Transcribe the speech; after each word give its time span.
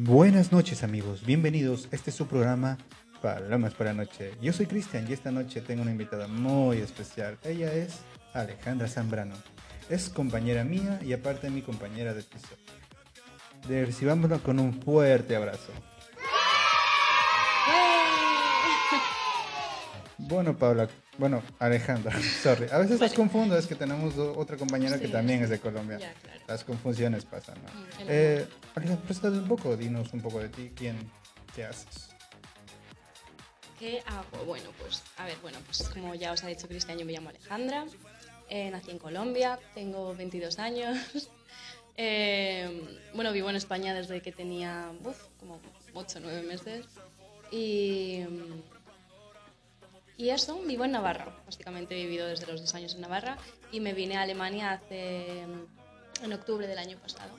Buenas 0.00 0.52
noches 0.52 0.84
amigos, 0.84 1.26
bienvenidos. 1.26 1.88
Este 1.90 2.10
es 2.10 2.16
su 2.16 2.28
programa 2.28 2.78
Palomas 3.20 3.74
por 3.74 3.86
la 3.86 3.94
Noche. 3.94 4.30
Yo 4.40 4.52
soy 4.52 4.66
Cristian 4.66 5.04
y 5.08 5.12
esta 5.12 5.32
noche 5.32 5.60
tengo 5.60 5.82
una 5.82 5.90
invitada 5.90 6.28
muy 6.28 6.76
especial. 6.78 7.36
Ella 7.42 7.72
es 7.72 7.98
Alejandra 8.32 8.86
Zambrano. 8.86 9.34
Es 9.90 10.08
compañera 10.08 10.62
mía 10.62 11.00
y 11.04 11.14
aparte 11.14 11.50
mi 11.50 11.62
compañera 11.62 12.14
de 12.14 12.22
piso. 12.22 12.46
De 13.66 13.86
recibámosla 13.86 14.38
con 14.38 14.60
un 14.60 14.80
fuerte 14.80 15.34
abrazo. 15.34 15.72
Bueno, 20.16 20.56
Paula, 20.56 20.88
bueno, 21.18 21.42
Alejandra, 21.58 22.12
sorry. 22.42 22.66
A 22.70 22.78
veces 22.78 23.00
las 23.00 23.12
confundo, 23.12 23.56
es 23.58 23.66
que 23.66 23.74
tenemos 23.74 24.16
otra 24.16 24.56
compañera 24.56 24.98
que 24.98 25.06
Sí. 25.06 25.12
también 25.12 25.42
es 25.42 25.50
de 25.50 25.58
Colombia. 25.60 25.98
Ya, 25.98 26.12
claro. 26.14 26.40
Las 26.48 26.64
confusiones 26.64 27.24
pasan, 27.26 27.56
¿no? 27.62 27.80
Mm, 27.80 27.86
Eh, 28.08 28.46
Alejandra, 28.74 29.04
preséntate 29.04 29.38
un 29.38 29.48
poco, 29.48 29.76
dinos 29.76 30.12
un 30.12 30.20
poco 30.22 30.38
de 30.40 30.48
ti, 30.48 30.72
quién, 30.74 30.96
qué 31.54 31.64
haces. 31.64 32.08
¿Qué 33.78 34.02
hago? 34.06 34.44
Bueno, 34.44 34.70
pues, 34.80 35.02
a 35.18 35.24
ver, 35.26 35.36
bueno, 35.42 35.58
pues 35.66 35.88
como 35.90 36.14
ya 36.14 36.32
os 36.32 36.42
ha 36.42 36.48
dicho 36.48 36.66
Cristian, 36.66 36.98
yo 36.98 37.04
me 37.06 37.12
llamo 37.12 37.28
Alejandra, 37.28 37.84
eh, 38.48 38.70
nací 38.70 38.90
en 38.90 38.98
Colombia, 38.98 39.58
tengo 39.74 40.14
22 40.16 40.58
años, 40.58 40.98
eh, 41.96 42.98
bueno, 43.14 43.32
vivo 43.32 43.50
en 43.50 43.56
España 43.56 43.94
desde 43.94 44.20
que 44.20 44.32
tenía, 44.32 44.90
uf, 45.04 45.16
como 45.38 45.60
8 45.94 46.18
o 46.18 46.22
9 46.22 46.42
meses, 46.42 46.86
y, 47.52 48.24
y 50.18 50.30
eso, 50.30 50.60
vivo 50.66 50.84
en 50.84 50.90
Navarra, 50.90 51.32
básicamente 51.46 51.94
he 51.94 52.04
vivido 52.04 52.26
desde 52.26 52.46
los 52.46 52.60
2 52.60 52.74
años 52.74 52.94
en 52.94 53.00
Navarra, 53.00 53.38
y 53.72 53.78
me 53.78 53.94
vine 53.94 54.16
a 54.16 54.22
Alemania 54.22 54.72
hace, 54.72 55.42
en 56.22 56.32
octubre 56.32 56.66
del 56.66 56.78
año 56.78 56.98
pasado, 56.98 57.30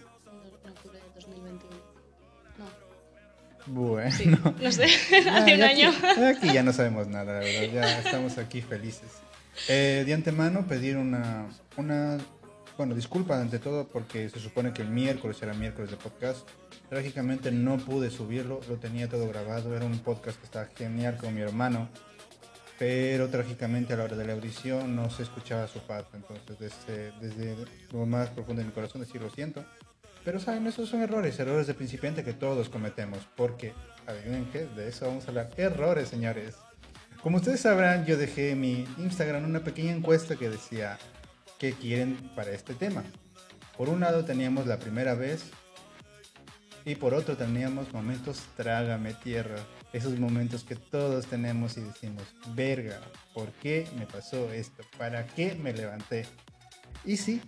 en 0.63 0.71
octubre 0.71 0.97
de 0.97 1.13
2021, 1.13 1.75
no, 2.57 2.65
Bueno, 3.67 4.11
sí, 4.11 4.25
no 4.27 4.71
sé, 4.71 4.87
Ya, 5.11 5.35
hace 5.37 5.55
un 5.55 5.61
año. 5.63 5.89
Aquí, 5.89 6.23
aquí 6.23 6.53
ya 6.53 6.63
no 6.63 6.71
sabemos 6.71 7.07
nada, 7.07 7.33
la 7.33 7.39
verdad. 7.39 7.71
Ya 7.73 7.99
estamos 7.99 8.37
aquí 8.37 8.61
felices. 8.61 9.11
Eh, 9.67 10.03
de 10.05 10.13
antemano 10.13 10.65
pedir 10.65 10.95
una, 10.95 11.47
una, 11.75 12.17
bueno, 12.77 12.95
disculpa 12.95 13.39
ante 13.41 13.59
todo 13.59 13.87
porque 13.87 14.29
se 14.29 14.39
supone 14.39 14.71
que 14.71 14.81
el 14.81 14.89
miércoles 14.89 15.41
era 15.41 15.53
miércoles 15.53 15.91
de 15.91 15.97
podcast. 15.97 16.47
Trágicamente 16.87 17.51
no 17.51 17.77
pude 17.77 18.09
subirlo, 18.09 18.61
lo 18.69 18.77
tenía 18.77 19.09
todo 19.09 19.27
grabado. 19.27 19.75
Era 19.75 19.85
un 19.85 19.99
podcast 19.99 20.39
que 20.39 20.45
estaba 20.45 20.65
genial 20.77 21.17
con 21.17 21.35
mi 21.35 21.41
hermano. 21.41 21.89
Pero 22.79 23.27
trágicamente 23.27 23.93
a 23.93 23.97
la 23.97 24.05
hora 24.05 24.15
de 24.15 24.25
la 24.25 24.33
audición 24.33 24.95
no 24.95 25.09
se 25.09 25.23
escuchaba 25.23 25.67
su 25.67 25.79
parte. 25.79 26.15
Entonces, 26.15 26.73
desde, 26.87 27.11
desde 27.19 27.55
lo 27.91 28.05
más 28.05 28.29
profundo 28.29 28.61
de 28.61 28.67
mi 28.67 28.73
corazón, 28.73 29.01
decir 29.01 29.21
lo 29.21 29.29
siento. 29.29 29.65
Pero 30.23 30.39
saben, 30.39 30.65
esos 30.65 30.89
son 30.89 31.01
errores, 31.01 31.39
errores 31.39 31.67
de 31.67 31.73
principiante 31.73 32.23
que 32.23 32.33
todos 32.33 32.69
cometemos, 32.69 33.19
porque, 33.35 33.73
adivinen 34.07 34.49
qué, 34.51 34.65
de 34.65 34.87
eso 34.87 35.07
vamos 35.07 35.25
a 35.25 35.27
hablar. 35.29 35.49
Errores, 35.57 36.07
señores. 36.07 36.55
Como 37.21 37.37
ustedes 37.37 37.59
sabrán, 37.59 38.05
yo 38.05 38.17
dejé 38.17 38.51
en 38.51 38.61
mi 38.61 38.87
Instagram 38.97 39.43
una 39.43 39.61
pequeña 39.61 39.91
encuesta 39.91 40.37
que 40.37 40.49
decía 40.49 40.97
qué 41.57 41.73
quieren 41.73 42.15
para 42.33 42.51
este 42.51 42.73
tema. 42.73 43.03
Por 43.77 43.89
un 43.89 43.99
lado 43.99 44.23
teníamos 44.23 44.67
la 44.67 44.79
primera 44.79 45.15
vez 45.15 45.43
y 46.85 46.95
por 46.95 47.13
otro 47.13 47.35
teníamos 47.35 47.93
momentos 47.93 48.41
trágame 48.55 49.13
tierra. 49.15 49.57
Esos 49.91 50.19
momentos 50.19 50.63
que 50.63 50.75
todos 50.75 51.25
tenemos 51.25 51.75
y 51.77 51.81
decimos, 51.81 52.23
verga, 52.53 52.99
¿por 53.33 53.51
qué 53.53 53.87
me 53.97 54.05
pasó 54.05 54.51
esto? 54.53 54.83
¿Para 54.97 55.25
qué 55.25 55.55
me 55.55 55.73
levanté? 55.73 56.27
Y 57.05 57.17
sí, 57.17 57.41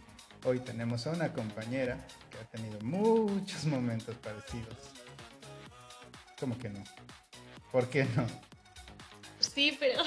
hoy 0.44 0.60
tenemos 0.60 1.06
a 1.06 1.12
una 1.12 1.34
compañera 1.34 2.06
que 2.32 2.40
ha 2.40 2.44
tenido 2.46 2.80
muchos 2.82 3.66
momentos 3.66 4.16
parecidos. 4.16 4.76
¿Cómo 6.40 6.58
que 6.58 6.70
no? 6.70 6.84
¿Por 7.72 7.88
qué 7.90 8.06
no? 8.16 8.26
Sí, 9.40 9.78
pero 9.80 10.02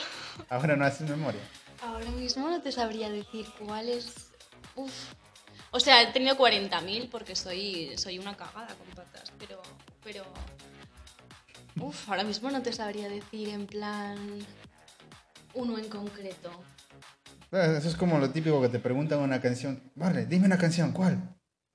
Ahora 0.49 0.75
no 0.77 0.85
haces 0.85 1.09
memoria. 1.09 1.41
ahora 1.83 2.11
mismo 2.11 2.49
no 2.49 2.61
te 2.61 2.73
sabría 2.73 3.11
decir 3.11 3.47
cuál 3.59 3.89
es. 3.89 4.31
Uf. 4.75 4.93
O 5.71 5.79
sea, 5.81 6.03
he 6.03 6.13
tenido 6.13 6.37
40.000 6.37 7.09
porque 7.11 7.35
soy, 7.37 7.97
soy 7.97 8.19
una 8.19 8.37
cagada 8.37 8.75
con 8.75 8.87
patas, 8.89 9.33
pero. 9.39 9.61
pero. 10.03 10.25
Uf, 11.81 12.09
ahora 12.09 12.25
mismo 12.25 12.51
no 12.51 12.63
te 12.63 12.73
sabría 12.73 13.09
decir 13.09 13.49
en 13.49 13.67
plan. 13.67 14.17
uno 15.55 15.79
en 15.79 15.89
concreto. 15.89 16.51
Eh, 17.53 17.77
Eso 17.79 17.89
es 17.89 17.97
como 17.97 18.19
lo 18.19 18.31
típico 18.31 18.61
que 18.61 18.69
te 18.69 18.79
preguntan 18.79 19.21
una 19.21 19.41
canción. 19.41 19.81
Vale, 19.95 20.27
dime 20.27 20.47
una 20.47 20.59
canción, 20.59 20.93
¿cuál? 20.93 21.19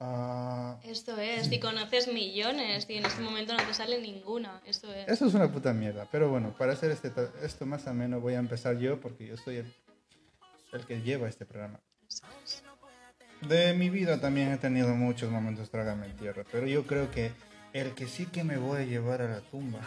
Ah, 0.01 0.77
Esto 0.83 1.17
es, 1.17 1.47
si 1.47 1.59
conoces 1.59 2.07
millones 2.11 2.85
y 2.89 2.95
en 2.95 3.05
este 3.05 3.21
momento 3.21 3.53
no 3.53 3.63
te 3.65 3.73
sale 3.73 4.01
ninguna. 4.01 4.61
Esto 4.65 4.93
es. 4.93 5.07
eso 5.09 5.27
es 5.27 5.33
una 5.33 5.51
puta 5.51 5.73
mierda. 5.73 6.07
Pero 6.11 6.29
bueno, 6.29 6.55
para 6.57 6.73
hacer 6.73 6.91
este, 6.91 7.11
esto 7.43 7.65
más 7.65 7.85
ameno 7.87 8.21
voy 8.21 8.35
a 8.35 8.39
empezar 8.39 8.77
yo 8.77 8.99
porque 9.01 9.27
yo 9.27 9.35
soy 9.35 9.57
el, 9.57 9.73
el 10.71 10.85
que 10.85 11.01
lleva 11.01 11.27
este 11.27 11.45
programa. 11.45 11.81
De 13.41 13.73
mi 13.73 13.89
vida 13.89 14.19
también 14.19 14.51
he 14.51 14.57
tenido 14.57 14.95
muchos 14.95 15.29
momentos 15.31 15.69
trágame 15.69 16.07
en 16.07 16.15
tierra, 16.17 16.43
pero 16.51 16.65
yo 16.67 16.85
creo 16.85 17.09
que 17.11 17.31
el 17.73 17.93
que 17.93 18.07
sí 18.07 18.25
que 18.25 18.43
me 18.43 18.57
voy 18.57 18.81
a 18.81 18.85
llevar 18.85 19.21
a 19.21 19.29
la 19.29 19.41
tumba 19.41 19.81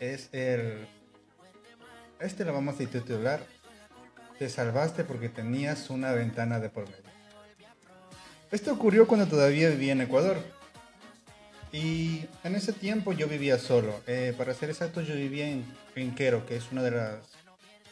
es 0.00 0.28
el... 0.32 0.86
Este 2.20 2.44
lo 2.44 2.52
vamos 2.52 2.76
a 2.76 2.78
titular 2.78 3.44
Te 4.38 4.48
salvaste 4.48 5.04
porque 5.04 5.28
tenías 5.28 5.90
una 5.90 6.12
ventana 6.12 6.60
de 6.60 6.70
por 6.70 6.84
medio. 6.84 7.12
Esto 8.50 8.72
ocurrió 8.72 9.06
cuando 9.06 9.26
todavía 9.26 9.70
vivía 9.70 9.92
en 9.92 10.02
Ecuador. 10.02 10.36
Y 11.72 12.26
en 12.44 12.54
ese 12.54 12.72
tiempo 12.72 13.12
yo 13.12 13.26
vivía 13.26 13.58
solo. 13.58 14.00
Eh, 14.06 14.34
para 14.36 14.52
ser 14.52 14.68
exacto, 14.68 15.00
yo 15.00 15.14
vivía 15.14 15.48
en 15.48 15.64
Pinquero, 15.94 16.44
que 16.44 16.56
es 16.56 16.70
una 16.70 16.82
de 16.82 16.90
las 16.90 17.18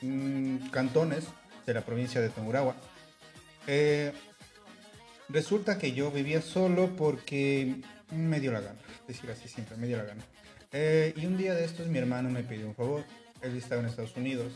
mm, 0.02 0.68
cantones 0.68 1.24
de 1.64 1.74
la 1.74 1.80
provincia 1.80 2.20
de 2.20 2.28
Tungurahua. 2.28 2.74
Eh, 3.66 4.12
resulta 5.28 5.78
que 5.78 5.92
yo 5.92 6.10
vivía 6.10 6.42
solo 6.42 6.94
porque 6.94 7.76
me 8.12 8.40
dio 8.40 8.52
la 8.52 8.60
gana, 8.60 8.78
decir 9.06 9.30
así 9.30 9.48
siempre, 9.48 9.76
me 9.76 9.86
dio 9.86 9.96
la 9.98 10.04
gana. 10.04 10.22
Eh, 10.72 11.12
y 11.16 11.26
un 11.26 11.36
día 11.36 11.54
de 11.54 11.64
estos 11.64 11.86
mi 11.88 11.98
hermano 11.98 12.30
me 12.30 12.42
pidió 12.42 12.66
un 12.66 12.74
favor, 12.74 13.04
él 13.42 13.56
estaba 13.56 13.80
en 13.80 13.88
Estados 13.88 14.16
Unidos 14.16 14.52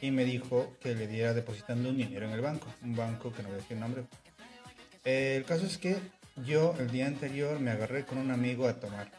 y 0.00 0.10
me 0.10 0.24
dijo 0.24 0.76
que 0.80 0.94
le 0.94 1.06
diera 1.06 1.34
depositando 1.34 1.88
un 1.90 1.96
dinero 1.96 2.26
en 2.26 2.32
el 2.32 2.40
banco, 2.40 2.68
un 2.82 2.94
banco 2.96 3.32
que 3.32 3.42
no 3.42 3.48
voy 3.48 3.58
a 3.58 3.60
decir 3.60 3.72
el 3.76 3.80
nombre. 3.80 4.04
Eh, 5.04 5.36
el 5.36 5.44
caso 5.44 5.66
es 5.66 5.76
que 5.78 5.96
yo 6.46 6.74
el 6.78 6.90
día 6.90 7.06
anterior 7.06 7.58
me 7.60 7.70
agarré 7.70 8.04
con 8.04 8.18
un 8.18 8.30
amigo 8.30 8.68
a 8.68 8.74
tomar, 8.74 9.10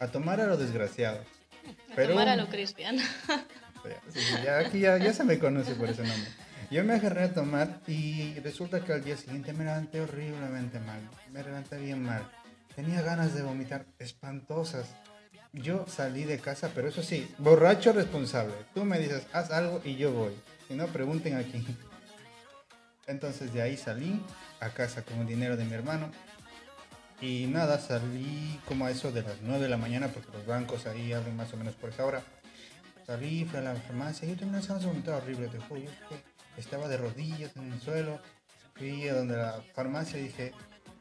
a 0.00 0.06
tomar 0.08 0.40
a 0.40 0.46
lo 0.46 0.56
desgraciado. 0.56 1.18
A 1.90 1.94
Pero- 1.96 2.10
tomar 2.10 2.28
a 2.28 2.36
lo 2.36 2.48
Cristian. 2.48 2.98
Sí, 2.98 4.20
sí, 4.20 4.34
ya, 4.42 4.58
aquí 4.60 4.80
ya, 4.80 4.96
ya 4.96 5.12
se 5.12 5.24
me 5.24 5.38
conoce 5.38 5.74
por 5.74 5.88
ese 5.90 6.02
nombre. 6.02 6.30
Yo 6.70 6.82
me 6.84 6.94
agarré 6.94 7.24
a 7.24 7.34
tomar 7.34 7.80
y 7.86 8.32
resulta 8.40 8.82
que 8.82 8.92
al 8.94 9.04
día 9.04 9.16
siguiente 9.16 9.52
me 9.52 9.64
levanté 9.64 10.00
horriblemente 10.00 10.80
mal. 10.80 11.00
Me 11.30 11.42
levanté 11.42 11.76
bien 11.76 12.02
mal. 12.02 12.26
Tenía 12.76 13.02
ganas 13.02 13.34
de 13.34 13.42
vomitar 13.42 13.86
espantosas. 13.98 14.88
Yo 15.52 15.86
salí 15.86 16.24
de 16.24 16.40
casa, 16.40 16.70
pero 16.74 16.88
eso 16.88 17.02
sí, 17.02 17.32
borracho 17.38 17.92
responsable. 17.92 18.54
Tú 18.74 18.84
me 18.84 18.98
dices, 18.98 19.26
haz 19.32 19.52
algo 19.52 19.80
y 19.84 19.94
yo 19.96 20.12
voy. 20.12 20.32
Si 20.66 20.74
no, 20.74 20.88
pregunten 20.88 21.36
aquí. 21.36 21.64
Entonces 23.06 23.52
de 23.52 23.62
ahí 23.62 23.76
salí 23.76 24.20
a 24.60 24.70
casa 24.70 25.02
con 25.02 25.18
el 25.20 25.26
dinero 25.26 25.56
de 25.56 25.64
mi 25.64 25.74
hermano. 25.74 26.10
Y 27.20 27.46
nada, 27.46 27.78
salí 27.78 28.60
como 28.66 28.86
a 28.86 28.90
eso 28.90 29.12
de 29.12 29.22
las 29.22 29.40
9 29.40 29.62
de 29.62 29.68
la 29.68 29.76
mañana 29.76 30.08
porque 30.08 30.32
los 30.32 30.44
bancos 30.44 30.86
ahí 30.86 31.12
abren 31.12 31.36
más 31.36 31.52
o 31.52 31.56
menos 31.56 31.74
por 31.74 31.90
esa 31.90 32.04
hora. 32.04 32.22
Salí, 33.06 33.44
fui 33.44 33.58
a 33.58 33.62
la 33.62 33.74
farmacia, 33.76 34.26
yo 34.26 34.36
tenía 34.36 34.58
una 34.58 34.78
vomitar 34.78 35.14
horrible, 35.14 35.48
te 35.48 35.58
juro. 35.58 35.82
Yo 35.82 35.90
estaba 36.56 36.88
de 36.88 36.96
rodillas 36.96 37.54
en 37.56 37.72
el 37.72 37.80
suelo. 37.80 38.20
Fui 38.74 39.08
a 39.08 39.14
donde 39.14 39.36
la 39.36 39.62
farmacia 39.74 40.18
y 40.18 40.24
dije, 40.24 40.52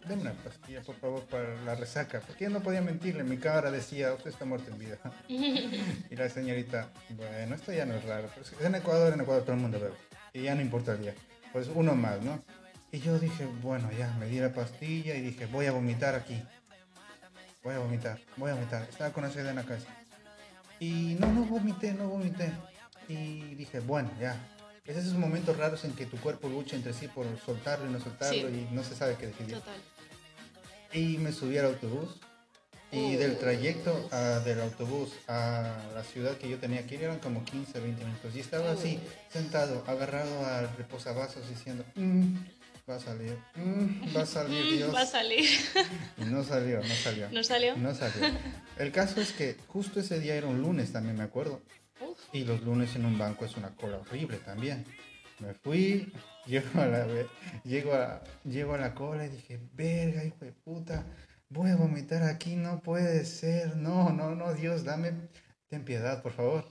deme 0.08 0.22
una 0.24 0.34
pastilla, 0.34 0.82
por 0.82 0.96
favor, 0.96 1.24
para 1.26 1.56
la 1.64 1.76
resaca. 1.76 2.22
Porque 2.22 2.46
yo 2.46 2.50
no 2.50 2.62
podía 2.62 2.82
mentirle, 2.82 3.24
mi 3.24 3.38
cara 3.38 3.72
decía, 3.72 4.14
usted 4.14 4.30
está 4.32 4.46
muerto 4.46 4.72
en 4.72 4.78
vida. 4.80 4.98
y 5.30 6.16
la 6.16 6.30
señorita, 6.30 6.90
bueno, 7.10 7.56
esto 7.56 7.72
ya 7.72 7.86
no 7.86 7.96
es 7.96 8.04
raro. 8.06 8.30
Pero 8.34 8.46
es 8.46 8.66
en 8.66 8.76
Ecuador, 8.76 9.14
en 9.14 9.22
Ecuador 9.22 9.44
todo 9.44 9.56
el 9.56 9.62
mundo 9.62 9.80
bebe. 9.80 9.96
Y 10.34 10.44
ya 10.44 10.56
no 10.56 10.62
importa 10.62 10.94
el 10.94 11.02
día. 11.02 11.16
Pues 11.52 11.70
uno 11.74 11.96
más, 11.96 12.22
¿no? 12.22 12.44
Y 12.92 13.00
yo 13.00 13.18
dije, 13.20 13.46
bueno, 13.62 13.90
ya, 13.98 14.12
me 14.20 14.28
di 14.28 14.40
la 14.40 14.54
pastilla 14.54 15.16
y 15.16 15.22
dije, 15.22 15.46
voy 15.48 15.66
a 15.66 15.72
vomitar 15.72 16.16
aquí. 16.16 16.42
Voy 17.64 17.76
a 17.76 17.80
vomitar, 17.80 18.20
voy 18.38 18.52
a 18.52 18.56
vomitar. 18.56 18.84
Estaba 18.84 19.12
con 19.12 19.24
la 19.24 19.32
sed 19.32 19.46
en 19.48 19.56
la 19.56 19.64
casa. 19.64 19.88
Y 20.80 21.16
no, 21.20 21.28
no 21.32 21.46
vomité, 21.46 21.94
no 21.94 22.08
vomité. 22.10 22.52
Y 23.08 23.56
dije, 23.56 23.80
bueno, 23.80 24.12
ya. 24.20 24.36
Es 24.86 24.98
esos 24.98 25.14
momentos 25.14 25.56
raros 25.56 25.86
en 25.86 25.94
que 25.94 26.06
tu 26.06 26.18
cuerpo 26.18 26.50
lucha 26.50 26.76
entre 26.76 26.92
sí 26.94 27.08
por 27.08 27.26
soltarlo 27.46 27.88
y 27.90 27.94
no 27.94 28.00
soltarlo 28.02 28.50
Sí. 28.50 28.68
y 28.70 28.76
no 28.76 28.84
se 28.84 28.96
sabe 28.96 29.16
qué 29.18 29.28
decidir. 29.28 29.56
Total. 29.56 29.76
Y 30.94 31.18
me 31.18 31.32
subí 31.32 31.58
al 31.58 31.66
autobús. 31.68 32.20
Y 32.92 33.16
Uh. 33.16 33.18
del 33.20 33.38
trayecto 33.40 34.08
del 34.46 34.62
autobús 34.62 35.14
a 35.28 35.76
la 35.96 36.04
ciudad 36.04 36.38
que 36.38 36.48
yo 36.48 36.60
tenía 36.60 36.86
que 36.86 36.94
ir 36.96 37.04
eran 37.04 37.18
como 37.18 37.44
15, 37.44 37.80
20 37.80 38.06
minutos. 38.06 38.36
Y 38.36 38.40
estaba 38.40 38.72
así, 38.72 39.00
sentado, 39.32 39.84
agarrado 39.88 40.46
al 40.46 40.70
reposavasos, 40.78 41.50
diciendo, 41.50 41.84
"Mm, 41.96 42.36
va 42.88 42.98
a 42.98 43.00
salir, 43.00 43.36
mm, 43.56 44.16
va 44.16 44.22
a 44.22 44.26
salir, 44.28 44.76
Dios. 44.76 44.94
Va 44.94 45.02
a 45.02 45.06
salir. 45.08 45.44
Y 46.20 46.26
no 46.26 46.44
salió, 46.44 46.82
no 46.84 46.94
salió. 46.96 47.30
¿No 47.32 47.44
salió? 47.44 47.76
No 47.78 47.96
salió. 47.96 48.28
El 48.78 48.92
caso 48.92 49.22
es 49.22 49.32
que 49.32 49.58
justo 49.70 50.00
ese 50.00 50.20
día 50.20 50.36
era 50.36 50.46
un 50.46 50.62
lunes, 50.62 50.92
también 50.92 51.18
me 51.18 51.24
acuerdo. 51.24 51.62
Y 52.32 52.44
los 52.44 52.62
lunes 52.62 52.96
en 52.96 53.06
un 53.06 53.18
banco 53.18 53.44
es 53.46 53.58
una 53.58 53.70
cola 53.76 53.98
horrible 53.98 54.38
también. 54.38 54.86
Me 55.40 55.56
fui, 55.56 56.14
llego 56.46 56.82
a 56.82 56.86
la, 56.88 57.08
llego 57.64 57.94
a, 57.94 58.22
llego 58.44 58.74
a 58.74 58.78
la 58.78 58.94
cola 58.96 59.26
y 59.26 59.30
dije, 59.30 59.60
verga, 59.74 60.24
hijo 60.24 60.44
de 60.46 60.52
puta, 60.52 61.06
voy 61.50 61.70
a 61.72 61.76
vomitar 61.76 62.24
aquí, 62.24 62.56
no 62.56 62.82
puede 62.82 63.26
ser, 63.26 63.78
no, 63.78 64.10
no, 64.12 64.36
no, 64.36 64.54
Dios, 64.54 64.84
dame, 64.84 65.14
ten 65.68 65.84
piedad, 65.86 66.22
por 66.22 66.34
favor. 66.34 66.66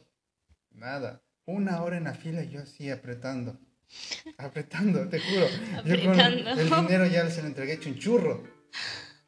Nada, 0.70 1.22
una 1.44 1.82
hora 1.82 1.96
en 1.96 2.04
la 2.04 2.14
fila 2.14 2.42
y 2.42 2.50
yo 2.50 2.60
así 2.62 2.90
apretando, 2.90 3.58
apretando, 4.38 5.08
te 5.08 5.20
juro. 5.20 5.46
Yo 5.84 6.02
con 6.04 6.20
Apretando. 6.20 6.50
el 6.60 6.70
dinero 6.86 7.06
ya 7.06 7.28
se 7.30 7.42
lo 7.42 7.48
entregué 7.48 7.74
hecho 7.74 7.88
un 7.90 7.98
churro. 7.98 8.42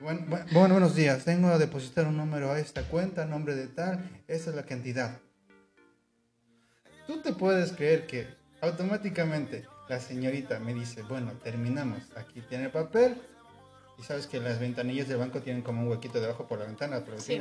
Bueno, 0.00 0.20
bu- 0.26 0.44
bueno, 0.52 0.74
buenos 0.74 0.94
días. 0.96 1.24
Tengo 1.24 1.48
a 1.48 1.58
depositar 1.58 2.06
un 2.06 2.16
número 2.16 2.50
a 2.50 2.58
esta 2.58 2.82
cuenta, 2.82 3.24
nombre 3.26 3.54
de 3.54 3.68
tal. 3.68 4.22
Esa 4.26 4.50
es 4.50 4.56
la 4.56 4.64
cantidad. 4.64 5.18
Tú 7.06 7.20
te 7.22 7.32
puedes 7.32 7.72
creer 7.72 8.06
que 8.06 8.26
automáticamente 8.60 9.66
la 9.88 10.00
señorita 10.00 10.58
me 10.60 10.72
dice, 10.74 11.02
bueno, 11.02 11.32
terminamos. 11.42 11.98
Aquí 12.16 12.40
tiene 12.42 12.64
el 12.66 12.70
papel. 12.70 13.20
Y 13.98 14.02
sabes 14.02 14.26
que 14.26 14.40
las 14.40 14.58
ventanillas 14.58 15.06
del 15.08 15.18
banco 15.18 15.40
tienen 15.40 15.62
como 15.62 15.82
un 15.82 15.88
huequito 15.88 16.20
debajo 16.20 16.46
por 16.48 16.58
la 16.58 16.64
ventana. 16.66 17.02
Pero 17.04 17.20
Sí. 17.20 17.40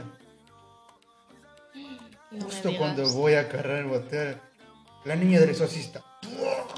No 2.31 2.45
justo 2.45 2.71
cuando 2.77 3.07
voy 3.09 3.33
a 3.35 3.47
cargar 3.49 3.77
el 3.79 3.85
botel, 3.85 4.37
la 5.05 5.15
niña 5.15 5.39
del 5.39 5.49
exorcista. 5.49 6.03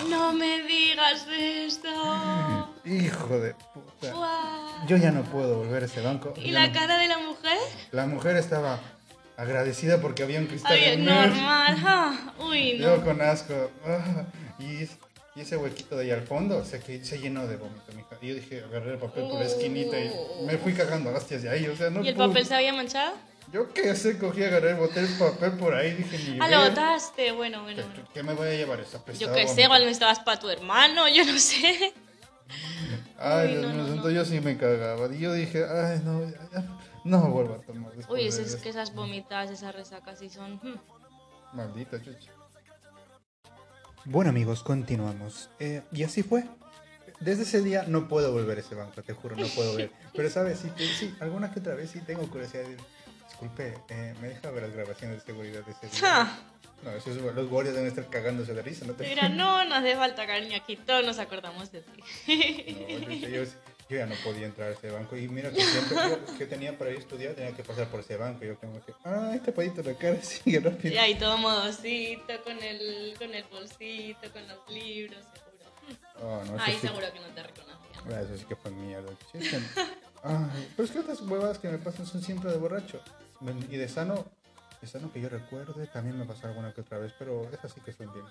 No 0.10 0.34
me 0.34 0.62
digas 0.64 1.26
esto. 1.30 1.88
Hijo 2.86 3.40
de 3.40 3.54
puta. 3.74 4.14
Guau. 4.14 4.88
Yo 4.88 4.98
ya 4.98 5.12
no 5.12 5.24
puedo 5.24 5.58
volver 5.60 5.84
a 5.84 5.86
ese 5.86 6.02
banco. 6.02 6.34
¿Y 6.38 6.52
Ya 6.52 6.60
la 6.62 6.68
no- 6.68 6.74
cara 6.74 6.98
de 6.98 7.08
la 7.08 7.18
mujer? 7.20 7.58
La 7.92 8.06
mujer 8.06 8.36
estaba 8.38 8.80
agradecida 9.38 10.00
porque 10.02 10.24
había 10.24 10.40
un 10.40 10.48
cristal 10.48 10.74
Ay, 10.74 10.98
normal. 10.98 11.76
ah. 11.86 12.34
Uy, 12.40 12.78
Yo 12.78 12.98
no. 12.98 13.04
con 13.04 13.22
asco. 13.22 13.72
ah, 13.86 14.24
y, 14.60 14.88
y 15.36 15.42
ese 15.42 15.58
huequito 15.58 15.98
de 15.98 16.06
ahí 16.06 16.12
al 16.12 16.22
fondo 16.26 16.64
se, 16.64 16.82
se 17.04 17.20
llenó 17.20 17.46
de 17.48 17.58
vómito, 17.58 17.92
mija. 17.96 18.18
Y 18.22 18.28
yo 18.30 18.36
dije, 18.36 18.64
agarré 18.64 18.94
el 18.94 18.98
papel 19.00 19.24
por 19.28 19.40
la 19.40 19.46
esquinita 19.46 20.00
y 20.00 20.12
me 20.46 20.58
fui 20.58 20.74
cagando 20.74 21.10
hostias 21.12 21.44
de 21.44 21.50
ahí. 21.50 21.68
O 21.68 21.76
sea, 21.76 21.90
no 21.90 22.04
¿Y 22.04 22.08
el 22.10 22.16
pude- 22.16 22.28
papel 22.28 22.46
se 22.46 22.56
había 22.56 22.74
manchado? 22.74 23.14
Yo 23.52 23.72
qué 23.74 23.96
sé, 23.96 24.18
cogí, 24.18 24.44
agarré 24.44 24.72
el 24.72 24.78
botel, 24.78 25.06
el 25.06 25.18
papel 25.20 25.52
por 25.54 25.76
ahí. 25.76 25.94
Dije, 25.94 26.32
ni 26.32 26.40
Ah, 26.42 26.48
lo 26.48 26.68
botaste. 26.70 27.32
Bueno, 27.34 27.62
bueno, 27.64 27.84
¿Qué, 27.84 27.90
bueno. 27.90 28.10
qué 28.14 28.24
me 28.24 28.34
voy 28.34 28.48
a 28.48 28.52
llevar 28.54 28.80
esa 28.80 28.98
Yo 29.00 29.04
pesada 29.06 29.36
qué 29.36 29.48
sé, 29.48 29.62
igual 29.64 29.82
necesitabas 29.82 30.20
para 30.20 30.40
tu 30.40 30.50
hermano, 30.50 31.08
yo 31.10 31.24
no 31.26 31.38
sé. 31.38 31.94
Ay, 33.18 33.50
Dios 33.50 33.62
no, 33.62 33.70
mío, 33.84 33.96
no, 34.02 34.10
yo 34.10 34.26
sí 34.26 34.40
me 34.42 34.58
cagaba. 34.58 35.14
Y 35.14 35.20
yo 35.20 35.34
dije, 35.34 35.64
ay, 35.66 36.02
no, 36.04 36.22
no 37.04 37.28
vuelvo 37.30 37.56
a 37.56 37.62
tomar 37.62 37.92
Uy, 38.10 38.24
de 38.24 38.28
es, 38.30 38.38
es 38.40 38.56
que 38.56 38.70
esas 38.70 38.94
vomitas, 38.96 39.50
esas 39.52 39.76
resacas 39.76 40.20
sí 40.20 40.30
son... 40.30 40.54
hmm. 40.64 40.80
Maldita 41.54 42.02
chucha. 42.02 42.32
Bueno 44.06 44.30
amigos, 44.30 44.64
continuamos. 44.64 45.50
Eh, 45.60 45.82
y 45.92 46.04
así 46.04 46.24
fue. 46.24 46.44
Desde 47.20 47.44
ese 47.44 47.62
día 47.62 47.86
no 47.88 48.08
puedo 48.08 48.32
volver 48.32 48.58
a 48.58 48.62
ese 48.62 48.76
banco, 48.76 49.02
te 49.02 49.14
juro, 49.14 49.36
no 49.36 49.48
puedo 49.48 49.76
ver. 49.76 49.92
Pero 50.14 50.30
sabes, 50.30 50.60
sí, 50.60 50.70
sí, 51.00 51.16
alguna 51.20 51.52
que 51.52 51.60
otra 51.60 51.74
vez 51.76 51.92
sí 51.92 52.00
tengo 52.02 52.28
curiosidad. 52.30 52.64
de- 52.64 52.78
Disculpe, 53.30 53.74
eh, 53.90 54.14
¿me 54.22 54.30
deja 54.30 54.50
ver 54.52 54.64
las 54.64 54.74
grabaciones 54.74 55.20
de 55.20 55.26
seguridad 55.26 55.66
de 55.66 55.72
ese 55.72 55.88
día? 55.88 56.40
No, 56.84 56.92
esos, 56.92 57.18
los 57.18 57.50
guardias 57.50 57.76
deben 57.76 57.90
estar 57.90 58.08
cagándose 58.10 58.54
de 58.54 58.62
risa, 58.62 58.86
¿no? 58.86 58.94
Te 58.94 59.04
dirán, 59.06 59.36
no, 59.36 59.66
no 59.66 59.76
hace 59.76 59.96
falta, 59.96 60.26
cariño, 60.28 60.56
aquí 60.56 60.78
todos 60.78 61.06
nos 61.06 61.20
acordamos 61.20 61.70
de 61.72 61.82
ti. 61.82 62.02
No, 63.08 63.12
yo, 63.14 63.28
yo- 63.44 63.44
yo 63.90 63.98
ya 63.98 64.06
no 64.06 64.16
podía 64.24 64.46
entrar 64.48 64.70
a 64.70 64.74
ese 64.74 64.90
banco. 64.90 65.16
Y 65.16 65.28
mira 65.28 65.52
que 65.52 65.62
siempre 65.64 65.98
yo, 66.10 66.38
que 66.38 66.46
tenía 66.48 66.78
para 66.78 66.92
ir 66.92 66.98
a 66.98 67.00
estudiar, 67.00 67.34
tenía 67.36 67.52
que 67.56 67.64
pasar 67.64 67.88
por 67.88 68.00
ese 68.00 68.18
banco. 68.18 68.44
Yo 68.44 68.58
como 68.60 68.84
que, 68.86 68.94
ay, 69.04 69.40
tapadito 69.40 69.84
la 69.84 69.94
cara, 69.96 70.20
sigue 70.22 70.60
rápido. 70.60 70.94
Y 70.96 70.98
ahí 70.98 71.16
todo 71.16 71.38
modosito, 71.38 72.42
con 72.44 72.62
el, 72.64 73.14
con 73.18 73.34
el 73.34 73.44
bolsito, 73.46 74.32
con 74.32 74.48
los 74.48 74.70
libros, 74.70 75.24
seguro. 75.34 75.56
Oh, 76.22 76.44
no, 76.46 76.62
Ahí 76.64 76.74
sí- 76.76 76.88
seguro 76.88 77.06
que 77.14 77.20
no 77.20 77.28
te 77.28 77.44
reconocían. 77.44 78.14
Ah, 78.14 78.22
Eso 78.22 78.38
sí 78.38 78.46
que 78.46 78.56
fue 78.56 78.72
mierda. 78.72 79.12
Es 79.34 79.54
Ay, 80.24 80.68
pero 80.76 80.86
es 80.86 80.92
que 80.92 81.00
otras 81.00 81.22
huevadas 81.22 81.60
que 81.60 81.68
me 81.70 81.78
pasan 81.78 82.06
son 82.08 82.22
siempre 82.24 82.52
de 82.52 82.58
borracho. 82.58 83.00
Y 83.70 83.78
de 83.78 83.88
sano, 83.88 84.26
de 84.82 84.88
sano 84.88 85.12
que 85.14 85.22
yo 85.22 85.30
recuerde, 85.30 85.86
también 85.88 86.18
me 86.18 86.26
pasó 86.26 86.48
alguna 86.48 86.74
que 86.74 86.82
otra 86.82 86.98
vez, 86.98 87.14
pero 87.20 87.48
esas 87.52 87.72
sí 87.74 87.82
que 87.82 87.92
son 87.94 88.12
bien, 88.12 88.26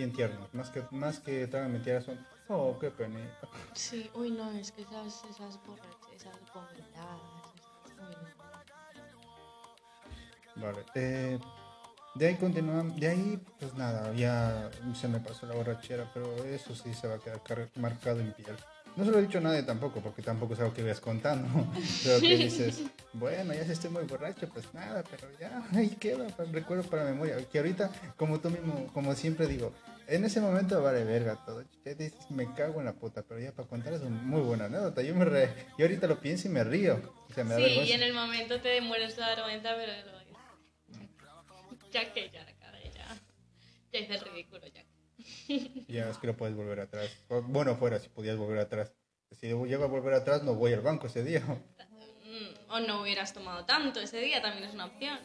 bien 0.00 0.12
tiernos. 0.12 0.52
Más 0.54 0.70
que, 0.70 0.82
más 0.90 1.20
que 1.20 1.46
tragan 1.46 1.72
mentiras 1.72 2.04
son, 2.04 2.18
oh, 2.48 2.78
qué 2.80 2.90
pena. 2.90 3.18
Sí, 3.74 4.10
uy, 4.14 4.30
no, 4.30 4.50
es 4.52 4.72
que 4.72 4.82
esas, 4.82 5.24
esas 5.28 5.60
borrachas, 5.66 6.12
esas 6.14 6.36
vomitadas, 6.54 7.20
uy, 7.98 8.16
no. 10.56 10.62
Vale. 10.62 10.84
Eh, 10.94 11.38
de 12.14 12.26
ahí 12.26 12.36
continuamos, 12.36 12.98
de 12.98 13.08
ahí, 13.08 13.40
pues 13.58 13.74
nada, 13.74 14.12
ya 14.14 14.70
se 14.94 15.06
me 15.06 15.20
pasó 15.20 15.46
la 15.46 15.54
borrachera, 15.54 16.10
pero 16.14 16.34
eso 16.44 16.74
sí 16.74 16.94
se 16.94 17.06
va 17.06 17.16
a 17.16 17.18
quedar 17.18 17.68
marcado 17.76 18.20
en 18.20 18.32
piel. 18.32 18.56
No 18.96 19.04
se 19.04 19.10
lo 19.12 19.18
he 19.18 19.22
dicho 19.22 19.38
a 19.38 19.42
nadie 19.42 19.62
tampoco, 19.62 20.00
porque 20.00 20.22
tampoco 20.22 20.54
es 20.54 20.60
algo 20.60 20.74
que 20.74 20.82
vayas 20.82 21.00
contando. 21.00 21.46
Pero 22.04 22.20
que 22.20 22.36
dices, 22.36 22.82
bueno, 23.12 23.54
ya 23.54 23.64
si 23.64 23.72
estoy 23.72 23.90
muy 23.90 24.04
borracho, 24.04 24.48
pues 24.48 24.66
nada, 24.74 25.04
pero 25.08 25.28
ya, 25.38 25.62
ahí 25.74 25.90
queda, 25.90 26.26
recuerdo 26.50 26.82
para 26.84 27.04
memoria. 27.04 27.36
Que 27.48 27.58
ahorita, 27.58 27.90
como 28.16 28.40
tú 28.40 28.50
mismo, 28.50 28.88
como 28.92 29.14
siempre 29.14 29.46
digo, 29.46 29.72
en 30.10 30.24
ese 30.24 30.40
momento 30.40 30.82
vale 30.82 31.04
verga 31.04 31.42
todo. 31.44 31.64
Ya 31.84 31.94
dices, 31.94 32.30
me 32.30 32.52
cago 32.54 32.80
en 32.80 32.86
la 32.86 32.92
puta, 32.92 33.22
pero 33.22 33.40
ya 33.40 33.52
para 33.52 33.68
contar 33.68 33.92
es 33.92 34.02
una 34.02 34.20
muy 34.20 34.40
buena 34.42 34.66
anécdota. 34.66 35.02
Yo 35.02 35.14
me 35.14 35.24
re... 35.24 35.54
Yo 35.78 35.84
ahorita 35.86 36.06
lo 36.06 36.20
pienso 36.20 36.48
y 36.48 36.50
me 36.50 36.64
río. 36.64 37.00
O 37.28 37.32
sea, 37.32 37.44
me 37.44 37.56
Sí, 37.56 37.62
y 37.62 37.92
en 37.92 38.02
el 38.02 38.12
momento 38.12 38.60
te 38.60 38.80
mueres 38.80 39.16
la 39.16 39.28
vergüenza, 39.28 39.74
pero 39.76 39.92
ya 41.90 42.12
que 42.12 42.30
ya, 42.30 42.46
ya. 42.46 42.60
Ya 43.92 43.98
hice 43.98 44.14
el 44.14 44.20
ridículo, 44.20 44.66
ya. 44.68 44.84
Ya 45.88 46.08
es 46.08 46.18
que 46.18 46.26
no 46.28 46.36
puedes 46.36 46.54
volver 46.54 46.80
atrás. 46.80 47.10
Bueno, 47.28 47.76
fuera 47.76 47.98
si 47.98 48.08
podías 48.08 48.36
volver 48.36 48.58
atrás. 48.58 48.92
Si 49.32 49.48
llego 49.48 49.84
a 49.84 49.88
volver 49.88 50.14
atrás, 50.14 50.42
no 50.42 50.54
voy 50.54 50.72
al 50.72 50.80
banco 50.80 51.06
ese 51.06 51.22
día. 51.24 51.42
Mm, 52.30 52.70
O 52.70 52.78
no 52.78 53.02
hubieras 53.02 53.34
tomado 53.34 53.64
tanto 53.64 53.98
ese 53.98 54.18
día, 54.18 54.40
también 54.40 54.62
es 54.62 54.72
una 54.72 54.84
opción. 54.84 55.18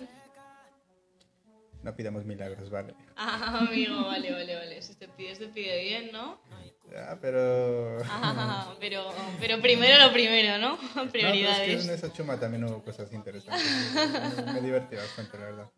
No 1.86 1.96
pidamos 1.96 2.26
milagros, 2.26 2.72
vale. 2.72 2.96
Ah, 3.16 3.60
amigo, 3.60 4.06
vale, 4.08 4.32
vale, 4.32 4.56
vale. 4.56 4.82
Si 4.82 4.96
te 4.96 5.08
pide, 5.08 5.36
se 5.36 5.46
pide 5.50 5.84
bien, 5.84 6.12
¿no? 6.12 6.42
Ya, 6.92 7.16
pero. 7.22 8.00
Ah, 8.10 8.74
pero, 8.80 9.14
pero 9.40 9.62
primero 9.62 10.04
lo 10.04 10.12
primero, 10.12 10.58
¿no? 10.58 10.80
No, 10.80 10.80
pero 10.96 11.04
es 11.06 11.12
que 11.12 11.20
Prioridades. 11.20 11.88
en 11.88 11.94
esa 11.94 12.12
chuma 12.12 12.40
también 12.40 12.64
hubo 12.64 12.84
cosas 12.84 13.14
interesantes. 13.14 13.64
Me, 14.48 14.54
me 14.54 14.62
divertí 14.62 14.96
bastante, 14.96 15.38
la 15.38 15.46
verdad. 15.46 15.70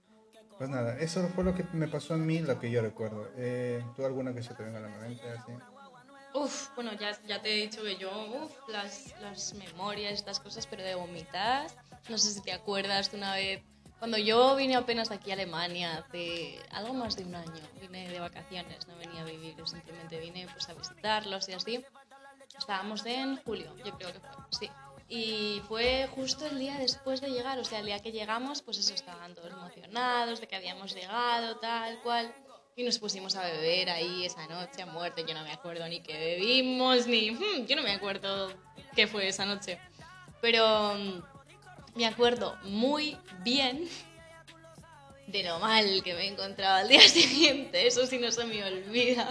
Pues 0.58 0.70
nada, 0.70 0.98
eso 0.98 1.28
fue 1.36 1.44
lo 1.44 1.54
que 1.54 1.66
me 1.74 1.90
pasó 1.90 2.14
a 2.14 2.18
mí, 2.18 2.40
lo 2.40 2.58
que 2.58 2.72
yo 2.72 2.82
recuerdo. 2.82 3.30
Eh, 3.36 3.84
¿Tú 3.98 4.06
alguna 4.06 4.34
que 4.34 4.42
se 4.42 4.54
te 4.54 4.64
venga 4.64 4.78
a 4.78 4.84
la 4.84 4.88
mente 4.88 5.30
así? 5.30 5.52
Uf, 6.34 6.70
bueno, 6.76 6.94
ya, 6.94 7.20
ya 7.28 7.42
te 7.42 7.52
he 7.52 7.58
dicho 7.64 7.84
que 7.84 7.98
yo, 7.98 8.10
uf, 8.46 8.52
las, 8.70 9.14
las 9.22 9.54
memorias, 9.56 10.14
estas 10.14 10.40
cosas, 10.40 10.66
pero 10.68 10.84
de 10.84 10.96
vomitar. 10.96 11.68
No 12.08 12.18
sé 12.18 12.32
si 12.32 12.42
te 12.42 12.54
acuerdas 12.54 13.12
de 13.12 13.18
una 13.18 13.34
vez, 13.36 13.62
cuando 14.00 14.18
yo 14.18 14.56
vine 14.56 14.76
apenas 14.76 15.12
aquí 15.12 15.32
a 15.32 15.34
Alemania, 15.34 15.98
hace 15.98 16.60
algo 16.72 16.94
más 16.94 17.16
de 17.16 17.24
un 17.24 17.36
año, 17.36 17.62
vine 17.82 18.10
de 18.10 18.20
vacaciones, 18.20 18.88
no 18.88 18.96
venía 18.98 19.22
a 19.22 19.26
vivir, 19.26 19.56
simplemente 19.66 20.20
vine 20.20 20.48
pues 20.52 20.70
a 20.70 20.74
visitarlos 20.74 21.50
y 21.50 21.54
así. 21.54 21.86
Estábamos 22.58 23.06
en 23.06 23.38
julio, 23.38 23.76
yo 23.84 23.98
creo 23.98 24.14
que 24.14 24.20
fue, 24.20 24.30
sí. 24.52 24.70
Y 25.10 25.62
fue 25.68 26.08
justo 26.14 26.46
el 26.46 26.60
día 26.60 26.78
después 26.78 27.22
de 27.22 27.30
llegar, 27.30 27.58
o 27.60 27.64
sea, 27.64 27.80
el 27.80 27.86
día 27.86 28.00
que 28.00 28.12
llegamos, 28.12 28.62
pues 28.62 28.78
eso, 28.78 28.94
estaban 28.94 29.34
todos 29.36 29.52
emocionados 29.52 30.42
de 30.42 30.48
que 30.48 30.56
habíamos 30.56 30.94
llegado, 30.94 31.58
tal 31.58 32.00
cual. 32.02 32.34
Y 32.76 32.84
nos 32.84 33.00
pusimos 33.00 33.36
a 33.36 33.44
beber 33.44 33.90
ahí 33.90 34.26
esa 34.26 34.46
noche 34.48 34.84
a 34.84 34.86
muerte. 34.86 35.24
Yo 35.28 35.34
no 35.34 35.44
me 35.44 35.52
acuerdo 35.52 35.88
ni 35.88 36.02
qué 36.02 36.14
bebimos, 36.14 37.08
ni... 37.08 37.32
hmm, 37.32 37.66
yo 37.66 37.76
no 37.76 37.82
me 37.84 37.94
acuerdo 37.94 38.52
qué 38.96 39.08
fue 39.08 39.30
esa 39.30 39.46
noche. 39.46 39.80
Pero 40.42 40.94
me 41.98 42.06
acuerdo 42.06 42.56
muy 42.64 43.18
bien 43.44 43.88
de 45.28 45.44
lo 45.44 45.60
mal 45.60 46.02
que 46.04 46.14
me 46.14 46.28
encontraba 46.28 46.78
al 46.78 46.88
día 46.88 47.02
siguiente. 47.08 47.86
Eso 47.88 48.06
sí 48.06 48.18
no 48.18 48.32
se 48.32 48.46
me 48.46 48.64
olvida. 48.64 49.28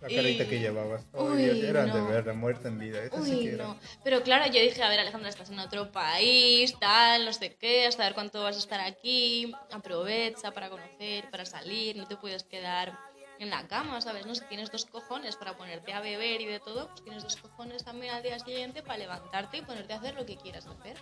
La 0.00 0.08
carita 0.08 0.44
Y- 0.44 0.46
que 0.48 0.60
llevabas. 0.60 1.02
Oh, 1.14 1.24
Uy, 1.24 1.42
Dios, 1.42 1.58
eran 1.64 1.86
de 1.92 1.98
no. 1.98 2.06
verla, 2.08 2.34
muerta 2.34 2.68
en 2.68 2.78
vida. 2.78 3.00
Sí 3.24 3.32
Uy, 3.32 3.40
que 3.44 3.54
era. 3.54 3.64
no. 3.68 3.78
Pero 4.04 4.22
claro, 4.22 4.44
yo 4.52 4.60
dije, 4.60 4.82
a 4.82 4.88
ver, 4.90 5.00
Alejandra, 5.00 5.30
estás 5.30 5.48
en 5.50 5.58
otro 5.58 5.90
país, 5.90 6.76
tal, 6.78 7.24
no 7.24 7.32
sé 7.32 7.56
qué, 7.56 7.86
hasta 7.86 8.04
ver 8.04 8.14
cuánto 8.14 8.42
vas 8.42 8.56
a 8.56 8.58
estar 8.58 8.80
aquí. 8.80 9.52
Aprovecha 9.72 10.52
para 10.52 10.68
conocer, 10.68 11.30
para 11.30 11.46
salir, 11.46 11.96
no 11.96 12.06
te 12.06 12.16
puedes 12.16 12.44
quedar 12.44 12.96
en 13.40 13.50
la 13.50 13.66
cama, 13.66 14.00
¿sabes? 14.00 14.26
No, 14.26 14.34
si 14.34 14.44
tienes 14.44 14.70
dos 14.70 14.84
cojones 14.84 15.34
para 15.36 15.56
ponerte 15.56 15.92
a 15.92 16.00
beber 16.00 16.40
y 16.42 16.44
de 16.46 16.60
todo, 16.60 16.88
pues 16.88 17.02
tienes 17.02 17.22
dos 17.24 17.36
cojones 17.36 17.82
también 17.82 18.12
al 18.14 18.22
día 18.22 18.38
siguiente 18.38 18.82
para 18.82 18.98
levantarte 18.98 19.56
y 19.56 19.62
ponerte 19.62 19.94
a 19.94 19.96
hacer 19.96 20.14
lo 20.14 20.24
que 20.26 20.36
quieras 20.36 20.66
hacer. 20.66 20.96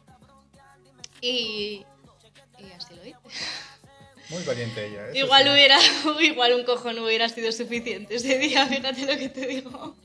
Y, 1.22 1.86
y 2.58 2.72
así 2.76 2.94
lo 2.94 3.06
hice. 3.06 3.18
Muy 4.28 4.42
valiente 4.44 4.86
ella. 4.86 5.08
eso 5.08 5.18
Igual 5.18 5.44
sí. 5.44 5.50
hubiera, 5.50 5.78
igual 6.22 6.54
un 6.54 6.64
cojón 6.64 6.98
hubiera 6.98 7.28
sido 7.28 7.50
suficiente 7.52 8.16
ese 8.16 8.38
día, 8.38 8.66
fíjate 8.66 9.06
lo 9.06 9.18
que 9.18 9.28
te 9.28 9.46
digo. 9.46 9.96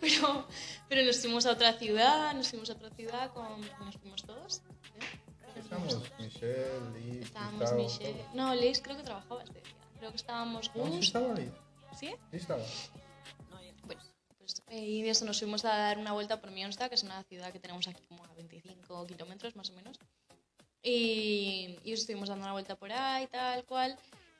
Pero, 0.00 0.46
Pero 0.88 1.04
nos 1.04 1.18
fuimos 1.20 1.46
a 1.46 1.52
otra 1.52 1.72
ciudad, 1.74 2.34
nos 2.34 2.48
fuimos 2.48 2.70
a 2.70 2.74
otra 2.74 2.90
ciudad, 2.90 3.32
con, 3.32 3.60
nos 3.80 3.96
fuimos 3.96 4.22
todos. 4.24 4.58
¿eh? 4.58 5.60
Estamos 5.60 5.98
Michelle, 6.18 6.90
Liz, 6.98 7.24
Estábamos 7.26 7.60
Gustavo, 7.60 7.82
Michelle. 7.82 8.24
No, 8.34 8.54
Liz 8.54 8.80
creo 8.82 8.96
que 8.96 9.02
trabajaba 9.04 9.42
este 9.42 9.60
día. 9.60 9.72
Creo 9.98 10.10
que 10.10 10.16
estábamos 10.16 10.72
todos. 10.72 10.86
No, 10.86 10.90
sí 10.92 10.96
Gus. 10.98 11.06
estaba 11.06 11.34
ahí. 11.34 11.52
¿Sí? 11.98 12.14
Sí 12.30 12.36
estaba. 12.36 12.62
Bueno, 13.50 13.72
pues, 13.86 14.62
eh, 14.70 14.80
y 14.80 15.02
de 15.02 15.10
eso 15.10 15.24
nos 15.24 15.38
fuimos 15.38 15.64
a 15.64 15.68
dar 15.76 15.98
una 15.98 16.12
vuelta 16.12 16.40
por 16.40 16.50
Mionsta, 16.50 16.88
que 16.88 16.96
es 16.96 17.02
una 17.04 17.22
ciudad 17.24 17.52
que 17.52 17.60
tenemos 17.60 17.86
aquí 17.86 18.02
como 18.08 18.24
a 18.24 18.34
25 18.34 19.06
kilómetros 19.06 19.54
más 19.56 19.70
o 19.70 19.74
menos. 19.74 19.98
Y, 20.82 21.78
y 21.84 21.92
estuvimos 21.92 22.28
dando 22.28 22.44
una 22.44 22.52
vuelta 22.52 22.74
por 22.76 22.92
ahí, 22.92 23.26
tal 23.28 23.64
cual. 23.64 23.96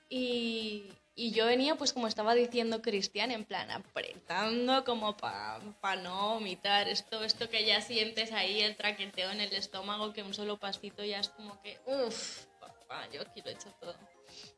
Y, 0.09 0.85
y 1.15 1.31
yo 1.31 1.47
venía, 1.47 1.77
pues 1.77 1.93
como 1.93 2.07
estaba 2.07 2.35
diciendo 2.35 2.83
Cristian, 2.83 3.31
en 3.31 3.45
plan 3.45 3.71
apretando 3.71 4.85
como 4.85 5.17
para 5.17 5.61
pa 5.81 5.97
no 5.97 6.35
vomitar. 6.35 6.89
Esto, 6.89 7.23
esto 7.23 7.49
que 7.49 7.65
ya 7.65 7.81
sientes 7.81 8.33
ahí, 8.33 8.61
el 8.61 8.77
traqueteo 8.77 9.31
en 9.31 9.41
el 9.41 9.53
estómago, 9.55 10.13
que 10.13 10.23
un 10.23 10.35
solo 10.35 10.59
pasito 10.59 11.05
ya 11.05 11.21
es 11.21 11.29
como 11.29 11.61
que, 11.63 11.81
uff, 11.87 12.47
papá, 12.61 13.09
yo 13.13 13.23
aquí 13.23 13.41
lo 13.43 13.51
he 13.51 13.55
hecho 13.55 13.71
todo. 13.81 13.95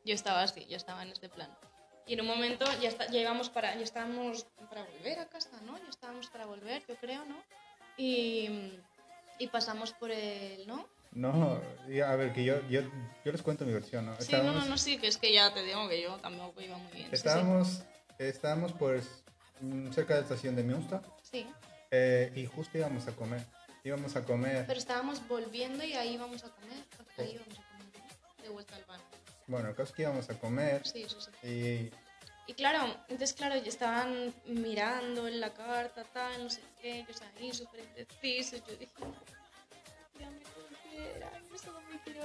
Yo 0.03 0.13
estaba 0.13 0.41
así, 0.41 0.65
yo 0.65 0.77
estaba 0.77 1.03
en 1.03 1.11
este 1.11 1.29
plan. 1.29 1.49
Y 2.07 2.13
en 2.13 2.21
un 2.21 2.27
momento 2.27 2.65
ya, 2.81 2.89
está, 2.89 3.07
ya 3.07 3.19
íbamos 3.19 3.49
para, 3.49 3.75
ya 3.75 3.83
estábamos 3.83 4.45
para 4.69 4.83
volver 4.83 5.19
a 5.19 5.27
casa, 5.27 5.59
¿no? 5.65 5.77
Ya 5.77 5.89
estábamos 5.89 6.27
para 6.27 6.45
volver, 6.45 6.85
yo 6.87 6.95
creo, 6.95 7.25
¿no? 7.25 7.43
Y, 7.97 8.73
y 9.39 9.47
pasamos 9.47 9.91
por 9.93 10.11
el, 10.11 10.67
¿no? 10.67 10.87
No, 11.15 11.61
a 12.05 12.15
ver, 12.17 12.33
que 12.33 12.43
yo, 12.43 12.59
yo, 12.69 12.81
yo 13.23 13.31
les 13.31 13.41
cuento 13.41 13.65
mi 13.65 13.71
versión, 13.71 14.05
¿no? 14.05 14.19
Sí, 14.19 14.33
no, 14.33 14.43
no, 14.51 14.65
no, 14.65 14.77
sí, 14.77 14.97
que 14.97 15.07
es 15.07 15.17
que 15.17 15.31
ya 15.33 15.53
te 15.53 15.63
digo 15.63 15.87
que 15.87 16.01
yo 16.01 16.17
tampoco 16.17 16.59
iba 16.61 16.77
muy 16.77 16.91
bien. 16.91 17.05
sí, 17.05 17.09
sí. 17.11 17.15
Estábamos, 17.15 17.83
estábamos 18.19 18.73
pues 18.73 19.23
mm, 19.61 19.91
cerca 19.91 20.15
de 20.15 20.19
la 20.19 20.23
estación 20.25 20.55
de 20.57 20.63
Münster 20.63 20.99
Sí, 21.23 21.47
eh, 21.91 22.31
y 22.35 22.45
justo 22.45 22.77
íbamos 22.77 23.07
a 23.07 23.13
comer. 23.13 23.41
Íbamos 23.85 24.15
a 24.15 24.23
comer, 24.23 24.65
pero 24.67 24.79
estábamos 24.79 25.25
volviendo 25.27 25.83
y 25.85 25.93
ahí 25.93 26.15
íbamos 26.15 26.43
a 26.43 26.49
comer. 26.49 26.83
Ahí 27.17 27.31
íbamos 27.35 27.59
a 27.59 27.63
comer, 27.69 27.85
¿no? 28.37 28.43
De 28.43 28.49
vuelta 28.49 28.75
al 28.75 28.83
bar. 28.85 28.99
bueno, 29.47 29.69
el 29.69 29.75
caso 29.75 29.89
es 29.91 29.95
que 29.95 30.01
íbamos 30.01 30.29
a 30.29 30.33
comer 30.39 30.85
Sí, 30.85 31.05
sí, 31.07 31.15
sí. 31.19 31.47
y 31.47 31.91
Y 32.51 32.53
claro, 32.55 32.93
entonces 33.07 33.33
claro, 33.33 33.55
ya 33.55 33.69
estaban 33.69 34.33
mirando 34.47 35.27
en 35.27 35.39
la 35.39 35.53
carta, 35.53 36.03
tal, 36.13 36.43
no 36.43 36.49
sé 36.49 36.61
qué, 36.81 37.05
yo 37.07 37.15
ahí 37.39 37.53
súper 37.53 37.81
indecisos, 37.81 38.61
yo 38.67 38.75
dije, 38.75 38.91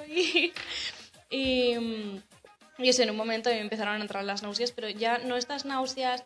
Y, 1.32 1.78
y 2.78 2.88
eso, 2.88 3.02
en 3.02 3.10
un 3.10 3.16
momento 3.16 3.50
me 3.50 3.60
empezaron 3.60 3.94
a 3.94 4.00
entrar 4.00 4.24
las 4.24 4.42
náuseas, 4.42 4.72
pero 4.72 4.88
ya 4.88 5.18
no 5.18 5.36
estas 5.36 5.64
náuseas, 5.64 6.24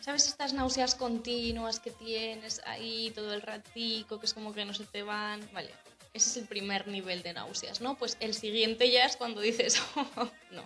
¿sabes? 0.00 0.28
Estas 0.28 0.54
náuseas 0.54 0.94
continuas 0.94 1.78
que 1.78 1.90
tienes 1.90 2.62
ahí 2.64 3.10
todo 3.14 3.34
el 3.34 3.42
ratico, 3.42 4.18
que 4.18 4.24
es 4.24 4.32
como 4.32 4.54
que 4.54 4.64
no 4.64 4.72
se 4.72 4.84
te 4.86 5.02
van, 5.02 5.46
vale. 5.52 5.70
Ese 6.12 6.30
es 6.30 6.36
el 6.38 6.48
primer 6.48 6.88
nivel 6.88 7.22
de 7.22 7.34
náuseas, 7.34 7.80
¿no? 7.80 7.96
Pues 7.96 8.16
el 8.18 8.34
siguiente 8.34 8.90
ya 8.90 9.04
es 9.04 9.16
cuando 9.16 9.40
dices, 9.40 9.80
"Oh, 10.16 10.30
no, 10.50 10.64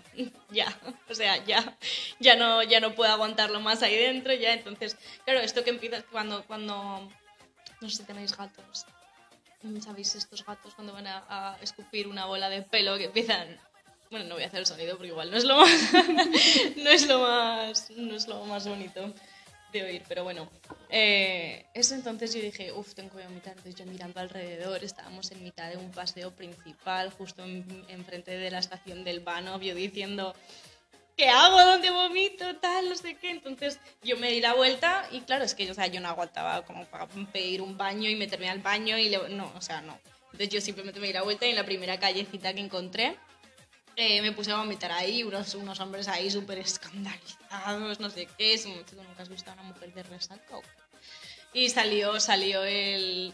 ya, 0.50 0.78
o 1.10 1.14
sea, 1.14 1.44
ya, 1.44 1.76
ya 2.20 2.36
no, 2.36 2.62
ya 2.62 2.80
no 2.80 2.94
puedo 2.94 3.12
aguantarlo 3.12 3.60
más 3.60 3.82
ahí 3.82 3.96
dentro, 3.96 4.32
ya. 4.32 4.54
Entonces, 4.54 4.96
claro, 5.24 5.40
esto 5.40 5.64
que 5.64 5.70
empieza 5.70 6.02
cuando, 6.04 6.44
cuando, 6.46 6.74
no 7.80 7.90
sé 7.90 7.96
si 7.96 8.04
tenéis 8.04 8.36
gatos, 8.36 8.86
¿sabéis 9.82 10.14
estos 10.14 10.44
gatos 10.44 10.74
cuando 10.74 10.92
van 10.92 11.06
a, 11.06 11.24
a 11.28 11.58
escupir 11.62 12.06
una 12.08 12.26
bola 12.26 12.48
de 12.48 12.62
pelo 12.62 12.96
que 12.98 13.04
empiezan, 13.04 13.58
bueno, 14.10 14.26
no 14.26 14.34
voy 14.34 14.44
a 14.44 14.46
hacer 14.46 14.60
el 14.60 14.66
sonido 14.66 14.96
porque 14.96 15.08
igual 15.08 15.30
no 15.30 15.36
es 15.36 15.44
lo 15.44 15.56
más, 15.56 15.92
no 16.76 16.90
es 16.90 17.06
lo 17.08 17.20
más, 17.20 17.90
no 17.90 18.14
es 18.14 18.26
lo 18.28 18.44
más 18.44 18.66
bonito 18.68 19.12
de 19.72 19.82
oír, 19.82 20.02
pero 20.06 20.22
bueno, 20.22 20.48
eh, 20.88 21.66
eso 21.74 21.96
entonces 21.96 22.32
yo 22.32 22.40
dije, 22.40 22.70
uff, 22.70 22.94
tengo 22.94 23.16
que 23.16 23.24
vomitar, 23.24 23.56
entonces 23.56 23.74
yo 23.74 23.84
mirando 23.90 24.20
alrededor, 24.20 24.84
estábamos 24.84 25.32
en 25.32 25.42
mitad 25.42 25.68
de 25.68 25.76
un 25.78 25.90
paseo 25.90 26.30
principal, 26.30 27.10
justo 27.10 27.42
en- 27.42 27.84
enfrente 27.88 28.36
de 28.38 28.50
la 28.52 28.60
estación 28.60 29.02
del 29.02 29.18
Vano, 29.20 29.60
yo 29.60 29.74
diciendo, 29.74 30.32
¿qué 31.16 31.28
hago? 31.28 31.60
¿Dónde 31.62 31.90
vomito? 31.90 32.56
Tal, 32.56 32.88
no 32.88 32.96
sé 32.96 33.16
qué. 33.16 33.30
Entonces 33.30 33.78
yo 34.02 34.16
me 34.16 34.30
di 34.30 34.40
la 34.40 34.54
vuelta 34.54 35.06
y 35.10 35.20
claro, 35.22 35.44
es 35.44 35.54
que 35.54 35.70
o 35.70 35.74
sea, 35.74 35.86
yo 35.86 36.00
no 36.00 36.08
aguantaba 36.08 36.64
como 36.64 36.84
para 36.86 37.06
pedir 37.06 37.62
un 37.62 37.76
baño 37.76 38.08
y 38.10 38.16
meterme 38.16 38.48
al 38.50 38.60
baño 38.60 38.98
y 38.98 39.08
le- 39.08 39.28
no, 39.30 39.52
o 39.56 39.60
sea, 39.60 39.80
no. 39.80 39.98
Entonces 40.32 40.48
yo 40.48 40.60
simplemente 40.60 40.98
me 41.00 41.06
di 41.08 41.12
la 41.12 41.22
vuelta 41.22 41.46
y 41.46 41.50
en 41.50 41.56
la 41.56 41.64
primera 41.64 41.98
callecita 41.98 42.52
que 42.52 42.60
encontré 42.60 43.16
eh, 43.96 44.20
me 44.22 44.32
puse 44.32 44.50
a 44.50 44.56
vomitar 44.56 44.90
ahí, 44.90 45.22
unos, 45.22 45.54
unos 45.54 45.78
hombres 45.78 46.08
ahí 46.08 46.28
súper 46.30 46.58
escandalizados, 46.58 48.00
no 48.00 48.10
sé 48.10 48.26
qué. 48.36 48.54
Es 48.54 48.66
¿nunca 48.66 49.22
has 49.22 49.28
visto 49.28 49.50
a 49.50 49.54
una 49.54 49.62
mujer 49.62 49.94
de 49.94 50.02
resaca? 50.02 50.58
Y 51.52 51.68
salió, 51.68 52.18
salió 52.18 52.64
el, 52.64 53.32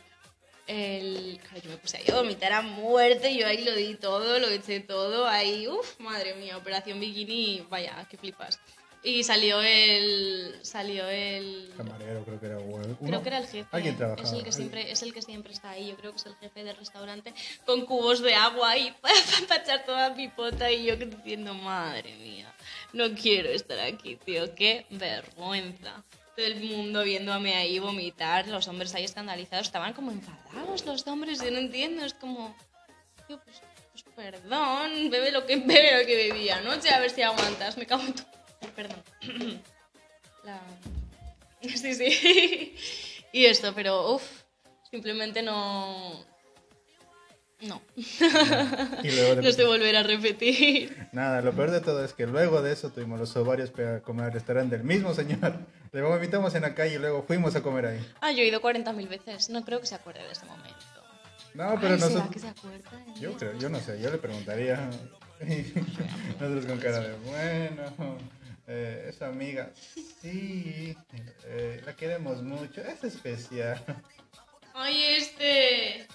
el... 0.70 1.40
Yo 1.62 1.70
me 1.70 1.76
puse 1.76 1.96
ahí 1.98 2.04
a 2.10 2.14
vomitar 2.14 2.52
a 2.52 2.62
muerte, 2.62 3.34
yo 3.36 3.46
ahí 3.46 3.64
lo 3.64 3.74
di 3.74 3.94
todo, 3.96 4.38
lo 4.38 4.48
eché 4.48 4.80
todo, 4.80 5.26
ahí, 5.26 5.66
uff, 5.68 5.98
madre 6.00 6.34
mía, 6.34 6.56
operación 6.56 7.00
bikini, 7.00 7.66
vaya, 7.68 8.06
que 8.08 8.16
flipas. 8.16 8.58
Y 9.02 9.24
salió 9.24 9.62
el... 9.62 10.58
Salió 10.62 11.08
el... 11.08 11.72
camarero 11.76 12.22
creo 12.22 12.38
que 12.38 12.46
era 12.46 12.58
o 12.58 12.80
el- 12.82 12.96
Creo 12.96 12.96
uno. 13.00 13.22
que 13.22 13.28
era 13.30 13.38
el 13.38 13.46
jefe. 13.46 13.66
Alguien 13.72 13.96
trabajaba. 13.96 14.28
Es 14.28 14.34
el, 14.34 14.44
que 14.44 14.52
siempre, 14.52 14.90
es 14.92 15.02
el 15.02 15.14
que 15.14 15.22
siempre 15.22 15.52
está 15.54 15.70
ahí. 15.70 15.88
Yo 15.88 15.96
creo 15.96 16.10
que 16.12 16.18
es 16.18 16.26
el 16.26 16.36
jefe 16.36 16.64
del 16.64 16.76
restaurante 16.76 17.32
con 17.64 17.86
cubos 17.86 18.20
de 18.20 18.34
agua 18.34 18.76
y 18.76 18.92
para 19.48 19.62
echar 19.62 19.86
toda 19.86 20.10
mi 20.10 20.28
pota. 20.28 20.70
Y 20.70 20.84
yo 20.84 20.96
diciendo, 20.96 21.54
madre 21.54 22.14
mía, 22.16 22.54
no 22.92 23.14
quiero 23.14 23.48
estar 23.48 23.80
aquí, 23.80 24.16
tío. 24.16 24.54
Qué 24.54 24.84
vergüenza. 24.90 26.04
Todo 26.40 26.48
el 26.48 26.64
mundo 26.64 27.04
viéndome 27.04 27.54
ahí 27.54 27.78
vomitar. 27.78 28.48
Los 28.48 28.66
hombres 28.66 28.94
ahí 28.94 29.04
escandalizados. 29.04 29.66
Estaban 29.66 29.92
como 29.92 30.10
enfadados 30.10 30.86
los 30.86 31.06
hombres. 31.06 31.42
Yo 31.42 31.50
no 31.50 31.58
entiendo. 31.58 32.02
Es 32.02 32.14
como, 32.14 32.56
tío, 33.28 33.38
pues, 33.44 33.60
pues 33.92 34.04
perdón. 34.16 35.10
Bebe 35.10 35.32
lo 35.32 35.44
que, 35.44 35.56
bebe 35.66 36.00
lo 36.00 36.06
que 36.06 36.16
bebía 36.16 36.56
anoche. 36.56 36.88
A 36.88 36.98
ver 36.98 37.10
si 37.10 37.20
aguantas. 37.20 37.76
Me 37.76 37.84
cago 37.84 38.04
en 38.04 38.14
tu... 38.14 38.22
Perdón. 38.74 39.02
La... 40.44 40.62
Sí, 41.74 41.94
sí. 41.94 42.74
Y 43.32 43.44
esto, 43.44 43.74
pero 43.74 44.14
uff, 44.14 44.24
simplemente 44.90 45.42
no. 45.42 46.24
No. 47.62 47.82
Y 47.96 49.10
luego 49.10 49.36
de- 49.36 49.42
No 49.42 49.52
se 49.52 49.64
volverá 49.64 50.00
a 50.00 50.02
repetir. 50.02 51.08
Nada, 51.12 51.42
lo 51.42 51.52
peor 51.52 51.70
de 51.70 51.80
todo 51.80 52.04
es 52.04 52.12
que 52.14 52.26
luego 52.26 52.62
de 52.62 52.72
eso 52.72 52.90
tuvimos 52.90 53.18
los 53.20 53.36
ovarios 53.36 53.70
para 53.70 54.00
comer 54.00 54.26
al 54.26 54.32
restaurante 54.32 54.76
del 54.76 54.84
mismo 54.86 55.12
señor. 55.14 55.58
Le 55.92 56.02
vomitamos 56.02 56.54
en 56.54 56.62
la 56.62 56.74
calle 56.74 56.94
y 56.94 56.98
luego 56.98 57.22
fuimos 57.24 57.54
a 57.56 57.62
comer 57.62 57.86
ahí. 57.86 58.12
Ah, 58.20 58.30
yo 58.32 58.42
he 58.42 58.46
ido 58.46 58.60
40.000 58.62 59.08
veces. 59.08 59.50
No 59.50 59.64
creo 59.64 59.80
que 59.80 59.86
se 59.86 59.94
acuerde 59.96 60.22
de 60.22 60.32
ese 60.32 60.46
momento. 60.46 60.74
No, 61.54 61.74
pero 61.80 61.94
Ay, 61.94 61.98
¿será 62.00 62.10
nosotros... 62.10 62.30
que 62.32 62.38
se 62.38 62.48
acuerda? 62.48 62.90
de 63.14 63.20
Yo 63.20 63.36
creo, 63.36 63.58
yo 63.58 63.68
no 63.68 63.80
sé, 63.80 64.00
yo 64.00 64.10
le 64.10 64.18
preguntaría. 64.18 64.88
Nosotros 66.40 66.66
con 66.66 66.78
cara 66.78 67.00
de, 67.00 67.14
bueno, 67.24 68.18
eh, 68.68 69.06
esa 69.08 69.28
amiga, 69.28 69.70
sí, 70.22 70.96
eh, 71.44 71.82
la 71.84 71.96
queremos 71.96 72.42
mucho, 72.42 72.82
es 72.82 73.02
especial. 73.04 73.82
Ay, 74.74 75.02
este. 75.16 76.06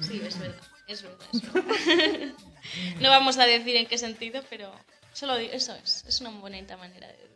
Sí, 0.00 0.20
es 0.26 0.38
verdad. 0.38 0.56
Es 0.86 1.02
verdad, 1.02 1.26
es 1.32 1.52
verdad. 1.52 1.74
no 3.00 3.08
vamos 3.10 3.38
a 3.38 3.46
decir 3.46 3.76
en 3.76 3.86
qué 3.86 3.98
sentido, 3.98 4.42
pero 4.50 4.72
solo 5.12 5.36
digo, 5.36 5.52
eso 5.52 5.74
es. 5.74 6.04
Es 6.06 6.20
una 6.20 6.30
bonita 6.30 6.76
manera 6.76 7.08
de 7.08 7.14
decir. 7.14 7.34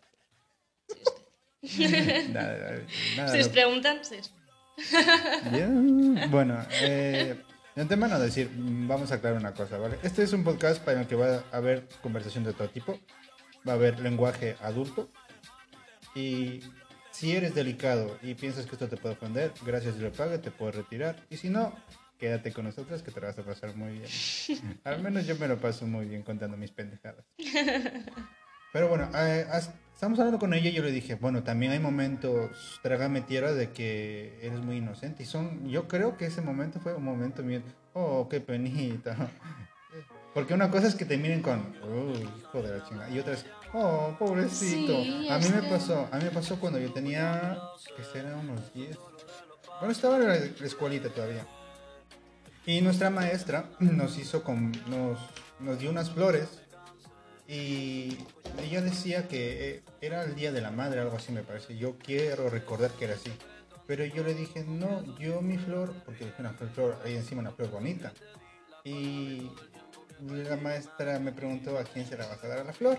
Este. 1.62 2.28
Nada, 2.28 2.82
nada, 3.16 3.32
Si 3.32 3.40
os 3.40 3.48
preguntan, 3.48 4.04
sí. 4.04 4.16
Bueno, 6.30 6.64
eh, 6.80 7.36
de 7.74 7.82
antemano 7.82 8.18
decir, 8.18 8.50
mm, 8.50 8.86
vamos 8.86 9.10
a 9.10 9.16
aclarar 9.16 9.38
una 9.38 9.54
cosa, 9.54 9.78
¿vale? 9.78 9.98
Este 10.02 10.22
es 10.22 10.32
un 10.32 10.44
podcast 10.44 10.82
para 10.82 11.00
el 11.00 11.06
que 11.06 11.16
va 11.16 11.44
a 11.50 11.56
haber 11.56 11.88
conversación 12.02 12.44
de 12.44 12.52
todo 12.52 12.68
tipo, 12.68 12.98
va 13.66 13.72
a 13.72 13.76
haber 13.76 13.98
lenguaje 14.00 14.56
adulto 14.62 15.08
y 16.14 16.60
si 17.10 17.36
eres 17.36 17.54
delicado 17.54 18.18
y 18.22 18.34
piensas 18.34 18.66
que 18.66 18.72
esto 18.72 18.88
te 18.88 18.96
puede 18.96 19.14
ofender, 19.14 19.52
gracias 19.64 19.96
y 19.96 20.00
le 20.00 20.10
pague, 20.10 20.38
te 20.38 20.50
puedes 20.50 20.76
retirar 20.76 21.24
y 21.30 21.36
si 21.36 21.48
no, 21.50 21.74
quédate 22.18 22.52
con 22.52 22.64
nosotros 22.64 23.02
que 23.02 23.10
te 23.10 23.20
la 23.20 23.28
vas 23.28 23.38
a 23.38 23.42
pasar 23.42 23.74
muy 23.76 23.92
bien. 24.00 24.80
Al 24.84 25.02
menos 25.02 25.26
yo 25.26 25.36
me 25.36 25.48
lo 25.48 25.58
paso 25.58 25.86
muy 25.86 26.06
bien 26.06 26.22
contando 26.22 26.56
mis 26.56 26.70
pendejadas. 26.70 27.24
Pero 28.72 28.88
bueno, 28.88 29.08
eh, 29.14 29.46
estamos 29.94 30.18
hablando 30.18 30.38
con 30.38 30.52
ella 30.52 30.68
y 30.68 30.74
yo 30.74 30.82
le 30.82 30.92
dije, 30.92 31.14
bueno, 31.14 31.42
también 31.42 31.72
hay 31.72 31.78
momentos, 31.78 32.80
trágame 32.82 33.22
tierra, 33.22 33.52
de 33.52 33.70
que 33.70 34.38
eres 34.42 34.60
muy 34.60 34.76
inocente. 34.76 35.22
Y 35.22 35.26
son, 35.26 35.68
yo 35.68 35.88
creo 35.88 36.16
que 36.16 36.26
ese 36.26 36.42
momento 36.42 36.80
fue 36.80 36.94
un 36.94 37.04
momento 37.04 37.42
mío, 37.42 37.62
oh, 37.94 38.28
qué 38.28 38.40
penita. 38.40 39.30
Porque 40.34 40.54
una 40.54 40.70
cosa 40.70 40.86
es 40.86 40.94
que 40.94 41.06
te 41.06 41.16
miren 41.16 41.40
con, 41.40 41.60
uy, 41.82 42.28
hijo 42.38 42.62
de 42.62 42.78
la 42.78 42.84
chingada. 42.84 43.08
Y 43.10 43.18
otra 43.18 43.32
es, 43.32 43.46
oh, 43.72 44.14
pobrecito. 44.18 45.02
Sí, 45.02 45.28
a 45.30 45.38
mí 45.38 45.46
me 45.48 45.62
pasó, 45.62 46.06
a 46.12 46.18
mí 46.18 46.24
me 46.24 46.30
pasó 46.30 46.60
cuando 46.60 46.78
yo 46.78 46.92
tenía, 46.92 47.58
que 47.96 48.04
será 48.04 48.36
unos 48.36 48.72
10. 48.74 48.98
Bueno, 49.78 49.92
estaba 49.92 50.16
en 50.18 50.26
la 50.26 50.34
escuelita 50.36 51.08
todavía. 51.08 51.46
Y 52.68 52.82
nuestra 52.82 53.08
maestra 53.08 53.70
nos 53.80 54.18
hizo 54.18 54.44
con, 54.44 54.72
nos, 54.90 55.18
nos 55.58 55.78
dio 55.78 55.88
unas 55.88 56.10
flores 56.10 56.60
y 57.46 58.18
ella 58.62 58.82
decía 58.82 59.26
que 59.26 59.70
eh, 59.70 59.82
era 60.02 60.24
el 60.24 60.34
día 60.34 60.52
de 60.52 60.60
la 60.60 60.70
madre, 60.70 61.00
algo 61.00 61.16
así 61.16 61.32
me 61.32 61.42
parece. 61.42 61.78
Yo 61.78 61.96
quiero 61.96 62.50
recordar 62.50 62.90
que 62.90 63.06
era 63.06 63.14
así. 63.14 63.32
Pero 63.86 64.04
yo 64.04 64.22
le 64.22 64.34
dije, 64.34 64.64
no, 64.68 65.02
yo 65.18 65.40
mi 65.40 65.56
flor, 65.56 65.94
porque 66.04 66.24
es 66.28 66.38
una 66.38 66.50
flor, 66.50 67.00
ahí 67.06 67.16
encima 67.16 67.40
una 67.40 67.52
flor 67.52 67.70
bonita. 67.70 68.12
Y 68.84 69.50
la 70.20 70.58
maestra 70.58 71.18
me 71.20 71.32
preguntó 71.32 71.78
a 71.78 71.84
quién 71.84 72.06
se 72.06 72.18
la 72.18 72.26
vas 72.26 72.44
a 72.44 72.48
dar 72.48 72.58
a 72.58 72.64
la 72.64 72.74
flor. 72.74 72.98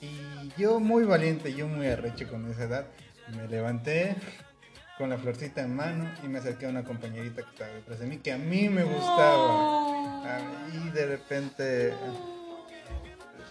Y 0.00 0.60
yo 0.60 0.80
muy 0.80 1.04
valiente, 1.04 1.54
yo 1.54 1.68
muy 1.68 1.86
arrecho 1.86 2.28
con 2.28 2.50
esa 2.50 2.64
edad, 2.64 2.86
me 3.28 3.46
levanté 3.46 4.16
con 5.00 5.08
la 5.08 5.16
florcita 5.16 5.62
en 5.62 5.74
mano 5.74 6.12
y 6.22 6.28
me 6.28 6.40
acerqué 6.40 6.66
a 6.66 6.68
una 6.68 6.84
compañerita 6.84 7.42
que 7.42 7.48
estaba 7.48 7.70
detrás 7.70 8.00
de 8.00 8.06
mí, 8.06 8.18
que 8.18 8.32
a 8.32 8.36
mí 8.36 8.68
me 8.68 8.84
gustaba. 8.84 10.26
Ah, 10.26 10.40
Y 10.74 10.90
de 10.90 11.06
repente 11.06 11.94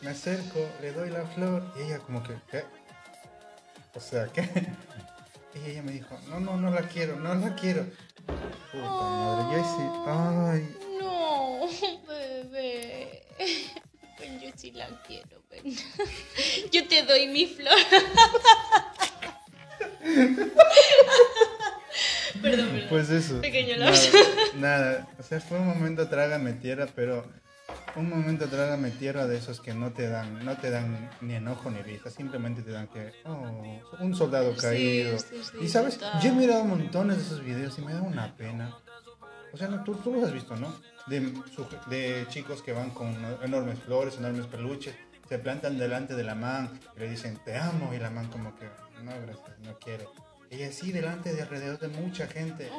me 0.04 0.12
acerco, 0.12 0.60
le 0.80 0.92
doy 0.92 1.10
la 1.10 1.26
flor 1.26 1.64
y 1.76 1.88
ella 1.88 1.98
como 1.98 2.22
que, 2.22 2.36
¿qué? 2.52 2.66
O 3.96 4.00
sea, 4.00 4.28
¿qué? 4.28 4.48
Y 5.56 5.72
ella 5.72 5.82
me 5.82 5.92
dijo, 5.92 6.16
no, 6.30 6.40
no, 6.40 6.56
no 6.56 6.70
la 6.70 6.84
quiero, 6.84 7.16
no 7.16 7.34
la 7.34 7.56
quiero. 7.56 7.84
Puta 8.28 8.84
madre, 8.84 9.58
yo 9.58 9.64
sí, 9.64 9.82
ay, 10.06 10.78
No, 11.02 12.08
bebé. 12.08 13.26
Ven, 14.20 14.40
yo 14.40 14.52
sí 14.56 14.70
la 14.70 14.88
quiero, 15.02 15.42
ven. 15.50 15.64
Yo 16.72 16.88
te 16.88 17.02
doy 17.02 17.26
mi 17.28 17.48
flor. 17.48 17.74
Perdón, 22.42 22.70
perdón. 22.70 22.82
pues 22.90 23.10
eso. 23.10 23.42
Pequeño 23.42 23.78
nada, 23.78 23.98
nada, 24.56 25.08
o 25.20 25.24
sea, 25.24 25.42
fue 25.42 25.60
un 25.60 25.68
momento 25.68 26.08
trágame 26.08 26.54
tierra, 26.54 26.88
pero 26.96 27.26
un 27.96 28.10
momento 28.10 28.48
trágame 28.48 28.92
tierra 28.92 29.28
de 29.28 29.38
esos 29.38 29.60
que 29.60 29.74
no 29.74 29.92
te 29.92 30.08
dan, 30.08 30.46
no 30.46 30.56
te 30.58 30.70
dan 30.70 31.10
ni 31.22 31.36
enojo 31.36 31.70
ni 31.70 31.82
risa, 31.82 32.10
simplemente 32.10 32.62
te 32.62 32.72
dan 32.72 32.88
que, 32.88 33.12
oh, 33.26 33.64
un 34.00 34.16
soldado 34.16 34.56
caído. 34.56 35.18
sí, 35.20 35.42
sí, 35.44 35.58
y 35.62 35.68
sabes, 35.68 35.98
total. 35.98 36.22
yo 36.22 36.30
he 36.30 36.34
mirado 36.34 36.64
montones 36.64 37.18
de 37.18 37.24
esos 37.24 37.44
videos 37.44 37.78
y 37.78 37.82
me 37.82 37.94
da 37.94 38.02
una 38.02 38.36
pena. 38.36 38.78
O 39.52 39.58
sea, 39.58 39.68
no, 39.68 39.84
tú, 39.84 39.96
tú 39.96 40.14
los 40.14 40.24
has 40.24 40.34
visto, 40.34 40.56
¿no? 40.56 40.74
De, 41.08 41.34
de 41.90 42.26
chicos 42.30 42.62
que 42.62 42.72
van 42.72 42.92
con 42.92 43.16
enormes 43.44 43.80
flores, 43.80 44.18
enormes 44.18 44.46
peluches, 44.46 44.94
se 45.28 45.40
plantan 45.40 45.78
delante 45.78 46.16
de 46.16 46.24
la 46.24 46.36
man 46.36 46.80
y 46.96 47.00
le 47.00 47.10
dicen, 47.10 47.40
te 47.44 47.58
amo, 47.58 47.92
y 47.94 48.00
la 48.00 48.12
man 48.12 48.28
como 48.28 48.56
que, 48.56 48.68
no, 49.04 49.12
gracias, 49.22 49.60
no 49.60 49.78
quiere. 49.80 50.08
Y 50.52 50.64
así 50.64 50.92
delante 50.92 51.32
de 51.32 51.44
alrededor 51.44 51.78
de 51.78 51.90
mucha 51.90 52.26
gente. 52.28 52.72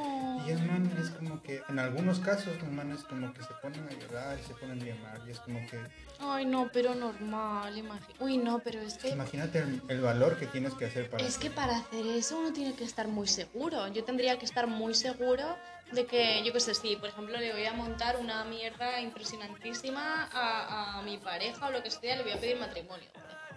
Y 0.44 0.50
el 0.50 0.58
man 0.66 0.90
es 1.00 1.10
como 1.10 1.40
que, 1.40 1.62
en 1.68 1.78
algunos 1.78 2.18
casos, 2.18 2.52
el 2.64 2.72
man 2.72 2.90
es 2.90 3.04
como 3.04 3.32
que 3.32 3.42
se 3.44 3.54
ponen 3.62 3.86
a 3.86 3.92
llorar 3.92 4.38
y 4.40 4.42
se 4.42 4.54
ponen 4.54 4.82
a 4.82 4.84
llamar. 4.84 5.20
Y 5.26 5.30
es 5.30 5.38
como 5.38 5.60
que, 5.68 5.78
Ay, 6.18 6.46
no, 6.46 6.68
pero 6.72 6.94
normal, 6.96 7.78
imagínate. 7.78 8.24
Uy, 8.24 8.38
no, 8.38 8.58
pero 8.58 8.80
es 8.80 8.98
que... 8.98 9.10
imagínate 9.10 9.60
el, 9.60 9.80
el 9.88 10.00
valor 10.00 10.36
que 10.36 10.46
tienes 10.46 10.74
que 10.74 10.86
hacer 10.86 11.08
para... 11.08 11.24
Es 11.24 11.38
que 11.38 11.50
para 11.50 11.76
hacer 11.76 12.04
eso 12.06 12.40
uno 12.40 12.52
tiene 12.52 12.74
que 12.74 12.84
estar 12.84 13.06
muy 13.06 13.28
seguro. 13.28 13.86
Yo 13.88 14.02
tendría 14.02 14.36
que 14.38 14.46
estar 14.46 14.66
muy 14.66 14.94
seguro 14.94 15.56
de 15.92 16.06
que, 16.06 16.42
yo 16.44 16.52
qué 16.52 16.60
sé, 16.60 16.74
si 16.74 16.96
por 16.96 17.08
ejemplo 17.08 17.38
le 17.38 17.52
voy 17.52 17.64
a 17.64 17.72
montar 17.72 18.16
una 18.16 18.44
mierda 18.44 19.00
impresionantísima 19.00 20.28
a, 20.32 20.98
a 20.98 21.02
mi 21.02 21.18
pareja 21.18 21.68
o 21.68 21.70
lo 21.70 21.82
que 21.82 21.90
sea, 21.90 22.16
le 22.16 22.22
voy 22.22 22.32
a 22.32 22.40
pedir 22.40 22.58
matrimonio, 22.58 23.06
por 23.12 23.22
ejemplo. 23.22 23.49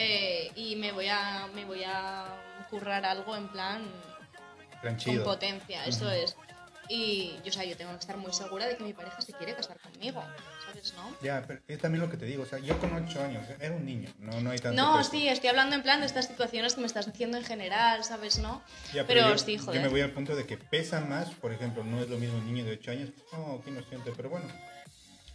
Eh, 0.00 0.52
y 0.54 0.76
me 0.76 0.92
voy 0.92 1.08
a 1.08 1.48
me 1.54 1.64
voy 1.64 1.82
a 1.84 2.24
currar 2.70 3.04
algo 3.04 3.34
en 3.36 3.48
plan 3.48 3.82
plan 4.80 4.94
con 4.94 4.96
chido. 4.98 5.24
potencia, 5.24 5.84
eso 5.86 6.04
Ujú. 6.04 6.14
es. 6.14 6.36
Y 6.88 7.32
yo, 7.42 7.50
o 7.50 7.52
sea, 7.52 7.64
yo 7.64 7.76
tengo 7.76 7.90
que 7.92 7.98
estar 7.98 8.16
muy 8.16 8.32
segura 8.32 8.66
de 8.66 8.76
que 8.76 8.84
mi 8.84 8.92
pareja 8.94 9.20
se 9.20 9.32
quiere 9.34 9.54
casar 9.56 9.76
conmigo, 9.80 10.22
¿sabes, 10.64 10.94
no? 10.94 11.12
Ya, 11.20 11.44
pero 11.46 11.60
es 11.66 11.78
también 11.80 12.00
lo 12.00 12.08
que 12.10 12.16
te 12.16 12.24
digo, 12.26 12.44
o 12.44 12.46
sea, 12.46 12.60
yo 12.60 12.78
con 12.78 12.92
8 12.94 13.22
años 13.22 13.42
era 13.60 13.74
un 13.74 13.84
niño, 13.84 14.08
no, 14.20 14.40
no 14.40 14.50
hay 14.50 14.58
tanto... 14.58 14.80
No, 14.80 14.96
peso. 14.96 15.10
sí, 15.10 15.28
estoy 15.28 15.50
hablando 15.50 15.74
en 15.74 15.82
plan 15.82 16.00
de 16.00 16.06
estas 16.06 16.28
situaciones 16.28 16.74
que 16.76 16.80
me 16.80 16.86
estás 16.86 17.04
diciendo 17.04 17.36
en 17.36 17.44
general, 17.44 18.04
¿sabes, 18.04 18.38
no? 18.38 18.62
Ya, 18.94 19.04
pero 19.06 19.28
yo, 19.28 19.36
sí, 19.36 19.58
yo 19.58 19.64
joder. 19.64 19.82
me 19.82 19.88
voy 19.88 20.00
al 20.00 20.12
punto 20.12 20.34
de 20.34 20.46
que 20.46 20.56
pesa 20.56 21.00
más, 21.00 21.28
por 21.34 21.52
ejemplo, 21.52 21.84
no 21.84 22.00
es 22.00 22.08
lo 22.08 22.16
mismo 22.18 22.38
un 22.38 22.46
niño 22.46 22.64
de 22.64 22.72
8 22.72 22.92
años, 22.92 23.10
oh, 23.32 23.60
qué 23.62 23.70
inocente, 23.70 24.12
pero 24.16 24.30
bueno, 24.30 24.46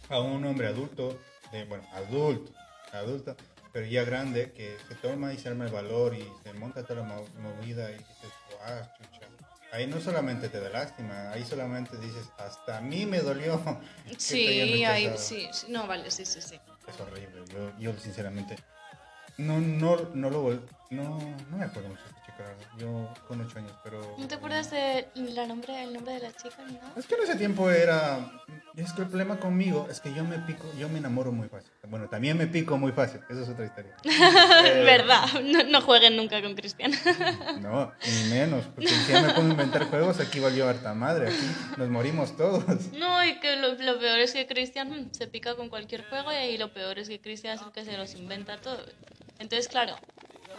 a 0.08 0.18
un 0.20 0.44
hombre 0.44 0.66
adulto, 0.66 1.20
de, 1.52 1.64
bueno, 1.66 1.86
adulto, 1.92 2.52
adulto, 2.92 3.36
pero 3.74 3.86
ya 3.86 4.04
grande, 4.04 4.52
que 4.52 4.78
se 4.88 4.94
toma 4.94 5.34
y 5.34 5.38
se 5.38 5.48
arma 5.48 5.64
el 5.66 5.72
valor 5.72 6.14
y 6.14 6.22
se 6.44 6.52
monta 6.52 6.84
toda 6.84 7.02
la 7.02 7.08
mo- 7.08 7.26
movida 7.40 7.90
y 7.90 7.94
dices, 7.98 8.32
guau, 8.48 8.84
chucha. 8.96 9.26
Ahí 9.72 9.88
no 9.88 10.00
solamente 10.00 10.48
te 10.48 10.60
da 10.60 10.70
lástima, 10.70 11.32
ahí 11.32 11.44
solamente 11.44 11.96
dices, 11.96 12.30
hasta 12.38 12.78
a 12.78 12.80
mí 12.80 13.04
me 13.04 13.18
dolió. 13.18 13.60
que 14.06 14.14
Sí, 14.16 14.46
rechazado". 14.70 15.18
sí, 15.18 15.48
sí, 15.50 15.66
no, 15.70 15.88
vale, 15.88 16.08
sí, 16.12 16.24
sí, 16.24 16.40
sí. 16.40 16.60
Es 16.86 17.00
horrible, 17.00 17.44
yo, 17.52 17.76
yo 17.76 17.98
sinceramente 17.98 18.56
no, 19.38 19.58
no, 19.58 19.96
no 20.14 20.30
lo 20.30 20.68
no, 20.90 21.18
no 21.50 21.56
me 21.58 21.64
acuerdo 21.64 21.88
mucho 21.88 22.04
chica, 22.34 22.54
yo 22.78 23.08
con 23.28 23.40
8 23.40 23.58
años, 23.58 23.72
pero... 23.82 24.14
¿No 24.18 24.26
te 24.26 24.34
acuerdas 24.34 24.70
de 24.70 25.06
la 25.14 25.46
nombre, 25.46 25.82
el 25.82 25.92
nombre 25.92 26.14
de 26.14 26.20
la 26.20 26.32
chica 26.32 26.56
ni 26.66 26.74
nada? 26.74 26.92
Es 26.96 27.06
que 27.06 27.14
en 27.14 27.22
ese 27.22 27.36
tiempo 27.36 27.70
era. 27.70 28.42
Es 28.76 28.92
que 28.92 29.02
el 29.02 29.08
problema 29.08 29.38
conmigo 29.38 29.86
es 29.90 30.00
que 30.00 30.12
yo 30.12 30.24
me 30.24 30.38
pico, 30.38 30.64
yo 30.78 30.88
me 30.88 30.98
enamoro 30.98 31.32
muy 31.32 31.48
fácil. 31.48 31.70
Bueno, 31.88 32.08
también 32.08 32.36
me 32.36 32.46
pico 32.46 32.76
muy 32.76 32.92
fácil, 32.92 33.20
eso 33.28 33.42
es 33.42 33.48
otra 33.48 33.66
historia. 33.66 33.96
Eh, 34.64 34.82
Verdad, 34.84 35.26
no, 35.42 35.62
no 35.64 35.80
jueguen 35.82 36.16
nunca 36.16 36.40
con 36.42 36.54
Cristian. 36.54 36.92
No, 37.60 37.92
ni 38.06 38.30
menos, 38.30 38.64
porque 38.74 38.88
si 38.88 39.12
ya 39.12 39.22
me 39.22 39.32
pongo 39.32 39.48
a 39.48 39.50
inventar 39.52 39.84
juegos, 39.84 40.20
aquí 40.20 40.40
valió 40.40 40.68
harta 40.68 40.94
madre, 40.94 41.28
aquí 41.28 41.46
nos 41.76 41.88
morimos 41.88 42.36
todos. 42.36 42.92
No, 42.92 43.24
y 43.24 43.38
que 43.40 43.56
lo, 43.56 43.74
lo 43.74 43.98
peor 43.98 44.18
es 44.18 44.32
que 44.32 44.46
Cristian 44.46 45.10
se 45.12 45.26
pica 45.26 45.54
con 45.54 45.68
cualquier 45.68 46.08
juego 46.08 46.30
y 46.32 46.56
lo 46.58 46.72
peor 46.72 46.98
es 46.98 47.08
que 47.08 47.20
Cristian 47.20 47.54
es 47.54 47.62
el 47.62 47.72
que 47.72 47.84
se 47.84 47.96
los 47.96 48.14
inventa 48.14 48.56
todo. 48.58 48.78
Entonces, 49.38 49.68
claro, 49.68 49.96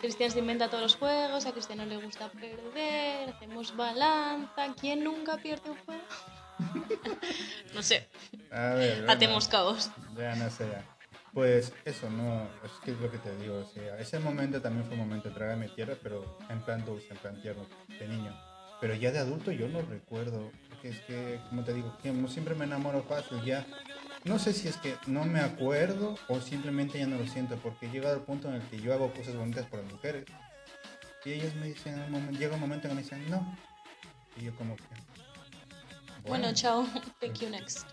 Cristian 0.02 0.32
se 0.32 0.40
inventa 0.40 0.70
todos 0.70 0.84
los 0.84 0.96
juegos, 0.96 1.46
a 1.46 1.52
Cristian 1.52 1.80
no 1.80 1.86
le 1.86 1.98
gusta 1.98 2.30
perder, 2.30 3.30
hacemos 3.30 3.76
balanza. 3.76 4.74
¿Quién 4.80 5.04
nunca 5.04 5.38
pierde 5.38 5.70
un 5.72 5.78
juego? 5.86 6.04
no 7.74 7.84
sé, 7.84 8.08
A 8.52 8.76
ver, 8.76 8.98
bueno, 8.98 9.14
hacemos 9.14 9.48
caos. 9.48 9.92
Ya 10.18 10.36
no 10.36 10.50
sé. 10.50 10.68
ya. 10.72 10.86
Pues 11.34 11.74
eso, 11.84 12.10
no, 12.10 12.44
es 12.64 12.72
que 12.84 12.92
es 12.92 13.00
lo 13.00 13.12
que 13.12 13.18
te 13.18 13.36
digo. 13.36 13.58
O 13.58 13.66
sea, 13.66 14.00
ese 14.00 14.20
momento 14.20 14.62
también 14.62 14.86
fue 14.86 14.94
un 14.94 15.02
momento 15.02 15.28
de 15.28 15.36
trágame 15.36 15.68
tierra, 15.68 15.96
pero 16.02 16.38
en 16.50 16.62
plan 16.62 16.86
dulce, 16.86 17.08
en 17.12 17.18
plan 17.18 17.42
tierno, 17.42 17.66
de 18.00 18.08
niño. 18.08 18.34
Pero 18.80 18.94
ya 18.96 19.12
de 19.12 19.20
adulto 19.20 19.52
yo 19.52 19.68
no 19.68 19.82
recuerdo. 19.82 20.50
Porque 20.70 20.90
es 20.90 21.00
que, 21.02 21.42
como 21.50 21.66
te 21.66 21.74
digo, 21.74 21.98
que 22.02 22.14
siempre 22.30 22.56
me 22.56 22.64
enamoro 22.64 23.04
fácil, 23.04 23.44
ya. 23.44 23.66
No 24.26 24.40
sé 24.40 24.54
si 24.54 24.68
es 24.68 24.78
que 24.78 24.96
no 25.08 25.24
me 25.24 25.40
acuerdo 25.40 26.18
o 26.28 26.42
simplemente 26.42 26.98
ya 27.00 27.06
no 27.08 27.18
lo 27.18 27.28
siento, 27.28 27.56
porque 27.58 27.86
he 27.86 27.90
llegado 27.90 28.16
al 28.16 28.24
punto 28.24 28.48
en 28.50 28.56
el 28.56 28.62
que 28.64 28.80
yo 28.82 28.94
hago 28.94 29.12
cosas 29.14 29.36
bonitas 29.36 29.66
por 29.68 29.82
las 29.84 29.92
mujeres. 29.92 30.26
Y 31.24 31.34
ellas 31.34 31.56
me 31.56 31.68
dicen, 31.68 32.00
un 32.14 32.38
llega 32.38 32.56
un 32.56 32.60
momento 32.62 32.88
en 32.88 32.92
que 32.92 32.96
me 32.96 33.02
dicen, 33.04 33.30
no. 33.30 33.58
Y 34.38 34.46
yo 34.46 34.56
como 34.56 34.76
que... 34.76 34.84
Bueno, 36.28 36.52
chao. 36.54 36.88
Thank 37.20 37.40
you 37.40 37.50
next. 37.50 37.86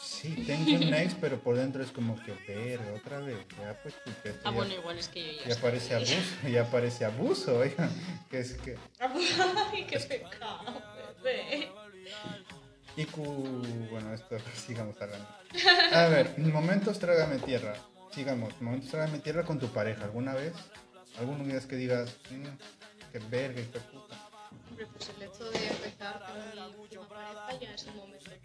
Sí, 0.00 0.44
tengo 0.46 0.72
un 0.72 0.90
next, 0.90 1.18
pero 1.20 1.38
por 1.38 1.56
dentro 1.56 1.82
es 1.82 1.90
como 1.90 2.16
que, 2.22 2.32
verga, 2.46 2.92
otra 2.94 3.18
vez. 3.20 3.38
Ya 3.58 3.78
pues, 3.82 3.94
Ah, 4.06 4.12
ya- 4.44 4.50
bueno, 4.50 4.74
igual 4.74 4.98
es 4.98 5.08
que 5.08 5.36
yo 5.36 5.42
ya 5.44 5.48
ya 5.54 5.60
parece 5.60 5.94
abuso, 5.94 6.48
ya 6.48 6.70
parece 6.70 7.04
abuso, 7.04 7.58
oiga. 7.58 7.88
Que 8.30 8.40
es 8.40 8.54
que. 8.54 8.76
Ay, 9.72 9.84
qué 9.86 9.98
pecado, 9.98 10.82
bebé. 11.22 11.70
Y 12.98 13.04
cu- 13.06 13.62
bueno, 13.90 14.12
esto 14.12 14.36
sigamos 14.66 15.00
hablando. 15.00 15.28
A 15.92 16.06
ver, 16.08 16.36
momentos 16.38 16.98
trágame 16.98 17.38
tierra. 17.38 17.74
Sigamos, 18.12 18.60
momentos 18.60 18.90
trágame 18.90 19.20
tierra 19.20 19.44
con 19.44 19.58
tu 19.60 19.68
pareja. 19.68 20.04
¿Alguna 20.04 20.34
vez? 20.34 20.52
¿Alguna 21.18 21.44
vez 21.44 21.64
que 21.66 21.76
digas, 21.76 22.16
"Mm, 22.30 22.44
qué 23.12 23.18
verga, 23.30 23.62
qué 23.72 23.78
puta? 23.78 24.16
Hombre, 24.70 24.86
pues 24.86 25.08
el 25.10 25.22
hecho 25.22 25.44
de 25.50 25.66
empezar 25.68 26.20
con 26.26 26.80
última 26.80 27.06
pareja 27.08 27.60
ya 27.60 27.74
es 27.74 27.84
un 27.86 27.96
momento. 27.96 28.30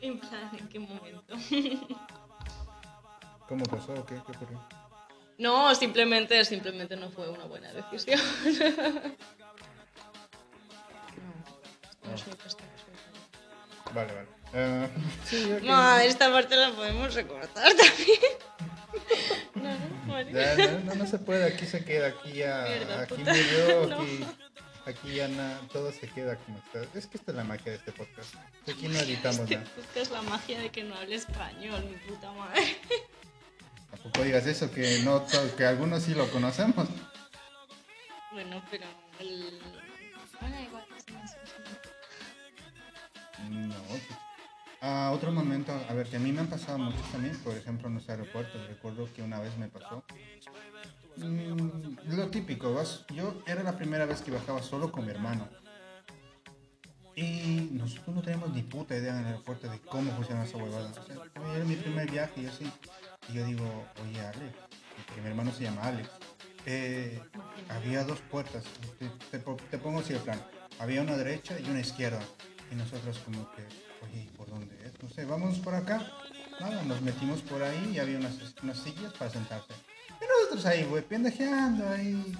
En 0.00 0.20
plan, 0.20 0.50
¿en 0.58 0.68
qué 0.68 0.78
momento? 0.78 1.34
¿Cómo 3.48 3.64
pasó? 3.64 3.94
¿Qué, 4.06 4.14
qué 4.14 4.32
ocurrió? 4.32 4.60
No, 5.38 5.74
simplemente, 5.74 6.44
simplemente 6.44 6.96
no 6.96 7.10
fue 7.10 7.28
una 7.30 7.44
buena 7.44 7.72
decisión. 7.72 8.20
Vale, 13.94 14.12
vale. 14.12 14.28
Eh, 14.52 14.88
sí. 15.24 15.56
Madre, 15.64 16.06
esta 16.06 16.30
parte 16.32 16.56
la 16.56 16.70
podemos 16.72 17.14
recortar 17.14 17.72
también. 17.74 18.18
No, 19.54 19.62
no, 19.72 20.12
vale. 20.12 20.32
Ya, 20.32 20.54
no, 20.70 20.78
no, 20.80 20.94
no 20.96 21.06
se 21.06 21.18
puede, 21.18 21.44
aquí 21.44 21.66
se 21.66 21.84
queda, 21.84 22.08
aquí 22.08 22.32
ya, 22.34 22.64
Mierda, 22.68 23.02
aquí 23.02 23.14
puta. 23.14 23.32
murió, 23.32 23.86
No. 23.88 24.00
aquí, 24.02 24.26
aquí 24.86 25.14
ya 25.14 25.28
na- 25.28 25.60
todo 25.72 25.92
se 25.92 26.08
queda 26.08 26.36
como 26.36 26.58
está. 26.58 26.82
Es 26.98 27.06
que 27.06 27.16
esta 27.18 27.30
es 27.32 27.36
la 27.36 27.44
magia 27.44 27.72
de 27.72 27.78
este 27.78 27.92
podcast. 27.92 28.34
Aquí 28.68 28.88
no 28.88 28.98
editamos 28.98 29.40
Este 29.40 29.56
nada. 29.56 29.70
podcast 29.74 29.96
es 29.96 30.10
la 30.10 30.22
magia 30.22 30.58
de 30.60 30.70
que 30.70 30.82
no 30.84 30.94
hable 30.94 31.14
español, 31.14 31.84
mi 31.84 31.96
puta 31.96 32.32
madre. 32.32 32.76
Tampoco 33.90 34.22
digas 34.24 34.46
eso, 34.46 34.70
que 34.70 35.00
no 35.04 35.22
to- 35.22 35.56
que 35.56 35.64
algunos 35.64 36.02
sí 36.02 36.14
lo 36.14 36.28
conocemos. 36.30 36.86
Bueno, 38.32 38.62
pero 38.70 38.86
el... 39.20 39.58
Bueno, 40.40 40.60
igual, 40.62 40.84
sí, 41.06 41.14
sí, 41.26 41.45
sí. 43.48 43.54
No. 43.54 43.74
Ah, 44.82 45.10
otro 45.14 45.32
momento, 45.32 45.72
a 45.72 45.94
ver, 45.94 46.06
que 46.08 46.16
a 46.16 46.20
mí 46.20 46.32
me 46.32 46.40
han 46.40 46.48
pasado 46.48 46.78
muchos 46.78 47.02
también, 47.10 47.36
por 47.38 47.56
ejemplo, 47.56 47.88
en 47.88 47.94
los 47.94 48.08
aeropuertos. 48.08 48.66
Recuerdo 48.68 49.08
que 49.14 49.22
una 49.22 49.40
vez 49.40 49.56
me 49.56 49.68
pasó. 49.68 50.04
Mm, 51.16 51.96
lo 52.14 52.28
típico, 52.28 52.82
yo 53.14 53.42
era 53.46 53.62
la 53.62 53.76
primera 53.76 54.04
vez 54.04 54.20
que 54.20 54.30
bajaba 54.30 54.62
solo 54.62 54.92
con 54.92 55.06
mi 55.06 55.10
hermano. 55.12 55.48
Y 57.14 57.70
nosotros 57.72 58.14
no 58.14 58.20
teníamos 58.20 58.52
ni 58.52 58.62
puta 58.62 58.94
idea 58.94 59.14
en 59.14 59.20
el 59.20 59.26
aeropuerto 59.26 59.70
de 59.70 59.80
cómo 59.80 60.12
funciona 60.12 60.44
esa 60.44 60.58
huevada. 60.58 60.92
O 61.40 61.54
era 61.54 61.64
mi 61.64 61.76
primer 61.76 62.10
viaje 62.10 62.42
y 62.42 62.46
así. 62.46 62.70
Y 63.30 63.32
yo 63.32 63.44
digo, 63.46 63.86
oye, 64.04 64.20
Alex, 64.20 64.54
mi 65.22 65.26
hermano 65.26 65.50
se 65.52 65.62
llama 65.64 65.82
Alex. 65.82 66.10
eh, 66.66 67.22
había 67.70 68.04
dos 68.04 68.20
puertas. 68.20 68.64
Te, 69.30 69.38
te 69.38 69.78
pongo 69.78 70.00
así 70.00 70.12
el 70.12 70.20
plan. 70.20 70.40
Había 70.78 71.00
una 71.00 71.16
derecha 71.16 71.58
y 71.58 71.70
una 71.70 71.80
izquierda. 71.80 72.20
Y 72.70 72.74
nosotros 72.74 73.18
como 73.24 73.50
que, 73.52 73.62
oye, 74.04 74.22
¿y 74.22 74.36
¿por 74.36 74.48
dónde 74.48 74.74
es? 74.84 75.02
No 75.02 75.08
sé, 75.08 75.24
vamos 75.24 75.58
por 75.58 75.74
acá. 75.74 76.06
Nada, 76.60 76.82
nos 76.84 77.00
metimos 77.02 77.42
por 77.42 77.62
ahí 77.62 77.92
y 77.94 77.98
había 77.98 78.18
unas, 78.18 78.54
unas 78.62 78.78
sillas 78.78 79.12
para 79.12 79.30
sentarse. 79.30 79.74
Y 80.20 80.24
nosotros 80.24 80.66
ahí, 80.66 80.84
güey, 80.84 81.02
pendejeando 81.02 81.88
ahí 81.88 82.34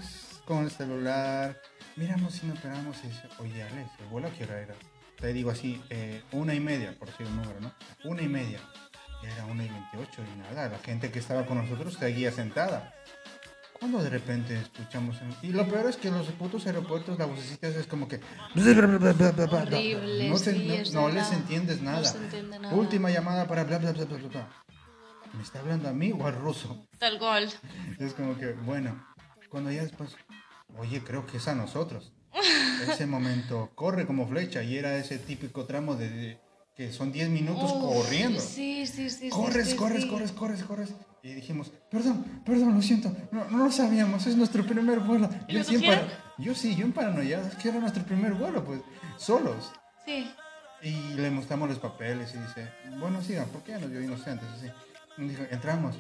con 0.45 0.65
el 0.65 0.71
celular. 0.71 1.61
Miramos 1.97 2.43
y 2.43 2.47
nos 2.47 2.57
esperamos 2.57 2.97
y 3.05 3.09
dice, 3.09 3.29
oye, 3.39 3.63
Alex, 3.63 3.91
¿el 4.01 4.07
vuelo 4.07 4.29
a 4.29 4.31
qué 4.33 4.45
hora 4.45 4.61
era? 4.61 4.75
Te 5.19 5.33
digo 5.33 5.51
así, 5.51 5.83
eh, 5.91 6.23
una 6.33 6.55
y 6.55 6.61
media, 6.61 6.95
por 6.99 7.09
decir 7.09 7.27
un 7.27 7.37
número, 7.37 7.61
¿no? 7.61 7.73
Una 8.05 8.23
y 8.23 8.29
media. 8.29 8.61
Era 9.23 9.47
una 9.47 9.65
y 9.65 9.69
veintiocho 9.69 10.23
y 10.23 10.39
nada, 10.39 10.69
la 10.69 10.79
gente 10.79 11.11
que 11.11 11.19
estaba 11.19 11.47
con 11.47 11.59
nosotros 11.59 11.95
seguía 11.95 12.31
sentada. 12.31 12.95
Cuando 13.79 14.03
de 14.03 14.09
repente 14.11 14.59
escuchamos... 14.59 15.21
en- 15.21 15.35
Y 15.49 15.53
lo 15.53 15.69
peor 15.69 15.89
es 15.89 15.97
que 15.97 16.11
los 16.11 16.27
putos 16.29 16.67
aeropuertos, 16.67 17.19
la 17.19 17.27
vocecita 17.27 17.69
es 17.69 17.87
como 17.87 18.09
que... 18.09 18.21
Horrible, 18.55 20.31
no, 20.31 20.39
se- 20.39 20.53
sí, 20.55 20.65
no- 20.69 20.75
es 20.75 20.93
no 20.95 21.05
verdad. 21.07 21.21
les 21.21 21.33
entiendes 21.33 21.83
nada. 21.83 22.05
se 22.05 22.19
entiende 22.19 22.59
nada. 22.59 22.75
Última 22.75 23.11
llamada 23.11 23.47
para 23.47 23.65
bla 23.65 23.79
bla 23.79 23.93
bla 23.93 24.05
bla 24.05 24.17
bla, 24.19 24.29
bla. 24.29 24.49
¿Me 25.35 25.43
está 25.43 25.61
hablando 25.61 25.89
a 25.89 25.93
mí 25.93 26.13
o 26.13 26.27
al 26.27 26.35
ruso? 26.37 26.87
Tal 26.99 27.19
cual. 27.19 27.53
Es 27.99 28.15
como 28.15 28.37
que, 28.39 28.53
bueno, 28.53 29.05
cuando 29.51 29.71
ya 29.71 29.83
después, 29.83 30.17
oye, 30.79 31.03
creo 31.05 31.27
que 31.27 31.37
es 31.37 31.49
a 31.49 31.55
nosotros. 31.55 32.13
Ese 32.91 33.07
momento 33.07 33.71
corre 33.75 34.07
como 34.07 34.27
flecha 34.29 34.63
y 34.63 34.77
era 34.77 34.97
ese 34.97 35.19
típico 35.19 35.65
tramo 35.65 35.97
de, 35.97 36.09
de- 36.11 36.41
que 36.77 36.93
son 36.93 37.11
10 37.11 37.31
minutos 37.31 37.73
Uf, 37.73 37.81
corriendo. 38.05 38.41
Sí, 38.41 38.87
sí, 38.87 39.09
sí. 39.09 39.31
corres, 39.31 39.71
sí, 39.71 39.77
corres, 39.77 40.03
sí. 40.03 40.09
corres, 40.09 40.33
corres, 40.33 40.63
corres. 40.63 40.95
Y 41.23 41.33
dijimos, 41.33 41.73
perdón, 41.91 42.43
perdón, 42.45 42.75
lo 42.75 42.83
siento, 42.83 43.11
no, 43.33 43.47
no 43.51 43.65
lo 43.65 43.73
sabíamos, 43.73 44.27
es 44.27 44.37
nuestro 44.37 44.65
primer 44.65 45.01
vuelo. 45.01 45.29
¿Y 45.49 45.55
Yo, 45.55 45.65
sí 45.65 45.79
para- 45.79 46.07
yo 46.39 46.55
sí, 46.55 46.77
yo 46.77 46.85
en 46.85 46.93
paranoia, 46.93 47.41
es 47.41 47.55
que 47.57 47.71
era 47.71 47.81
nuestro 47.81 48.05
primer 48.05 48.35
vuelo, 48.35 48.63
pues, 48.65 48.81
solos. 49.17 49.73
Sí. 50.05 50.31
Y 50.83 51.15
le 51.15 51.31
mostramos 51.31 51.69
los 51.71 51.79
papeles 51.79 52.33
y 52.35 52.39
dice, 52.39 52.71
bueno, 53.01 53.23
sigan, 53.23 53.49
¿por 53.49 53.63
qué 53.63 53.73
nos 53.79 53.91
vio 53.91 54.03
inocentes? 54.03 54.47
Así. 54.57 54.67
Dijo, 55.17 55.43
entramos. 55.51 55.97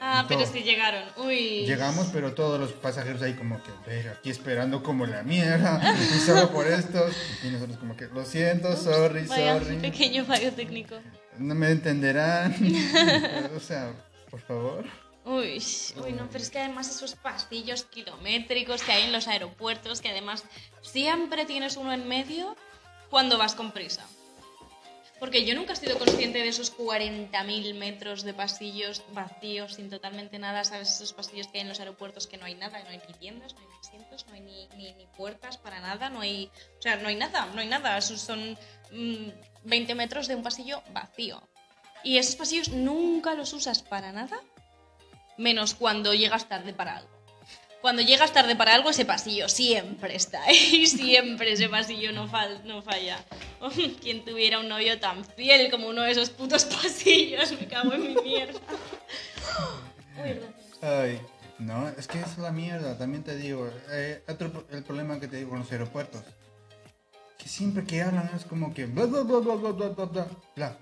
Ah, 0.00 0.24
pero 0.26 0.42
todo. 0.42 0.52
sí 0.52 0.62
llegaron. 0.62 1.04
Uy. 1.18 1.66
Llegamos, 1.66 2.08
pero 2.12 2.34
todos 2.34 2.58
los 2.58 2.72
pasajeros 2.72 3.22
ahí 3.22 3.34
como 3.34 3.62
que, 3.62 3.70
ver, 3.86 4.08
aquí 4.08 4.30
esperando 4.30 4.82
como 4.82 5.06
la 5.06 5.22
mierda, 5.22 5.94
y 6.16 6.18
solo 6.18 6.50
por 6.50 6.66
estos. 6.66 7.14
Y 7.44 7.48
nosotros 7.48 7.78
como 7.78 7.96
que, 7.96 8.06
lo 8.06 8.24
siento, 8.24 8.74
sorry, 8.76 9.26
Vaya, 9.26 9.60
sorry. 9.60 9.76
pequeño 9.76 10.24
fallo 10.24 10.52
técnico. 10.52 10.96
No 11.38 11.54
me 11.54 11.70
entenderán. 11.70 12.54
o 13.56 13.60
sea, 13.60 13.92
por 14.30 14.40
favor. 14.40 14.84
Uy, 15.24 15.62
uy, 16.02 16.12
no, 16.12 16.28
pero 16.28 16.42
es 16.42 16.50
que 16.50 16.58
además 16.58 16.88
esos 16.88 17.14
pasillos 17.14 17.84
kilométricos 17.84 18.82
que 18.82 18.92
hay 18.92 19.04
en 19.04 19.12
los 19.12 19.28
aeropuertos, 19.28 20.00
que 20.00 20.08
además 20.08 20.44
siempre 20.80 21.44
tienes 21.44 21.76
uno 21.76 21.92
en 21.92 22.08
medio 22.08 22.56
cuando 23.10 23.36
vas 23.36 23.54
con 23.54 23.70
prisa. 23.72 24.06
Porque 25.20 25.44
yo 25.44 25.54
nunca 25.54 25.74
he 25.74 25.76
sido 25.76 25.98
consciente 25.98 26.38
de 26.38 26.48
esos 26.48 26.74
40.000 26.76 27.74
metros 27.74 28.22
de 28.22 28.32
pasillos 28.32 29.02
vacíos, 29.12 29.74
sin 29.74 29.90
totalmente 29.90 30.38
nada, 30.38 30.64
¿sabes? 30.64 30.94
Esos 30.94 31.12
pasillos 31.12 31.46
que 31.48 31.58
hay 31.58 31.62
en 31.62 31.68
los 31.68 31.78
aeropuertos 31.78 32.26
que 32.26 32.38
no 32.38 32.46
hay 32.46 32.54
nada, 32.54 32.82
no 32.82 32.88
hay 32.88 33.02
ni 33.06 33.14
tiendas, 33.14 33.54
no 33.54 33.60
hay 33.60 33.66
asientos, 33.78 34.26
no 34.26 34.34
hay 34.34 34.40
ni, 34.40 34.66
ni, 34.76 35.06
puertas 35.18 35.58
para 35.58 35.78
nada, 35.80 36.08
no 36.08 36.22
hay... 36.22 36.50
O 36.78 36.82
sea, 36.82 36.96
no 36.96 37.08
hay 37.08 37.16
nada, 37.16 37.46
no 37.54 37.60
hay 37.60 37.68
nada. 37.68 37.98
Esos 37.98 38.22
son 38.22 38.58
mm, 38.92 39.28
20 39.64 39.94
metros 39.94 40.26
de 40.26 40.36
un 40.36 40.42
pasillo 40.42 40.82
vacío. 40.94 41.42
Y 42.02 42.16
esos 42.16 42.36
pasillos 42.36 42.70
nunca 42.70 43.34
los 43.34 43.52
usas 43.52 43.82
para 43.82 44.12
nada, 44.12 44.40
menos 45.36 45.74
cuando 45.74 46.14
llegas 46.14 46.48
tarde 46.48 46.72
para 46.72 46.96
algo. 46.96 47.19
Cuando 47.80 48.02
llegas 48.02 48.32
tarde 48.32 48.56
para 48.56 48.74
algo, 48.74 48.90
ese 48.90 49.04
pasillo 49.06 49.48
siempre 49.48 50.14
está 50.14 50.42
ahí, 50.44 50.86
siempre 50.86 51.52
ese 51.52 51.68
pasillo 51.68 52.12
no, 52.12 52.28
fal- 52.28 52.62
no 52.64 52.82
falla. 52.82 53.24
Quien 54.02 54.24
tuviera 54.24 54.58
un 54.58 54.68
novio 54.68 54.98
tan 55.00 55.24
fiel 55.24 55.70
como 55.70 55.88
uno 55.88 56.02
de 56.02 56.10
esos 56.12 56.30
putos 56.30 56.64
pasillos, 56.82 57.52
me 57.52 57.66
cago 57.66 57.92
en 57.94 58.02
mi 58.14 58.20
mierda. 58.22 58.60
Uy, 60.22 60.30
gracias. 60.34 60.82
Ay, 60.82 61.20
no, 61.58 61.88
es 61.90 62.06
que 62.06 62.20
es 62.20 62.38
la 62.38 62.52
mierda, 62.52 62.96
también 62.98 63.22
te 63.22 63.36
digo. 63.36 63.70
eh, 63.90 64.22
otro 64.28 64.66
el 64.70 64.82
problema 64.82 65.18
que 65.20 65.28
te 65.28 65.36
digo 65.36 65.50
con 65.50 65.60
los 65.60 65.72
aeropuertos. 65.72 66.22
Que 67.38 67.48
siempre 67.48 67.84
que 67.84 68.02
hablan 68.02 68.30
es 68.36 68.44
como 68.44 68.74
que 68.74 68.84
bla 68.84 69.06
bla 69.06 69.22
bla 69.22 69.38
bla 69.38 69.54
bla 69.54 69.88
bla 69.88 70.04
bla 70.04 70.26
bla. 70.56 70.76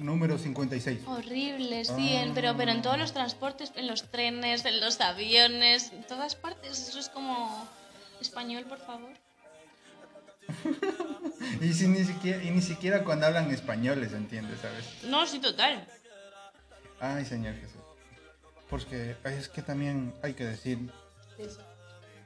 Número 0.00 0.38
56. 0.38 1.00
Horrible, 1.06 1.84
sí, 1.84 2.14
en- 2.14 2.32
pero, 2.34 2.56
pero 2.56 2.72
en 2.72 2.80
todos 2.82 2.98
los 2.98 3.12
transportes, 3.12 3.70
en 3.76 3.86
los 3.86 4.10
trenes, 4.10 4.64
en 4.64 4.80
los 4.80 4.98
aviones, 5.00 5.92
en 5.92 6.02
todas 6.06 6.34
partes, 6.34 6.88
eso 6.88 6.98
es 6.98 7.08
como 7.10 7.68
español, 8.20 8.64
por 8.64 8.78
favor. 8.78 9.12
Y, 11.60 11.72
si 11.74 11.86
ni 11.88 12.04
siquiera, 12.04 12.42
y 12.42 12.50
ni 12.50 12.60
siquiera 12.62 13.04
cuando 13.04 13.26
hablan 13.26 13.50
españoles, 13.50 14.12
¿entiendes? 14.12 14.60
¿Sabes? 14.60 14.84
No, 15.04 15.26
sí, 15.26 15.38
total. 15.38 15.86
Ay, 16.98 17.24
Señor 17.24 17.54
Jesús. 17.56 17.80
Porque 18.68 19.16
es 19.24 19.48
que 19.48 19.62
también 19.62 20.14
hay 20.22 20.34
que 20.34 20.44
decir, 20.44 20.78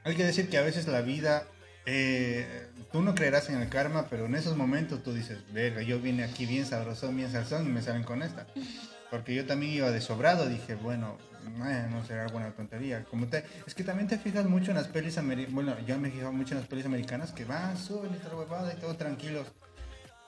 hay 0.04 0.14
que 0.16 0.24
decir 0.24 0.48
que 0.50 0.58
a 0.58 0.62
veces 0.62 0.86
la 0.86 1.00
vida, 1.00 1.46
eh, 1.86 2.68
tú 2.92 3.02
no 3.02 3.14
creerás 3.14 3.48
en 3.48 3.60
el 3.60 3.68
karma, 3.68 4.06
pero 4.08 4.26
en 4.26 4.34
esos 4.34 4.56
momentos 4.56 5.02
tú 5.02 5.12
dices, 5.12 5.38
verga, 5.52 5.82
yo 5.82 6.00
vine 6.00 6.24
aquí 6.24 6.46
bien 6.46 6.66
sabrosón, 6.66 7.16
bien 7.16 7.30
salsón 7.30 7.66
y 7.66 7.70
me 7.70 7.82
salen 7.82 8.04
con 8.04 8.22
esta. 8.22 8.46
Porque 9.10 9.34
yo 9.34 9.46
también 9.46 9.72
iba 9.72 9.90
de 9.90 10.00
sobrado, 10.00 10.48
dije, 10.48 10.74
bueno, 10.74 11.18
eh, 11.66 11.86
no 11.90 12.04
será 12.04 12.24
alguna 12.24 12.50
tontería. 12.50 13.04
Como 13.04 13.26
te, 13.28 13.44
es 13.66 13.74
que 13.74 13.84
también 13.84 14.08
te 14.08 14.18
fijas 14.18 14.46
mucho 14.46 14.70
en 14.70 14.76
las 14.76 14.88
pelis 14.88 15.18
americanas, 15.18 15.54
bueno, 15.54 15.76
yo 15.86 15.98
me 15.98 16.10
fijo 16.10 16.32
mucho 16.32 16.54
en 16.54 16.60
las 16.60 16.68
pelis 16.68 16.86
americanas 16.86 17.30
que 17.32 17.44
van, 17.44 17.76
suben 17.78 18.12
y 18.14 18.18
tal 18.18 18.34
huevada 18.34 18.72
y 18.72 18.76
todo 18.80 18.96
tranquilos. 18.96 19.46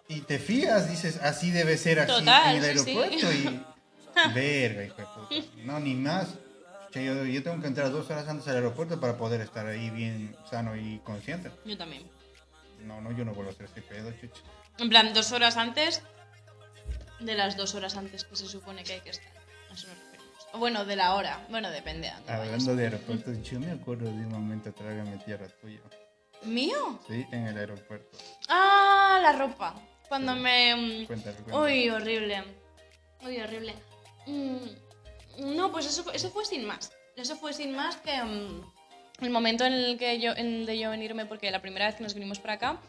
Y 0.09 0.21
te 0.21 0.38
fías, 0.38 0.88
dices, 0.88 1.19
así 1.23 1.51
debe 1.51 1.77
ser 1.79 2.01
aquí 2.01 2.12
Total, 2.12 2.57
en 2.57 2.64
el 2.64 2.79
sí, 2.79 2.85
sí. 2.85 2.90
aeropuerto 2.90 3.33
y... 3.33 3.64
Verga, 4.35 4.85
hijo 4.85 4.97
de 4.97 5.05
puta. 5.05 5.62
No, 5.64 5.81
ni 5.81 5.95
más. 5.95 6.29
Che, 6.97 7.05
yo, 7.05 7.27
yo 7.27 7.43
tengo 7.43 7.61
que 7.61 7.67
entrar 7.67 7.91
dos 7.93 8.09
horas 8.09 8.27
antes 8.27 8.49
al 8.49 8.55
aeropuerto 8.55 8.99
para 8.99 9.19
poder 9.19 9.43
estar 9.43 9.67
ahí 9.67 9.91
bien 9.91 10.35
sano 10.51 10.75
y 10.75 10.99
consciente. 11.01 11.51
Yo 11.67 11.77
también. 11.77 12.09
No, 12.81 13.03
no, 13.03 13.13
yo 13.13 13.23
no 13.23 13.35
vuelvo 13.35 13.51
a 13.51 13.53
hacer 13.53 13.67
este 13.67 13.83
pedo, 13.83 14.11
chucha. 14.13 14.41
En 14.79 14.89
plan, 14.89 15.13
dos 15.13 15.31
horas 15.33 15.59
antes 15.59 16.01
de 17.21 17.35
las 17.35 17.59
dos 17.59 17.75
horas 17.75 17.99
antes 17.99 18.25
que 18.25 18.35
se 18.35 18.47
supone 18.47 18.83
que 18.83 18.95
hay 18.95 19.01
que 19.03 19.11
estar. 19.11 19.31
A 19.71 19.75
eso 19.75 19.89
nos 19.89 19.99
referimos. 19.99 20.47
O 20.55 20.59
bueno, 20.59 20.87
de 20.87 20.97
la 20.97 21.15
hora. 21.17 21.47
Bueno, 21.51 21.71
depende 21.71 22.11
de. 22.27 22.33
Hablando 22.33 22.75
de 22.75 22.85
aeropuertos, 22.85 23.43
yo 23.43 23.61
me 23.61 23.73
acuerdo 23.73 24.07
de 24.07 24.13
un 24.13 24.29
momento, 24.31 24.73
trágame 24.73 25.19
tierra 25.19 25.49
tuyo. 25.61 25.83
¿Mío? 26.45 26.99
Sí, 27.07 27.27
en 27.31 27.47
el 27.47 27.59
aeropuerto. 27.59 28.17
Ah, 28.49 29.19
la 29.23 29.33
ropa. 29.33 29.75
Cuando 30.09 30.35
me... 30.35 30.75
mm, 30.75 31.07
Cuéntalo, 31.09 31.37
cuéntalo. 31.45 31.63
Uy, 31.63 31.91
horrible. 31.91 32.43
Uy, 33.23 33.39
horrible. 33.39 33.75
Mm, 34.27 34.86
No, 35.38 35.70
pues 35.70 35.87
eso, 35.87 36.11
eso 36.12 36.31
fue 36.31 36.44
sin 36.44 36.64
más. 36.64 36.92
Eso 37.16 37.37
fue 37.37 37.53
sin 37.53 37.75
más 37.75 37.96
que 37.96 38.22
mm, 38.22 38.62
el 39.20 39.31
momento 39.31 39.64
en 39.64 39.72
el 39.72 39.99
que 39.99 40.20
yo, 40.20 40.33
en 40.33 40.66
de 40.66 40.79
yo 40.79 40.90
venirme, 40.90 41.27
porque 41.27 41.51
la 41.51 41.62
primera 41.62 41.87
vez 41.87 41.96
que 41.96 42.03
nos 42.03 42.14
vinimos 42.14 42.38
para 42.38 42.55
acá, 42.55 42.81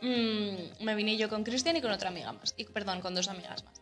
mm, 0.00 0.84
me 0.84 0.94
vine 0.94 1.16
yo 1.16 1.28
con 1.28 1.44
Cristian 1.44 1.76
y 1.76 1.80
con 1.80 1.92
otra 1.92 2.08
amiga 2.08 2.32
más. 2.32 2.54
Y, 2.56 2.64
perdón, 2.64 3.00
con 3.00 3.14
dos 3.14 3.28
amigas 3.28 3.64
más. 3.64 3.80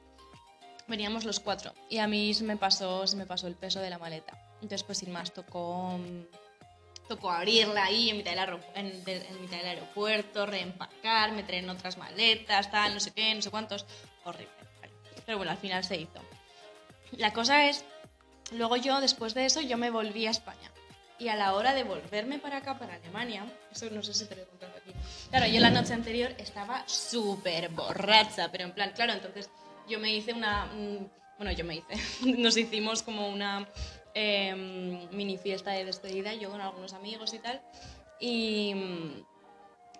Veníamos 0.86 1.24
los 1.24 1.40
cuatro. 1.40 1.72
Y 1.88 1.98
a 1.98 2.06
mí 2.06 2.34
se 2.34 2.44
me 2.44 2.56
pasó, 2.56 3.04
me 3.16 3.26
pasó 3.26 3.46
el 3.46 3.54
peso 3.54 3.80
de 3.80 3.90
la 3.90 3.98
maleta. 3.98 4.36
Entonces, 4.56 4.82
pues 4.82 4.98
sin 4.98 5.10
más, 5.10 5.32
tocó, 5.32 5.98
mm, 5.98 7.08
tocó 7.08 7.30
abrirla 7.30 7.84
ahí 7.84 8.10
en 8.10 8.18
mitad, 8.18 8.32
del 8.32 8.60
en, 8.74 9.40
mitad 9.40 9.56
del 9.56 9.66
aeropuerto, 9.66 10.44
reempacar, 10.44 11.32
meter 11.32 11.56
en 11.56 11.70
otras 11.70 11.96
maletas, 11.96 12.70
tal, 12.70 12.92
no 12.92 13.00
sé 13.00 13.12
qué, 13.12 13.34
no 13.34 13.40
sé 13.40 13.50
cuántos. 13.50 13.86
Horrible. 14.24 14.52
Pero 15.24 15.38
bueno, 15.38 15.52
al 15.52 15.58
final 15.58 15.84
se 15.84 15.96
hizo. 15.96 16.20
La 17.18 17.32
cosa 17.32 17.68
es, 17.68 17.84
luego 18.52 18.76
yo, 18.76 19.00
después 19.00 19.34
de 19.34 19.46
eso, 19.46 19.60
yo 19.60 19.76
me 19.76 19.90
volví 19.90 20.26
a 20.26 20.30
España. 20.30 20.70
Y 21.18 21.28
a 21.28 21.36
la 21.36 21.54
hora 21.54 21.72
de 21.74 21.84
volverme 21.84 22.38
para 22.38 22.56
acá, 22.58 22.78
para 22.78 22.94
Alemania, 22.94 23.44
eso 23.70 23.88
no 23.90 24.02
sé 24.02 24.12
si 24.12 24.24
te 24.26 24.34
lo 24.34 24.42
he 24.42 24.46
contado 24.46 24.72
aquí. 24.76 24.92
Claro, 25.30 25.46
yo 25.46 25.60
la 25.60 25.70
noche 25.70 25.92
anterior 25.94 26.34
estaba 26.38 26.82
súper 26.88 27.68
borracha, 27.68 28.50
pero 28.50 28.64
en 28.64 28.72
plan, 28.72 28.92
claro, 28.92 29.12
entonces 29.12 29.48
yo 29.88 30.00
me 30.00 30.12
hice 30.12 30.32
una. 30.32 30.66
mm, 30.66 31.06
Bueno, 31.38 31.52
yo 31.52 31.64
me 31.64 31.76
hice. 31.76 31.94
Nos 32.38 32.56
hicimos 32.56 33.02
como 33.02 33.28
una 33.28 33.68
em, 34.14 35.08
mini 35.10 35.38
fiesta 35.38 35.70
de 35.70 35.84
despedida, 35.84 36.34
yo 36.34 36.50
con 36.50 36.60
algunos 36.60 36.92
amigos 36.92 37.32
y 37.34 37.38
tal. 37.38 37.60
Y, 38.18 38.74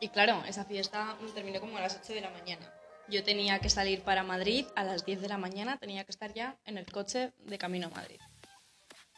y 0.00 0.08
claro, 0.08 0.42
esa 0.48 0.64
fiesta 0.64 1.16
terminó 1.34 1.60
como 1.60 1.76
a 1.78 1.82
las 1.82 2.00
8 2.02 2.14
de 2.14 2.20
la 2.20 2.30
mañana. 2.30 2.68
Yo 3.08 3.24
tenía 3.24 3.58
que 3.58 3.68
salir 3.68 4.02
para 4.02 4.22
Madrid 4.22 4.66
a 4.76 4.84
las 4.84 5.04
10 5.04 5.20
de 5.20 5.28
la 5.28 5.38
mañana, 5.38 5.76
tenía 5.78 6.04
que 6.04 6.12
estar 6.12 6.32
ya 6.32 6.56
en 6.64 6.78
el 6.78 6.86
coche 6.86 7.32
de 7.38 7.58
camino 7.58 7.88
a 7.88 7.90
Madrid. 7.90 8.20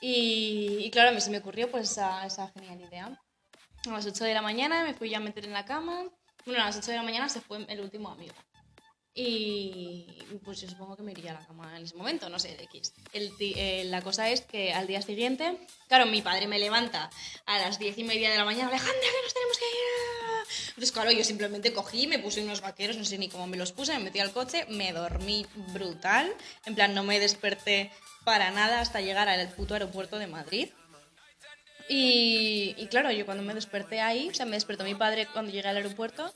Y, 0.00 0.90
claro, 0.90 1.10
a 1.10 1.12
mí 1.12 1.20
se 1.20 1.30
me 1.30 1.38
ocurrió 1.38 1.70
pues 1.70 1.90
esa, 1.90 2.26
esa 2.26 2.48
genial 2.48 2.80
idea. 2.80 3.22
A 3.86 3.90
las 3.90 4.06
8 4.06 4.24
de 4.24 4.34
la 4.34 4.42
mañana 4.42 4.84
me 4.84 4.94
fui 4.94 5.10
ya 5.10 5.18
a 5.18 5.20
meter 5.20 5.44
en 5.44 5.52
la 5.52 5.64
cama. 5.64 6.04
Bueno, 6.44 6.62
a 6.62 6.66
las 6.66 6.76
8 6.76 6.90
de 6.90 6.96
la 6.98 7.02
mañana 7.02 7.28
se 7.28 7.40
fue 7.40 7.64
el 7.68 7.80
último 7.80 8.10
amigo. 8.10 8.34
Y 9.16 10.06
pues 10.44 10.60
yo 10.60 10.68
supongo 10.68 10.96
que 10.96 11.04
me 11.04 11.12
iría 11.12 11.30
a 11.30 11.34
la 11.34 11.46
cama 11.46 11.76
en 11.76 11.84
ese 11.84 11.94
momento, 11.94 12.28
no 12.28 12.40
sé, 12.40 12.56
X. 12.64 12.92
El 13.12 13.32
eh, 13.38 13.84
la 13.86 14.02
cosa 14.02 14.28
es 14.30 14.40
que 14.40 14.72
al 14.72 14.88
día 14.88 15.02
siguiente, 15.02 15.56
claro, 15.86 16.06
mi 16.06 16.20
padre 16.20 16.48
me 16.48 16.58
levanta 16.58 17.10
a 17.46 17.58
las 17.60 17.78
10 17.78 17.96
y 17.98 18.04
media 18.04 18.32
de 18.32 18.38
la 18.38 18.44
mañana, 18.44 18.68
Alejandra, 18.68 19.00
que 19.00 19.22
nos 19.22 19.34
tenemos 19.34 19.58
que 19.58 19.64
ir. 19.66 20.68
Entonces, 20.70 20.90
claro, 20.90 21.12
yo 21.12 21.22
simplemente 21.22 21.72
cogí, 21.72 22.08
me 22.08 22.18
puse 22.18 22.42
unos 22.42 22.60
vaqueros, 22.60 22.96
no 22.96 23.04
sé 23.04 23.16
ni 23.18 23.28
cómo 23.28 23.46
me 23.46 23.56
los 23.56 23.70
puse, 23.70 23.92
me 23.92 24.00
metí 24.04 24.18
al 24.18 24.32
coche, 24.32 24.66
me 24.68 24.92
dormí 24.92 25.46
brutal. 25.72 26.34
En 26.66 26.74
plan, 26.74 26.92
no 26.92 27.04
me 27.04 27.20
desperté 27.20 27.92
para 28.24 28.50
nada 28.50 28.80
hasta 28.80 29.00
llegar 29.00 29.28
al 29.28 29.48
puto 29.50 29.74
aeropuerto 29.74 30.18
de 30.18 30.26
Madrid. 30.26 30.70
Y, 31.88 32.74
y 32.76 32.86
claro, 32.88 33.12
yo 33.12 33.26
cuando 33.26 33.44
me 33.44 33.54
desperté 33.54 34.00
ahí, 34.00 34.28
o 34.30 34.34
sea, 34.34 34.44
me 34.44 34.56
despertó 34.56 34.82
mi 34.82 34.96
padre 34.96 35.28
cuando 35.32 35.52
llegué 35.52 35.68
al 35.68 35.76
aeropuerto 35.76 36.34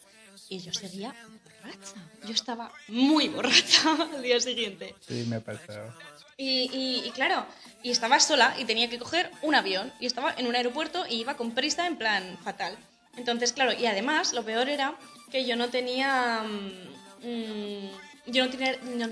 y 0.48 0.60
yo 0.60 0.72
seguía 0.72 1.14
borracha. 1.62 1.94
Yo 2.24 2.32
estaba 2.32 2.72
muy 2.88 3.28
borracha 3.28 3.96
al 4.14 4.22
día 4.22 4.40
siguiente. 4.40 4.94
Sí, 5.06 5.24
me 5.28 5.36
ha 5.36 5.40
pasado. 5.40 5.92
Y, 6.36 6.70
y- 6.72 7.02
y 7.06 7.10
claro, 7.10 7.46
y 7.82 7.90
estaba 7.90 8.20
sola 8.20 8.54
y 8.58 8.64
tenía 8.64 8.88
que 8.88 8.98
coger 8.98 9.30
un 9.42 9.54
avión 9.54 9.92
y 10.00 10.06
estaba 10.06 10.34
en 10.36 10.46
un 10.46 10.54
aeropuerto 10.54 11.04
y 11.08 11.16
iba 11.20 11.36
con 11.36 11.52
prisa 11.52 11.86
en 11.86 11.96
plan 11.96 12.38
fatal. 12.44 12.76
Entonces, 13.16 13.52
claro, 13.52 13.72
y 13.72 13.86
además 13.86 14.32
lo 14.32 14.44
peor 14.44 14.68
era 14.68 14.94
que 15.30 15.44
yo 15.44 15.56
no 15.56 15.68
tenía... 15.68 16.42
mm, 16.42 17.26
mm, 17.28 17.90
yo 18.26 18.44
no 18.44 18.50
tenía... 18.50 18.76
No. 18.82 19.08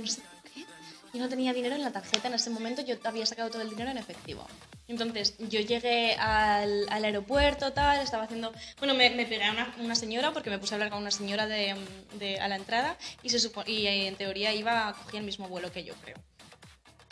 Yo 1.16 1.22
no 1.22 1.28
tenía 1.30 1.54
dinero 1.54 1.74
en 1.74 1.80
la 1.82 1.92
tarjeta 1.92 2.28
en 2.28 2.34
ese 2.34 2.50
momento, 2.50 2.82
yo 2.82 2.96
había 3.04 3.24
sacado 3.24 3.48
todo 3.48 3.62
el 3.62 3.70
dinero 3.70 3.90
en 3.90 3.96
efectivo. 3.96 4.46
Entonces, 4.86 5.34
yo 5.38 5.60
llegué 5.60 6.14
al, 6.16 6.86
al 6.90 7.04
aeropuerto, 7.06 7.72
tal, 7.72 8.00
estaba 8.00 8.24
haciendo... 8.24 8.52
Bueno, 8.78 8.92
me, 8.94 9.08
me 9.08 9.24
pegué 9.24 9.44
a 9.44 9.52
una, 9.52 9.74
una 9.78 9.94
señora 9.94 10.32
porque 10.34 10.50
me 10.50 10.58
puse 10.58 10.74
a 10.74 10.76
hablar 10.76 10.90
con 10.90 11.00
una 11.00 11.10
señora 11.10 11.46
de, 11.46 11.74
de- 12.18 12.38
a 12.38 12.48
la 12.48 12.56
entrada 12.56 12.98
y, 13.22 13.30
se 13.30 13.38
supo- 13.38 13.64
y 13.66 13.86
eh, 13.86 14.08
en 14.08 14.16
teoría 14.16 14.52
iba, 14.52 14.92
cogía 14.92 15.20
el 15.20 15.24
mismo 15.24 15.48
vuelo 15.48 15.72
que 15.72 15.84
yo, 15.84 15.94
creo. 16.04 16.16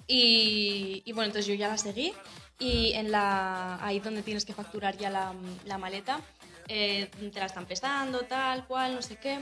Y, 0.06 1.02
y 1.06 1.12
bueno, 1.12 1.28
entonces 1.28 1.46
yo 1.46 1.54
ya 1.54 1.68
la 1.68 1.78
seguí 1.78 2.12
y 2.58 2.92
en 2.92 3.10
la, 3.10 3.82
ahí 3.84 4.00
donde 4.00 4.20
tienes 4.22 4.44
que 4.44 4.52
facturar 4.52 4.98
ya 4.98 5.08
la, 5.08 5.34
la 5.64 5.78
maleta, 5.78 6.20
eh, 6.68 7.08
te 7.32 7.40
la 7.40 7.46
están 7.46 7.64
pesando, 7.64 8.20
tal 8.26 8.66
cual, 8.66 8.94
no 8.96 9.00
sé 9.00 9.16
qué. 9.16 9.38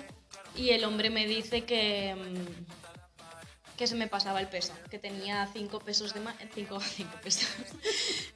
Y 0.55 0.70
el 0.70 0.85
hombre 0.85 1.11
me 1.11 1.27
dice 1.27 1.64
que, 1.64 2.14
mm, 2.14 2.82
que 3.83 3.88
se 3.88 3.97
me 3.97 4.07
pasaba 4.07 4.38
el 4.38 4.47
peso, 4.47 4.73
que 4.92 5.01
tenía 5.01 5.49
5 5.53 5.81
pesos 5.81 6.14
de 6.14 6.21
más, 6.21 6.37
5 6.55 6.79
pesos, 7.25 7.49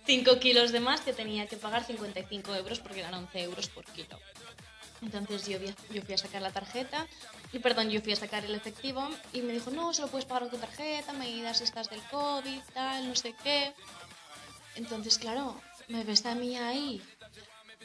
5 0.05 0.41
kilos 0.41 0.73
de 0.73 0.81
más, 0.81 1.03
que 1.03 1.13
tenía 1.13 1.47
que 1.47 1.57
pagar 1.57 1.85
55 1.85 2.53
euros 2.57 2.81
porque 2.81 2.99
eran 2.99 3.15
11 3.15 3.43
euros 3.45 3.69
por 3.69 3.85
kilo. 3.85 4.19
Entonces 5.03 5.47
yo, 5.47 5.59
yo 5.95 6.03
fui 6.03 6.15
a 6.15 6.19
sacar 6.19 6.43
la 6.43 6.51
tarjeta, 6.51 7.07
y 7.53 7.61
perdón, 7.61 7.91
yo 7.91 8.01
fui 8.01 8.13
a 8.13 8.17
sacar 8.17 8.45
el 8.45 8.57
efectivo 8.57 9.09
y 9.33 9.43
me 9.43 9.53
dijo, 9.53 9.71
no, 9.71 9.95
solo 9.95 10.09
puedes 10.09 10.25
pagar 10.25 10.43
con 10.43 10.51
tu 10.51 10.59
tarjeta, 10.59 11.13
medidas 11.13 11.61
estas 11.61 11.91
del 11.91 12.03
COVID, 12.11 12.61
tal, 12.75 13.07
no 13.07 13.15
sé 13.15 13.33
qué. 13.45 13.73
Entonces, 14.75 15.17
claro, 15.17 15.61
me 15.87 16.03
ves 16.03 16.27
a 16.27 16.35
mí 16.35 16.57
ahí, 16.57 17.01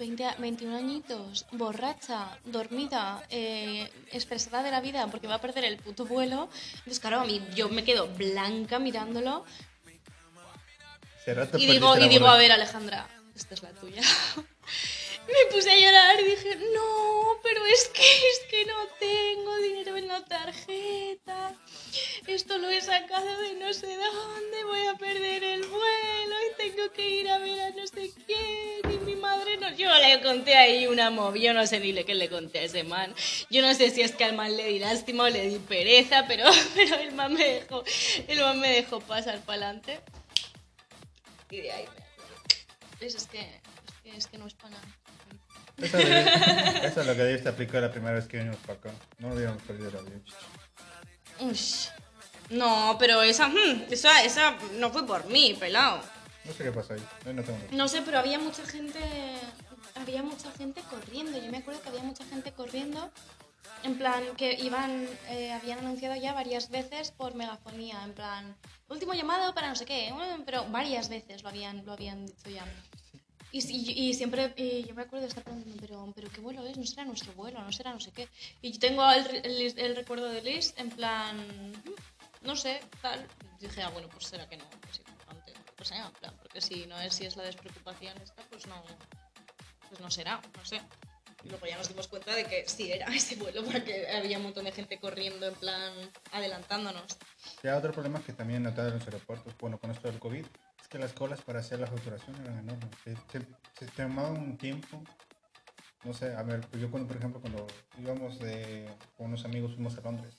20, 0.02 0.26
a- 0.26 0.36
21 0.40 0.76
añitos, 0.76 1.46
borracha, 1.52 2.20
dormida, 2.46 3.24
eh, 3.30 3.88
estresada 4.12 4.64
de 4.64 4.72
la 4.72 4.82
vida 4.82 5.06
porque 5.12 5.28
va 5.28 5.36
a 5.36 5.42
perder 5.42 5.64
el 5.66 5.78
puto 5.78 6.06
vuelo. 6.06 6.50
Entonces, 6.78 7.00
claro, 7.00 7.22
a 7.22 7.26
mí 7.26 7.40
yo 7.56 7.70
me 7.70 7.84
quedo 7.84 8.08
blanca 8.08 8.80
mirándolo 8.80 9.46
y 11.60 11.68
digo, 11.68 11.96
y 12.00 12.10
digo, 12.10 12.28
a 12.28 12.38
ver, 12.38 12.52
Alejandra, 12.52 13.08
esta 13.36 13.54
es 13.54 13.62
la 13.62 13.70
tuya. 13.74 14.02
Me 15.28 15.52
puse 15.52 15.70
a 15.70 15.80
llorar 15.80 16.20
y 16.20 16.24
dije, 16.24 16.56
no, 16.74 17.40
pero 17.44 17.66
es 17.66 17.88
que, 17.90 18.02
es 18.02 18.40
que 18.50 18.66
no 18.66 18.88
tengo 19.00 19.58
dinero 19.58 19.98
en 19.98 20.08
la 20.08 20.24
tarjeta. 20.26 21.56
Esto 22.28 22.58
lo 22.58 22.70
he 22.70 22.82
sacado 22.82 23.42
de 23.42 23.54
no 23.56 23.74
sé 23.74 23.88
dónde, 23.98 24.64
voy 24.64 24.86
a 24.88 24.96
perder 24.96 25.44
el 25.44 25.66
vuelo 25.66 26.36
y 26.50 26.56
tengo 26.58 26.92
que 26.94 27.10
ir 27.10 27.30
a 27.30 27.38
ver 27.40 27.60
a 27.62 27.70
no 27.72 27.86
sé 27.88 28.12
quién. 28.26 28.94
Y 28.94 28.98
mi 29.06 29.16
madre 29.16 29.58
no... 29.58 29.72
Yo 29.76 29.90
le 29.98 30.22
conté 30.22 30.56
ahí 30.56 30.88
una 30.88 31.10
movida, 31.10 31.46
yo 31.46 31.54
no 31.54 31.68
sé 31.68 31.80
ni 31.80 31.92
le 31.92 32.06
qué 32.06 32.16
le 32.16 32.30
conté 32.30 32.60
a 32.60 32.64
ese 32.64 32.84
man. 32.84 33.14
Yo 33.50 33.62
no 33.62 33.74
sé 33.74 33.90
si 33.92 34.02
es 34.02 34.14
que 34.14 34.24
al 34.24 34.36
man 34.36 34.56
le 34.56 34.68
di 34.68 34.80
lástima 34.80 35.24
o 35.24 35.30
le 35.30 35.48
di 35.48 35.60
pereza, 35.60 36.26
pero, 36.28 36.46
pero 36.76 36.96
el 36.98 37.14
man 37.14 37.34
me 37.34 37.44
dejó, 37.44 37.84
el 38.28 38.40
man 38.40 38.60
me 38.60 38.70
dejó 38.70 39.00
pasar 39.02 39.40
para 39.42 39.66
adelante. 39.66 40.00
Y 41.50 41.58
de 41.58 41.72
ahí 41.72 41.86
me... 41.86 43.06
Es, 43.06 43.16
es 43.16 43.28
que, 43.28 43.40
es 43.40 44.02
que, 44.04 44.18
es 44.18 44.28
que 44.28 44.38
no 44.38 44.48
es 44.48 44.54
para 44.54 44.72
nada. 44.72 45.01
Eso, 45.82 45.98
eso 45.98 47.02
es 47.02 47.08
lo 47.08 47.16
que 47.16 47.24
debiste 47.24 47.50
aplicar 47.50 47.82
la 47.82 47.92
primera 47.92 48.16
vez 48.16 48.28
que 48.28 48.38
vinimos 48.38 48.60
para 48.66 48.80
acá. 48.80 48.92
No 49.20 49.30
perdido 49.68 49.90
el 49.90 49.98
avión. 49.98 50.24
Ush. 51.40 51.88
No, 52.50 52.98
pero 53.00 53.22
esa, 53.24 53.48
hmm, 53.48 53.86
esa, 53.90 54.24
esa 54.24 54.58
no 54.78 54.92
fue 54.92 55.06
por 55.08 55.26
mí, 55.28 55.56
pelado. 55.60 56.02
No 56.44 56.54
sé 56.54 56.64
qué 56.64 56.72
pasó 56.72 56.94
ahí. 56.94 57.04
Yo 57.26 57.34
no 57.34 57.44
tengo 57.44 57.60
No 57.72 57.88
sé, 57.88 58.02
pero 58.02 58.20
había 58.20 58.40
mucha 58.40 58.66
gente, 58.66 59.00
había 59.96 60.22
mucha 60.22 60.52
gente 60.52 60.82
corriendo. 60.90 61.42
Yo 61.42 61.50
me 61.50 61.58
acuerdo 61.58 61.82
que 61.82 61.90
había 61.90 62.04
mucha 62.04 62.26
gente 62.26 62.52
corriendo, 62.52 63.12
en 63.84 63.98
plan 63.98 64.24
que 64.38 64.54
iban, 64.54 65.08
eh, 65.30 65.54
habían 65.54 65.80
anunciado 65.80 66.16
ya 66.16 66.34
varias 66.34 66.70
veces 66.70 67.12
por 67.12 67.36
megafonía, 67.36 68.04
en 68.04 68.14
plan 68.14 68.56
último 68.90 69.14
llamado 69.14 69.54
para 69.54 69.70
no 69.70 69.76
sé 69.76 69.86
qué, 69.86 70.10
eh, 70.10 70.14
pero 70.46 70.66
varias 70.70 71.10
veces 71.10 71.44
lo 71.44 71.50
habían, 71.50 71.86
lo 71.86 71.94
habían 71.94 72.26
dicho 72.26 72.50
ya. 72.50 72.66
Y, 73.52 73.62
si- 73.62 73.92
y 73.92 74.14
siempre, 74.14 74.54
y 74.56 74.84
yo 74.86 74.96
me 74.96 75.02
acuerdo 75.02 75.24
de 75.24 75.28
estar 75.30 75.44
preguntando, 75.44 75.78
pero, 75.82 76.12
pero 76.16 76.30
¿qué 76.32 76.40
vuelo 76.42 76.66
es? 76.66 76.78
No 76.78 76.86
será 76.86 77.04
nuestro 77.06 77.34
vuelo, 77.34 77.62
no 77.62 77.72
será 77.72 77.92
no 77.94 78.00
sé 78.00 78.12
qué. 78.12 78.30
Y 78.62 78.78
tengo 78.80 79.10
el, 79.12 79.28
el, 79.46 79.80
el 79.80 79.96
recuerdo 79.96 80.30
de 80.30 80.42
Liz, 80.42 80.74
en 80.78 80.90
plan, 80.90 81.38
"Mm, 81.38 82.46
no 82.46 82.56
sé, 82.56 82.80
tal. 83.02 83.26
Y 83.60 83.66
dije, 83.66 83.82
ah, 83.84 83.90
bueno, 83.90 84.08
pues 84.10 84.26
será 84.26 84.48
que 84.48 84.58
no, 84.58 84.64
es 84.90 85.00
importante, 85.00 85.54
sea, 85.84 86.06
en 86.08 86.14
plan, 86.14 86.34
porque 86.42 86.62
si 86.62 86.86
no 86.86 87.00
es, 87.02 87.14
si 87.14 87.26
es 87.26 87.36
la 87.36 87.44
despreocupación 87.44 88.18
esta, 88.22 88.42
pues 88.50 88.68
no, 88.68 88.82
pues 89.90 90.00
no 90.00 90.10
será, 90.10 90.40
no 90.56 90.66
sé. 90.66 90.82
Y 91.44 91.50
luego 91.50 91.66
ya 91.66 91.76
nos 91.78 91.88
dimos 91.90 92.08
cuenta 92.08 92.34
de 92.36 92.46
que 92.46 92.68
sí 92.70 92.92
era 92.92 93.08
ese 93.16 93.36
vuelo, 93.36 93.64
porque 93.66 94.08
había 94.10 94.38
un 94.38 94.44
montón 94.44 94.64
de 94.66 94.72
gente 94.72 94.98
corriendo, 95.00 95.46
en 95.48 95.56
plan, 95.56 95.92
adelantándonos. 96.32 97.18
Ya 97.64 97.78
otro 97.78 97.92
problema 97.92 98.24
que 98.24 98.32
también 98.34 98.62
he 98.62 98.70
notado 98.70 98.90
en 98.90 98.94
los 98.96 99.04
aeropuertos, 99.06 99.54
bueno, 99.60 99.78
con 99.80 99.92
esto 99.92 100.08
del 100.08 100.20
COVID, 100.20 100.46
que 100.92 101.00
las 101.00 101.14
colas 101.14 101.42
para 101.42 101.60
hacer 101.62 101.80
la 101.80 101.88
facturación 101.88 102.36
eran 102.42 102.60
enormes. 102.60 102.90
Se, 103.04 103.16
se, 103.16 103.48
se 103.80 103.86
tomaban 103.96 104.38
un 104.38 104.58
tiempo. 104.58 105.02
No 106.04 106.14
sé, 106.14 106.36
a 106.36 106.44
ver, 106.44 106.62
pues 106.68 106.82
yo 106.82 106.92
cuando, 106.92 107.08
por 107.08 107.18
ejemplo, 107.18 107.40
cuando 107.40 107.66
íbamos 107.98 108.40
de, 108.40 108.94
con 109.16 109.28
unos 109.28 109.46
amigos, 109.46 109.74
fuimos 109.74 109.98
a 109.98 110.02
Londres 110.02 110.38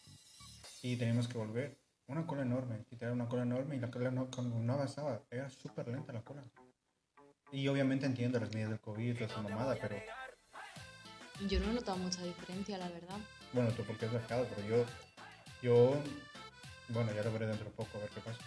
y 0.82 0.96
teníamos 0.96 1.28
que 1.28 1.38
volver, 1.38 1.78
una 2.08 2.26
cola 2.26 2.42
enorme, 2.42 2.84
literal 2.90 3.14
una 3.14 3.28
cola 3.28 3.42
enorme 3.42 3.76
y 3.76 3.80
la 3.80 3.90
cola 3.90 4.10
no, 4.10 4.28
no 4.28 4.72
avanzaba, 4.72 5.22
era 5.30 5.48
súper 5.48 5.88
lenta 5.88 6.12
la 6.12 6.22
cola. 6.22 6.42
Y 7.52 7.68
obviamente 7.68 8.06
entiendo 8.06 8.40
las 8.40 8.52
medidas 8.52 8.70
del 8.70 8.80
COVID, 8.80 9.14
toda 9.14 9.26
esa 9.26 9.42
mamada, 9.42 9.76
pero 9.80 9.96
Yo 11.48 11.60
no 11.60 11.70
he 11.70 11.74
notado 11.74 11.96
mucha 11.98 12.22
diferencia, 12.24 12.76
la 12.78 12.88
verdad. 12.88 13.18
Bueno, 13.52 13.70
tú 13.70 13.84
porque 13.84 14.06
has 14.06 14.10
viajado, 14.10 14.46
pero 14.54 14.68
yo, 14.68 14.84
yo, 15.62 16.02
bueno, 16.88 17.12
ya 17.14 17.22
lo 17.22 17.32
veré 17.32 17.46
dentro 17.46 17.66
de 17.66 17.70
poco, 17.70 17.96
a 17.96 18.00
ver 18.00 18.10
qué 18.10 18.20
pasa. 18.20 18.40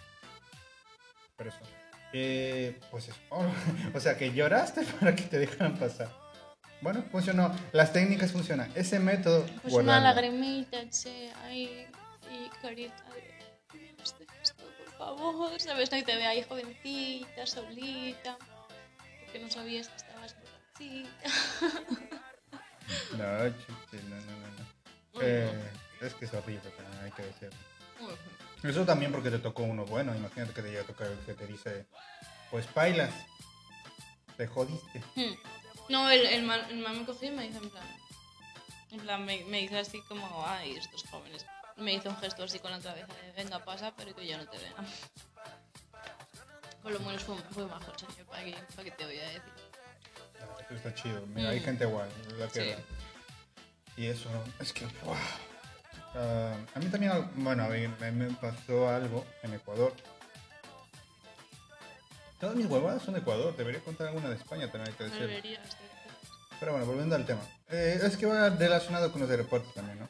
Pero 1.38 1.50
eso. 1.50 1.85
Eh, 2.18 2.80
pues. 2.92 3.10
Oh, 3.30 3.46
o 3.94 4.00
sea, 4.00 4.18
que 4.18 4.32
lloraste 4.34 4.84
para 5.00 5.14
que 5.16 5.24
te 5.24 5.38
dejaran 5.40 5.76
pasar. 5.78 6.10
Bueno, 6.82 7.04
funcionó. 7.12 7.54
Las 7.74 7.92
técnicas 7.92 8.32
funcionan. 8.32 8.72
Ese 8.76 9.00
método, 9.00 9.46
Pues 9.62 9.74
una 9.74 10.00
guardadlo. 10.00 10.04
lagrimita, 10.22 10.90
che, 10.90 11.32
ahí, 11.44 11.86
y 12.32 12.50
carita 12.62 13.04
de... 13.14 13.94
"No 13.98 14.04
estés 14.04 14.28
esto, 14.42 14.64
por 14.78 14.94
favor, 14.98 15.60
¿sabes? 15.60 15.92
No, 15.92 15.98
y 15.98 16.04
te 16.04 16.16
ve 16.16 16.26
ahí 16.26 16.44
jovencita, 16.44 17.46
solita, 17.46 18.38
porque 19.26 19.40
no 19.40 19.50
sabías 19.52 19.90
que 19.90 19.96
estabas 19.98 20.36
borrachita. 20.40 21.30
No, 23.18 23.50
chichi, 23.50 24.04
no, 24.10 24.16
no, 24.16 24.22
no. 24.22 24.48
no. 25.16 25.22
Eh, 25.22 25.72
es 26.02 26.14
que 26.14 26.26
es 26.26 26.34
horrible, 26.36 26.70
también 26.78 27.04
hay 27.04 27.12
que 27.12 27.24
decirlo. 27.24 27.58
Eso 28.70 28.86
también 28.86 29.12
porque 29.12 29.32
te 29.32 29.40
tocó 29.40 29.64
uno 29.64 29.86
bueno. 29.86 30.16
Imagínate 30.16 30.54
que 30.54 30.62
te 30.62 30.70
llega 30.70 30.82
a 30.82 30.86
tocar 30.86 31.08
el 31.08 31.18
que 31.20 31.34
te 31.34 31.48
dice, 31.48 31.88
pues 32.52 32.72
bailas, 32.74 33.14
te 34.38 34.48
jodiste. 34.48 35.00
Hmm. 35.16 35.34
No, 35.90 36.10
el, 36.10 36.26
el, 36.26 36.44
man 36.44 36.62
me 36.72 37.06
cogió 37.06 37.32
y 37.32 37.36
me 37.36 37.44
dice 37.44 37.58
en 37.60 37.70
plan... 37.70 37.86
En 38.92 39.00
plan, 39.02 39.26
me, 39.26 39.44
me 39.46 39.60
dice 39.62 39.80
así 39.80 40.02
como, 40.04 40.46
ay, 40.48 40.76
estos 40.78 41.04
jóvenes. 41.10 41.46
Me 41.76 41.94
hizo 41.94 42.10
un 42.10 42.18
gesto 42.18 42.44
así 42.44 42.60
con 42.60 42.72
la 42.72 42.80
cabeza 42.80 43.08
de, 43.14 43.32
venga, 43.34 43.64
pasa, 43.66 43.94
pero 43.98 44.16
que 44.16 44.26
yo 44.26 44.38
no 44.38 44.48
te 44.48 44.58
vea. 44.58 44.74
Por 46.82 46.92
lo 46.94 47.00
menos 47.02 47.24
fue, 47.24 47.36
fue 47.52 47.66
majo, 47.66 47.92
el 47.92 48.00
señor, 48.00 48.26
¿para 48.28 48.44
qué, 48.46 48.56
para 48.76 48.84
qué 48.84 48.92
te 48.92 49.06
voy 49.06 49.18
a 49.18 49.24
decir? 49.28 49.42
Eso 50.70 50.76
está 50.76 50.94
chido. 50.94 51.26
Mira, 51.28 51.50
Hay 51.50 51.60
Mm. 51.60 51.64
gente 51.64 51.84
igual. 51.84 52.10
la 52.38 52.48
que- 52.48 52.76
Sí. 52.76 52.84
Y 54.02 54.06
eso, 54.08 54.30
es 54.60 54.72
que. 54.74 54.86
¡buah! 55.04 55.18
Ah, 56.16 56.56
a 56.74 56.80
mí 56.80 56.86
también, 56.86 57.12
bueno, 57.36 57.64
a 57.64 57.68
mí 57.70 57.88
me, 58.00 58.12
me 58.12 58.32
pasó 58.36 58.90
algo 58.90 59.26
en 59.44 59.54
Ecuador. 59.54 59.94
Todas 62.40 62.56
mis 62.56 62.66
huevadas 62.68 63.04
son 63.04 63.14
de 63.14 63.20
Ecuador. 63.22 63.56
Debería 63.56 63.82
contar 63.82 64.08
alguna 64.08 64.30
de 64.30 64.36
España 64.36 64.72
también, 64.72 64.90
hay 64.90 64.98
que 64.98 65.04
decir. 65.06 65.20
Deberías, 65.20 65.44
deberías. 65.44 65.78
Pero 66.60 66.72
bueno, 66.72 66.88
volviendo 66.88 67.16
al 67.16 67.26
tema. 67.26 67.42
Eh, 67.70 68.00
es 68.02 68.18
que 68.18 68.26
va 68.26 68.50
relacionado 68.50 69.12
con 69.12 69.22
los 69.22 69.30
aeropuertos 69.30 69.74
también, 69.74 70.00
¿no? 70.00 70.10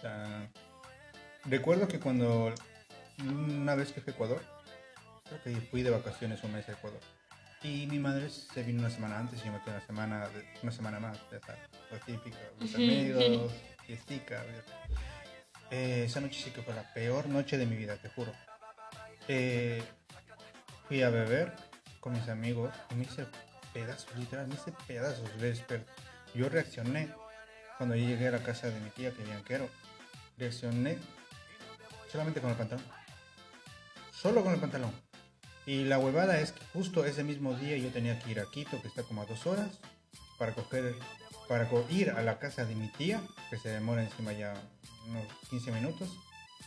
Sea, 0.00 0.48
recuerdo 1.44 1.88
que 1.88 1.98
cuando 1.98 2.54
una 3.20 3.74
vez 3.74 3.92
que 3.92 4.00
fui 4.00 4.12
a 4.12 4.14
Ecuador, 4.14 4.42
creo 5.24 5.42
que 5.42 5.60
fui 5.66 5.82
de 5.82 5.90
vacaciones 5.90 6.42
un 6.44 6.52
mes 6.52 6.68
a 6.68 6.72
Ecuador. 6.72 7.00
Y 7.62 7.86
mi 7.86 7.98
madre 7.98 8.30
se 8.30 8.62
vino 8.62 8.80
una 8.80 8.90
semana 8.90 9.18
antes 9.18 9.40
y 9.42 9.46
yo 9.46 9.52
me 9.52 9.60
quedé 9.60 9.74
una 9.74 9.86
semana, 9.86 10.28
una 10.62 10.72
semana 10.72 11.00
más, 11.00 11.18
ya 11.30 11.40
sabes, 11.40 11.60
lo 11.90 11.98
típico, 11.98 12.36
los 12.60 12.74
amigos, 12.74 13.52
fiestica. 13.84 14.44
Eh, 15.70 16.04
esa 16.06 16.20
noche 16.20 16.40
sí 16.44 16.50
que 16.50 16.62
fue 16.62 16.74
la 16.74 16.94
peor 16.94 17.26
noche 17.26 17.58
de 17.58 17.66
mi 17.66 17.76
vida, 17.76 17.96
te 17.96 18.08
juro. 18.10 18.32
Eh, 19.26 19.82
fui 20.86 21.02
a 21.02 21.10
beber 21.10 21.52
con 22.00 22.12
mis 22.12 22.28
amigos 22.28 22.72
y 22.90 22.94
me 22.94 23.04
hice 23.04 23.26
pedazos, 23.74 24.16
literal, 24.16 24.46
me 24.46 24.54
hice 24.54 24.72
pedazos, 24.86 25.28
¿ves? 25.40 25.62
Pero 25.66 25.84
yo 26.34 26.48
reaccioné 26.48 27.12
cuando 27.76 27.96
yo 27.96 28.06
llegué 28.06 28.28
a 28.28 28.32
la 28.32 28.42
casa 28.42 28.68
de 28.70 28.80
mi 28.80 28.90
tía, 28.90 29.10
que 29.10 29.18
vivía 29.18 29.36
en 29.36 29.44
Quero. 29.44 29.68
Reaccioné 30.36 30.98
solamente 32.10 32.40
con 32.40 32.50
el 32.50 32.56
pantalón. 32.56 32.84
Solo 34.12 34.42
con 34.42 34.54
el 34.54 34.60
pantalón. 34.60 35.07
Y 35.68 35.84
la 35.84 35.98
huevada 35.98 36.40
es 36.40 36.52
que 36.52 36.64
justo 36.72 37.04
ese 37.04 37.22
mismo 37.22 37.52
día 37.52 37.76
yo 37.76 37.90
tenía 37.90 38.18
que 38.18 38.30
ir 38.30 38.40
a 38.40 38.50
Quito, 38.50 38.80
que 38.80 38.88
está 38.88 39.02
como 39.02 39.20
a 39.20 39.26
dos 39.26 39.46
horas, 39.46 39.78
para 40.38 40.54
coger, 40.54 40.94
para 41.46 41.68
ir 41.90 42.08
a 42.08 42.22
la 42.22 42.38
casa 42.38 42.64
de 42.64 42.74
mi 42.74 42.88
tía, 42.88 43.20
que 43.50 43.58
se 43.58 43.68
demora 43.68 44.02
encima 44.02 44.32
ya 44.32 44.54
unos 45.06 45.26
15 45.50 45.70
minutos. 45.72 46.08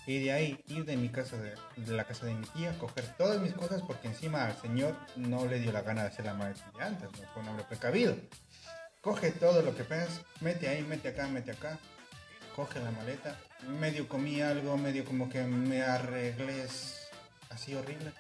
Y 0.06 0.20
de 0.20 0.32
ahí 0.32 0.64
ir 0.68 0.86
de 0.86 0.98
mi 0.98 1.10
casa, 1.10 1.36
de, 1.38 1.56
de 1.78 1.94
la 1.94 2.04
casa 2.04 2.28
de 2.28 2.36
mi 2.36 2.46
tía, 2.46 2.78
coger 2.78 3.04
todas 3.18 3.42
mis 3.42 3.54
cosas, 3.54 3.82
porque 3.82 4.08
encima 4.08 4.46
al 4.46 4.62
señor 4.62 4.96
no 5.16 5.48
le 5.48 5.58
dio 5.58 5.72
la 5.72 5.82
gana 5.82 6.04
de 6.04 6.10
hacer 6.10 6.26
la 6.26 6.36
maleta 6.36 6.72
de 6.78 6.84
antes, 6.84 7.10
no 7.12 7.28
fue 7.34 7.42
un 7.42 7.50
hombre 7.50 7.66
precavido. 7.68 8.16
Coge 9.02 9.32
todo 9.32 9.64
lo 9.64 9.76
que 9.76 9.84
puedas, 9.84 10.22
mete 10.42 10.68
ahí, 10.68 10.84
mete 10.84 11.08
acá, 11.08 11.28
mete 11.28 11.50
acá, 11.50 11.80
coge 12.56 12.80
la 12.80 12.92
maleta, 12.92 13.36
medio 13.68 14.08
comí 14.08 14.42
algo, 14.42 14.78
medio 14.78 15.06
como 15.06 15.28
que 15.28 15.42
me 15.42 15.82
arreglé 15.82 16.68
así 17.50 17.74
horrible 17.74 18.14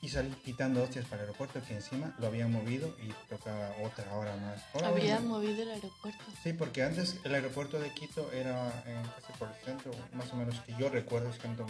y 0.00 0.08
salí 0.08 0.30
quitando 0.44 0.82
hostias 0.82 1.04
para 1.06 1.22
el 1.22 1.28
aeropuerto 1.28 1.60
que 1.66 1.74
encima 1.74 2.14
lo 2.18 2.28
habían 2.28 2.52
movido 2.52 2.94
y 3.02 3.12
tocaba 3.28 3.72
otra 3.82 4.14
hora 4.14 4.36
más. 4.36 4.62
Más. 4.74 5.22
movido 5.22 5.62
el 5.62 5.70
aeropuerto. 5.70 6.24
Sí, 6.42 6.52
porque 6.52 6.82
antes 6.82 7.16
el 7.24 7.34
aeropuerto 7.34 7.80
de 7.80 7.92
Quito 7.92 8.30
era 8.32 8.70
en, 8.86 9.02
casi 9.02 9.32
por 9.38 9.48
el 9.48 9.64
centro, 9.64 9.92
más 10.12 10.32
o 10.32 10.36
menos 10.36 10.60
que 10.60 10.74
yo 10.78 10.88
recuerdo, 10.88 11.30
es 11.30 11.38
que 11.38 11.48
no 11.48 11.66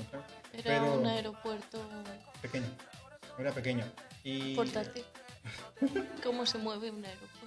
Era 0.52 0.62
Pero- 0.62 0.94
un 0.98 1.06
aeropuerto 1.06 1.80
pequeño, 2.42 2.68
era 3.38 3.52
pequeño. 3.52 3.84
Y 4.24 4.54
portátil. 4.54 5.04
¿Cómo 6.22 6.44
se 6.44 6.58
mueve 6.58 6.90
un 6.90 7.04
aeropuerto? 7.04 7.38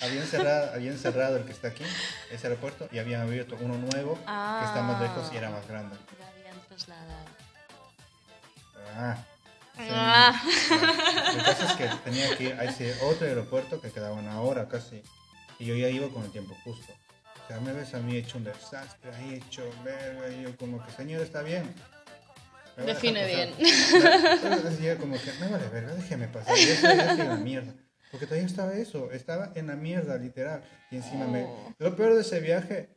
Habían 0.00 0.26
cerrado, 0.26 0.74
habían 0.74 0.98
cerrado 0.98 1.36
el 1.36 1.44
que 1.44 1.52
está 1.52 1.68
aquí, 1.68 1.84
ese 2.30 2.46
aeropuerto, 2.48 2.88
y 2.90 2.98
habían 2.98 3.22
abierto 3.22 3.56
uno 3.60 3.78
nuevo 3.78 4.14
que 4.14 4.20
está 4.64 4.82
más 4.82 5.00
lejos 5.00 5.30
y 5.32 5.36
era 5.36 5.50
más 5.50 5.66
grande. 5.68 5.96
Lo 6.18 6.26
habían 6.26 6.60
trasladado. 6.68 7.26
Ah. 8.96 9.16
Ah. 9.78 10.42
El 11.34 11.42
caso 11.44 11.64
es 11.64 11.72
que 11.72 11.88
tenía 12.04 12.36
que 12.36 12.44
ir 12.44 12.52
a 12.54 12.64
ese 12.64 12.94
otro 13.02 13.26
aeropuerto 13.26 13.80
que 13.80 13.90
quedaba 13.90 14.14
una 14.14 14.40
hora 14.40 14.68
casi. 14.68 15.02
Y 15.58 15.66
yo 15.66 15.74
ya 15.74 15.88
iba 15.88 16.08
con 16.08 16.24
el 16.24 16.30
tiempo 16.30 16.56
justo. 16.64 16.92
O 17.44 17.46
sea, 17.46 17.60
me 17.60 17.72
ves 17.72 17.94
a 17.94 17.98
mí 17.98 18.16
hecho 18.16 18.38
un 18.38 18.44
desastre, 18.44 19.14
ahí 19.14 19.34
hecho 19.34 19.62
verga, 19.84 20.28
y 20.30 20.42
yo 20.42 20.56
como 20.56 20.84
que, 20.84 20.92
señor, 20.92 21.22
está 21.22 21.42
bien. 21.42 21.74
Me 22.76 22.84
Define 22.84 23.26
bien. 23.26 23.54
Pero 24.40 24.60
decía 24.60 24.96
como 24.96 25.16
que, 25.18 25.32
me 25.40 25.48
vale 25.48 25.68
verga, 25.68 25.94
déjeme 25.94 26.28
pasar. 26.28 26.56
Yo 26.56 26.72
estoy, 26.72 26.96
yo 27.18 27.24
la 27.24 27.36
mierda. 27.36 27.74
Porque 28.10 28.26
todavía 28.26 28.46
estaba 28.46 28.74
eso, 28.74 29.10
estaba 29.12 29.52
en 29.54 29.68
la 29.68 29.76
mierda, 29.76 30.16
literal. 30.16 30.62
Y 30.90 30.96
encima 30.96 31.26
me... 31.26 31.44
Oh. 31.44 31.74
Lo 31.78 31.94
peor 31.96 32.14
de 32.14 32.22
ese 32.22 32.40
viaje 32.40 32.88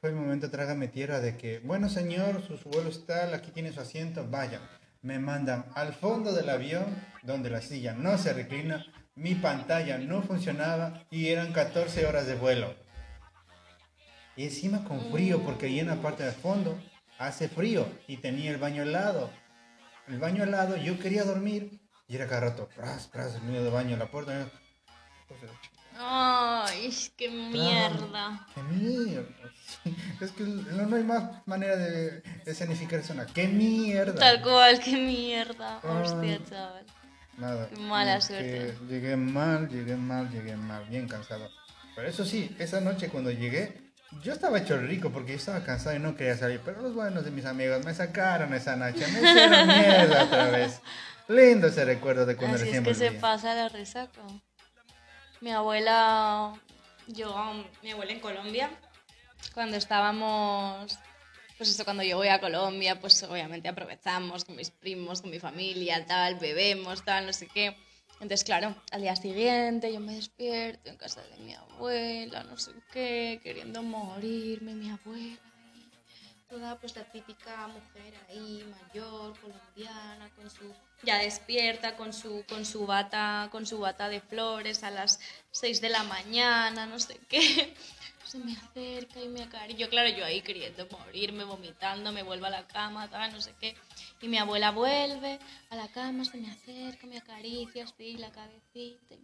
fue 0.00 0.10
el 0.10 0.16
momento 0.16 0.50
trágame 0.50 0.88
tierra 0.88 1.20
de 1.20 1.36
que, 1.36 1.60
bueno 1.60 1.88
señor, 1.88 2.42
su 2.42 2.58
vuelo 2.70 2.90
está, 2.90 3.32
aquí 3.34 3.52
tiene 3.52 3.72
su 3.72 3.80
asiento, 3.80 4.26
vaya. 4.28 4.60
Me 5.02 5.18
mandan 5.18 5.66
al 5.74 5.94
fondo 5.94 6.32
del 6.32 6.48
avión, 6.48 6.86
donde 7.22 7.50
la 7.50 7.60
silla 7.60 7.92
no 7.92 8.16
se 8.18 8.32
reclina, 8.32 8.86
mi 9.14 9.34
pantalla 9.34 9.98
no 9.98 10.22
funcionaba 10.22 11.04
y 11.10 11.28
eran 11.28 11.52
14 11.52 12.06
horas 12.06 12.26
de 12.26 12.36
vuelo. 12.36 12.74
Y 14.36 14.44
encima 14.44 14.84
con 14.84 15.10
frío, 15.10 15.42
porque 15.42 15.66
ahí 15.66 15.80
en 15.80 15.88
la 15.88 15.96
parte 15.96 16.22
del 16.22 16.32
fondo 16.32 16.80
hace 17.18 17.48
frío 17.48 17.86
y 18.06 18.18
tenía 18.18 18.50
el 18.50 18.58
baño 18.58 18.82
al 18.82 18.92
lado. 18.92 19.30
El 20.08 20.18
baño 20.18 20.44
al 20.44 20.52
lado, 20.52 20.76
yo 20.76 20.98
quería 20.98 21.24
dormir 21.24 21.80
y 22.08 22.14
era 22.16 22.26
cada 22.26 22.50
rato, 22.50 22.68
pras, 22.74 23.08
pras, 23.08 23.34
el 23.34 23.42
medio 23.42 23.64
del 23.64 23.72
baño, 23.72 23.96
la 23.96 24.10
puerta. 24.10 24.48
Entonces, 25.22 25.50
Ay, 25.98 26.92
qué 27.16 27.28
mierda. 27.28 28.46
¡Qué 28.54 28.62
mierda! 28.62 29.28
Es 30.20 30.30
que 30.32 30.44
no, 30.44 30.86
no 30.86 30.96
hay 30.96 31.04
más 31.04 31.46
manera 31.46 31.76
de 31.76 32.22
escenificar 32.46 33.00
eso. 33.00 33.14
¡Qué 33.34 33.48
mierda! 33.48 34.14
Tal 34.14 34.42
cual, 34.42 34.80
qué 34.80 34.96
mierda. 34.96 35.80
Ah. 35.82 36.02
Hostia, 36.02 36.38
chaval. 36.48 36.86
Nada. 37.38 37.68
Qué 37.68 37.76
mala 37.80 38.16
es 38.16 38.24
suerte. 38.24 38.76
Llegué 38.88 39.16
mal, 39.16 39.68
llegué 39.68 39.96
mal, 39.96 40.30
llegué 40.30 40.56
mal, 40.56 40.84
bien 40.88 41.08
cansado. 41.08 41.48
Pero 41.94 42.08
eso 42.08 42.24
sí, 42.24 42.54
esa 42.58 42.80
noche 42.80 43.08
cuando 43.08 43.30
llegué, 43.30 43.92
yo 44.22 44.32
estaba 44.32 44.58
hecho 44.58 44.76
rico 44.78 45.10
porque 45.10 45.32
yo 45.32 45.38
estaba 45.38 45.64
cansado 45.64 45.96
y 45.96 45.98
no 45.98 46.16
quería 46.16 46.36
salir. 46.36 46.60
Pero 46.64 46.82
los 46.82 46.94
buenos 46.94 47.24
de 47.24 47.30
mis 47.30 47.44
amigos 47.44 47.84
me 47.84 47.94
sacaron 47.94 48.52
esa 48.54 48.76
noche, 48.76 49.06
me 49.08 49.18
hicieron 49.20 49.66
mierda 49.66 50.24
otra 50.24 50.50
vez. 50.50 50.80
Lindo 51.28 51.68
ese 51.68 51.84
recuerdo 51.84 52.26
de 52.26 52.36
cuando 52.36 52.56
Así 52.56 52.64
es 52.64 52.68
recién 52.68 52.84
que 52.84 52.94
se 52.94 53.12
pasa 53.12 53.54
la 53.54 53.68
resaca. 53.68 54.20
Mi 55.42 55.50
abuela, 55.50 56.52
yo, 57.08 57.34
mi 57.82 57.90
abuela 57.90 58.12
en 58.12 58.20
Colombia, 58.20 58.70
cuando 59.54 59.76
estábamos, 59.76 60.96
pues 61.58 61.68
eso, 61.68 61.84
cuando 61.84 62.04
yo 62.04 62.16
voy 62.16 62.28
a 62.28 62.38
Colombia, 62.38 63.00
pues 63.00 63.20
obviamente 63.24 63.68
aprovechamos 63.68 64.44
con 64.44 64.54
mis 64.54 64.70
primos, 64.70 65.20
con 65.20 65.32
mi 65.32 65.40
familia, 65.40 66.06
tal, 66.06 66.36
bebemos, 66.36 67.04
tal, 67.04 67.26
no 67.26 67.32
sé 67.32 67.48
qué. 67.48 67.76
Entonces, 68.20 68.44
claro, 68.44 68.76
al 68.92 69.02
día 69.02 69.16
siguiente 69.16 69.92
yo 69.92 69.98
me 69.98 70.14
despierto 70.14 70.90
en 70.90 70.96
casa 70.96 71.20
de 71.22 71.36
mi 71.38 71.54
abuela, 71.54 72.44
no 72.44 72.56
sé 72.56 72.70
qué, 72.92 73.40
queriendo 73.42 73.82
morirme, 73.82 74.74
mi 74.74 74.90
abuela 74.90 75.40
toda 76.52 76.78
pues 76.78 76.94
la 76.94 77.04
típica 77.04 77.66
mujer 77.68 78.12
ahí, 78.28 78.62
mayor, 78.70 79.21
colombiana, 79.34 80.30
con 80.36 80.50
su 80.50 80.72
ya 81.02 81.18
despierta, 81.18 81.96
con 81.96 82.12
su, 82.12 82.44
con 82.48 82.64
su 82.64 82.86
bata, 82.86 83.48
con 83.50 83.66
su 83.66 83.78
bata 83.80 84.08
de 84.08 84.20
flores 84.20 84.82
a 84.84 84.90
las 84.90 85.20
6 85.50 85.80
de 85.80 85.88
la 85.88 86.04
mañana, 86.04 86.86
no 86.86 86.98
sé 86.98 87.18
qué. 87.28 87.74
Se 88.24 88.38
me 88.38 88.56
acerca 88.56 89.20
y 89.20 89.28
me 89.28 89.42
acaricia. 89.42 89.78
Yo, 89.78 89.90
claro, 89.90 90.08
yo 90.08 90.24
ahí 90.24 90.40
queriendo 90.40 90.86
morirme, 90.90 91.44
vomitando, 91.44 92.12
me 92.12 92.22
vuelvo 92.22 92.46
a 92.46 92.50
la 92.50 92.66
cama, 92.66 93.10
tal, 93.10 93.30
no 93.32 93.40
sé 93.42 93.52
qué. 93.60 93.76
Y 94.22 94.28
mi 94.28 94.38
abuela 94.38 94.70
vuelve 94.70 95.38
a 95.68 95.76
la 95.76 95.88
cama, 95.88 96.24
se 96.24 96.38
me 96.38 96.50
acerca, 96.50 97.06
me 97.06 97.18
acaricia 97.18 97.84
así 97.84 98.16
la 98.16 98.30
cabecita. 98.30 99.16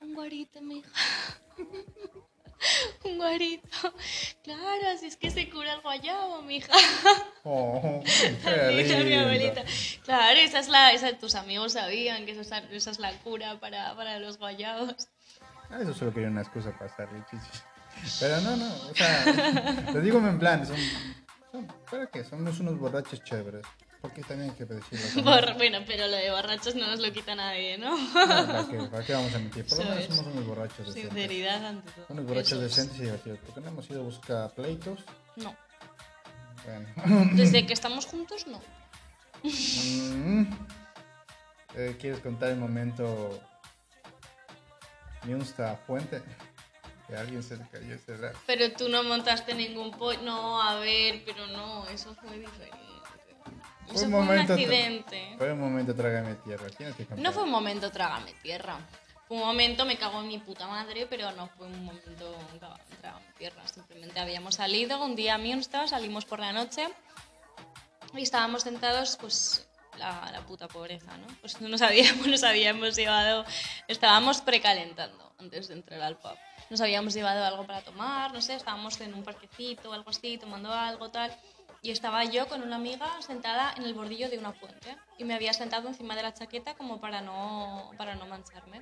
Un 0.00 0.14
guarito, 0.14 0.60
mi 0.60 0.78
hija. 0.78 0.90
Un 3.04 3.16
guarito. 3.18 3.68
Claro, 4.42 4.88
así 4.94 5.06
es 5.06 5.16
que 5.16 5.30
se 5.30 5.48
cura 5.50 5.74
el 5.74 5.80
guayabo, 5.80 6.42
mi 6.46 6.56
hija. 6.56 6.72
Oh, 7.44 8.02
mi 9.04 9.14
abuelita. 9.14 9.64
Claro, 10.04 10.38
esa 10.38 10.58
es 10.60 10.68
la, 10.68 10.92
esa, 10.92 11.12
tus 11.18 11.34
amigos 11.34 11.72
sabían 11.72 12.24
que 12.26 12.32
esa, 12.32 12.58
es- 12.58 12.64
esa 12.70 12.90
es 12.90 12.98
la 12.98 13.12
cura 13.18 13.58
para, 13.60 13.94
para 13.96 14.18
los 14.18 14.38
guayabos. 14.38 15.08
Ah, 15.70 15.78
eso 15.82 15.92
solo 15.94 16.12
quería 16.12 16.28
una 16.28 16.42
excusa 16.42 16.72
para 16.72 16.86
estar 16.90 17.08
chichis. 17.30 17.62
Pero 18.20 18.40
no, 18.40 18.56
no, 18.56 18.66
o 18.90 18.94
sea, 18.94 19.90
lo 19.94 20.00
digo 20.00 20.18
en 20.18 20.38
plan, 20.38 20.66
son, 20.66 20.76
son 21.52 21.66
¿para 21.90 22.06
qué? 22.08 22.24
Somos 22.24 22.58
unos 22.60 22.78
borrachos 22.78 23.22
chéveres. 23.24 23.64
Porque 24.04 24.20
también 24.20 24.50
hay 24.50 24.56
que 24.56 24.66
decirlo. 24.66 25.22
bueno, 25.56 25.78
pero 25.86 26.06
lo 26.08 26.16
de 26.16 26.30
borrachos 26.30 26.74
no 26.74 26.86
nos 26.86 27.00
lo 27.00 27.10
quita 27.10 27.34
nadie, 27.34 27.78
¿no? 27.78 27.96
No, 27.96 28.12
¿para, 28.12 28.66
qué, 28.68 28.76
¿Para 28.90 29.02
qué 29.02 29.12
vamos 29.14 29.34
a 29.34 29.38
mentir? 29.38 29.64
Por 29.64 29.78
lo 29.78 29.84
menos 29.86 30.04
somos 30.04 30.26
unos 30.26 30.46
borrachos 30.46 30.78
decentes. 30.88 31.02
Sinceridad 31.04 31.64
ante 31.64 31.90
todo. 31.90 32.06
Unos 32.10 32.26
borrachos 32.26 32.60
decentes 32.60 32.98
y 32.98 33.02
divertidos. 33.04 33.38
Porque 33.46 33.60
no 33.62 33.68
hemos 33.68 33.88
ido 33.88 34.00
a 34.02 34.04
buscar 34.04 34.54
pleitos. 34.54 35.00
No. 35.36 35.56
Bueno. 36.66 37.30
Desde 37.32 37.64
que 37.64 37.72
estamos 37.80 38.04
juntos, 38.04 38.46
no. 38.46 38.60
Mm. 39.42 40.52
Eh, 41.76 41.96
¿Quieres 41.98 42.20
contar 42.20 42.50
el 42.50 42.58
momento 42.58 43.40
Miunsta 45.22 45.76
Fuente? 45.86 46.22
Que 47.08 47.16
alguien 47.16 47.42
se 47.42 47.56
le 47.56 47.66
cayó 47.70 47.94
ese. 47.94 48.18
Pero 48.46 48.70
tú 48.72 48.90
no 48.90 49.02
montaste 49.02 49.54
ningún 49.54 49.92
pollo. 49.92 50.20
No, 50.20 50.60
a 50.60 50.78
ver, 50.80 51.22
pero 51.24 51.46
no, 51.46 51.88
eso 51.88 52.14
fue 52.16 52.38
diferente. 52.38 52.93
Fue 53.86 53.96
Eso 53.96 54.04
un 54.06 54.10
fue 54.12 54.20
un 54.20 54.26
momento- 54.26 54.52
accidente. 54.54 55.34
Fue 55.38 55.52
un 55.52 55.60
momento 55.60 55.94
trágame 55.94 56.34
tierra. 56.36 56.66
No 57.16 57.32
fue 57.32 57.42
un 57.44 57.50
momento 57.50 57.90
trágame 57.90 58.32
tierra. 58.42 58.78
Fue 59.28 59.36
un 59.38 59.42
momento 59.42 59.84
me 59.86 59.96
cago 59.96 60.20
en 60.20 60.28
mi 60.28 60.38
puta 60.38 60.66
madre, 60.66 61.06
pero 61.06 61.32
no 61.32 61.48
fue 61.48 61.66
un 61.66 61.84
momento 61.84 62.34
trágame 63.00 63.24
tierra. 63.38 63.66
Simplemente 63.68 64.20
habíamos 64.20 64.56
salido 64.56 65.02
un 65.04 65.16
día 65.16 65.34
a 65.34 65.38
Münster, 65.38 65.88
salimos 65.88 66.24
por 66.24 66.40
la 66.40 66.52
noche 66.52 66.88
y 68.14 68.22
estábamos 68.22 68.62
sentados 68.62 69.16
pues 69.20 69.66
la, 69.98 70.28
la 70.32 70.40
puta 70.42 70.68
pobreza, 70.68 71.16
¿no? 71.16 71.26
Pues 71.40 71.60
no 71.60 71.68
nos 71.68 71.82
habíamos, 71.82 72.26
nos 72.26 72.42
habíamos 72.42 72.96
llevado, 72.96 73.44
estábamos 73.88 74.40
precalentando 74.40 75.32
antes 75.38 75.68
de 75.68 75.74
entrar 75.74 76.00
al 76.02 76.16
pub. 76.18 76.36
Nos 76.70 76.80
habíamos 76.80 77.12
llevado 77.14 77.44
algo 77.44 77.66
para 77.66 77.82
tomar, 77.82 78.32
no 78.32 78.40
sé, 78.40 78.54
estábamos 78.54 79.00
en 79.00 79.14
un 79.14 79.22
parquecito 79.22 79.92
algo 79.92 80.10
así, 80.10 80.38
tomando 80.38 80.72
algo, 80.72 81.10
tal. 81.10 81.30
Y 81.84 81.90
estaba 81.90 82.24
yo 82.24 82.48
con 82.48 82.62
una 82.62 82.76
amiga 82.76 83.20
sentada 83.20 83.74
en 83.76 83.82
el 83.82 83.92
bordillo 83.92 84.30
de 84.30 84.38
una 84.38 84.54
fuente. 84.54 84.96
Y 85.18 85.24
me 85.24 85.34
había 85.34 85.52
sentado 85.52 85.86
encima 85.86 86.16
de 86.16 86.22
la 86.22 86.32
chaqueta 86.32 86.74
como 86.74 86.98
para 86.98 87.20
no, 87.20 87.92
para 87.98 88.14
no 88.14 88.26
mancharme. 88.26 88.80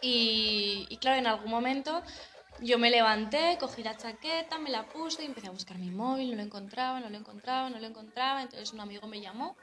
Y, 0.00 0.86
y 0.88 0.96
claro, 0.98 1.18
en 1.18 1.26
algún 1.26 1.50
momento 1.50 2.00
yo 2.60 2.78
me 2.78 2.90
levanté, 2.90 3.58
cogí 3.58 3.82
la 3.82 3.96
chaqueta, 3.96 4.60
me 4.60 4.70
la 4.70 4.88
puse 4.88 5.24
y 5.24 5.26
empecé 5.26 5.48
a 5.48 5.50
buscar 5.50 5.78
mi 5.78 5.90
móvil, 5.90 6.30
no 6.30 6.36
lo 6.36 6.42
encontraba, 6.42 7.00
no 7.00 7.10
lo 7.10 7.16
encontraba, 7.16 7.68
no 7.70 7.80
lo 7.80 7.86
encontraba. 7.88 8.42
Entonces 8.42 8.72
un 8.72 8.78
amigo 8.78 9.08
me 9.08 9.20
llamó 9.20 9.56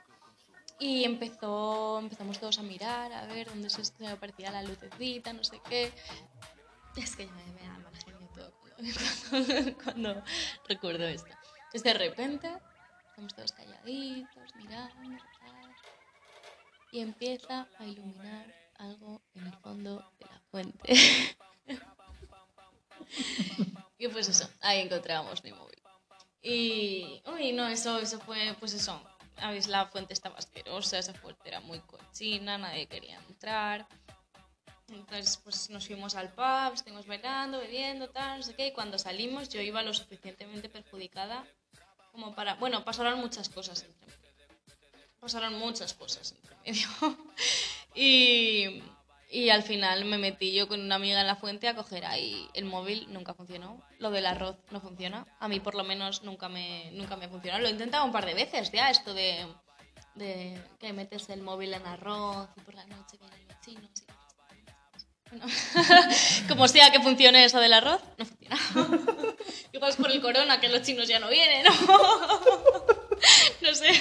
y 0.80 1.05
empezó, 1.05 1.97
empezamos 1.97 2.41
todos 2.41 2.59
a 2.59 2.61
mirar, 2.63 3.13
a 3.13 3.25
ver 3.28 3.47
dónde 3.47 3.69
se, 3.69 3.86
se 3.86 4.05
aparecía 4.05 4.51
la 4.51 4.63
lucecita, 4.63 5.32
no 5.32 5.45
sé 5.45 5.61
qué. 5.69 5.93
Es 6.97 7.15
que 7.15 7.25
ya 7.25 7.32
me, 7.32 7.45
me 7.53 7.61
da 7.61 7.78
mal 7.78 7.95
genio 8.03 8.28
todo 8.36 8.51
cuando, 8.59 9.73
cuando 9.84 10.23
recuerdo 10.67 11.07
esto. 11.07 11.32
Entonces 11.68 11.84
de 11.84 11.93
repente 11.93 12.51
estamos 13.09 13.36
todos 13.36 13.51
calladitos, 13.51 14.55
mirando, 14.55 15.22
y 16.91 17.01
empieza 17.01 17.68
a 17.78 17.86
iluminar 17.86 18.45
algo 18.76 19.22
en 19.36 19.47
el 19.47 19.53
fondo 19.57 19.97
de 20.20 20.26
la 20.26 20.39
fuente. 20.49 20.93
y 23.97 24.07
pues 24.07 24.30
eso, 24.30 24.49
ahí 24.61 24.80
encontrábamos 24.80 25.43
mi 25.43 25.51
móvil. 25.51 25.82
Y, 26.41 27.22
uy, 27.26 27.51
no, 27.51 27.68
eso, 27.68 27.99
eso 27.99 28.18
fue, 28.20 28.55
pues 28.59 28.74
eso. 28.74 29.01
La 29.68 29.88
fuente 29.88 30.13
estaba 30.13 30.38
asquerosa, 30.38 30.97
esa 30.97 31.13
fuente 31.13 31.49
era 31.49 31.59
muy 31.59 31.82
cochina, 31.82 32.57
nadie 32.57 32.88
quería 32.88 33.20
entrar. 33.28 33.86
Entonces, 34.89 35.38
pues 35.43 35.69
nos 35.69 35.85
fuimos 35.85 36.15
al 36.15 36.31
pub, 36.31 36.73
estuvimos 36.73 37.05
bailando, 37.07 37.59
bebiendo, 37.59 38.09
tal, 38.09 38.39
no 38.39 38.43
sé 38.43 38.55
qué, 38.55 38.67
y 38.67 38.71
cuando 38.71 38.97
salimos 38.97 39.49
yo 39.49 39.61
iba 39.61 39.81
lo 39.81 39.93
suficientemente 39.93 40.69
perjudicada 40.69 41.45
como 42.11 42.33
para... 42.33 42.55
Bueno, 42.55 42.85
pasaron 42.85 43.19
muchas 43.19 43.49
cosas 43.49 43.83
entre 43.83 44.07
medio. 44.07 44.19
Pasaron 45.19 45.59
muchas 45.59 45.93
cosas 45.93 46.31
entre 46.31 46.55
medio. 46.65 46.88
y, 47.95 48.81
y 49.29 49.49
al 49.49 49.63
final 49.63 50.05
me 50.05 50.17
metí 50.17 50.53
yo 50.53 50.69
con 50.69 50.79
una 50.79 50.95
amiga 50.95 51.19
en 51.19 51.27
la 51.27 51.35
fuente 51.35 51.67
a 51.67 51.75
coger 51.75 52.05
ahí 52.05 52.47
el 52.53 52.63
móvil, 52.63 53.11
nunca 53.11 53.33
funcionó. 53.33 53.83
Lo 53.99 54.09
del 54.09 54.25
arroz 54.25 54.55
no 54.71 54.79
funciona. 54.79 55.27
A 55.39 55.49
mí 55.49 55.59
por 55.59 55.75
lo 55.75 55.83
menos 55.83 56.23
nunca 56.23 56.47
me, 56.47 56.91
nunca 56.91 57.17
me 57.17 57.25
ha 57.25 57.29
funcionado. 57.29 57.61
Lo 57.61 57.67
he 57.67 57.71
intentado 57.71 58.05
un 58.05 58.13
par 58.13 58.25
de 58.25 58.35
veces 58.35 58.71
ya, 58.71 58.89
esto 58.89 59.13
de, 59.13 59.45
de 60.15 60.61
que 60.79 60.93
metes 60.93 61.29
el 61.29 61.41
móvil 61.41 61.73
en 61.73 61.85
arroz 61.85 62.49
y 62.55 62.61
por 62.61 62.73
la 62.73 62.85
noche 62.85 63.17
vienen 63.19 63.47
los 63.47 63.59
chinos 63.59 63.91
y... 64.01 64.07
Bueno, 65.30 65.45
como 66.47 66.67
sea 66.67 66.91
que 66.91 67.01
funcione 67.01 67.43
eso 67.43 67.59
del 67.59 67.73
arroz, 67.73 68.01
no 68.17 68.25
funciona. 68.25 68.57
Igual 69.73 69.89
es 69.91 69.95
por 69.97 70.11
el 70.11 70.21
corona 70.21 70.59
que 70.59 70.69
los 70.69 70.82
chinos 70.82 71.07
ya 71.07 71.19
no 71.19 71.30
vienen, 71.30 71.63
¿no? 71.63 71.71
no 73.61 73.75
sé. 73.75 73.91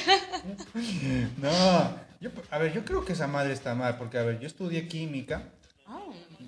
No, 1.39 2.01
yo, 2.21 2.31
a 2.51 2.59
ver, 2.59 2.73
yo 2.73 2.85
creo 2.85 3.05
que 3.05 3.13
esa 3.13 3.27
madre 3.27 3.53
está 3.53 3.75
mal, 3.75 3.97
porque, 3.99 4.19
a 4.19 4.23
ver, 4.23 4.39
yo 4.41 4.47
estudié 4.47 4.89
química, 4.89 5.51
Ah, 5.87 6.01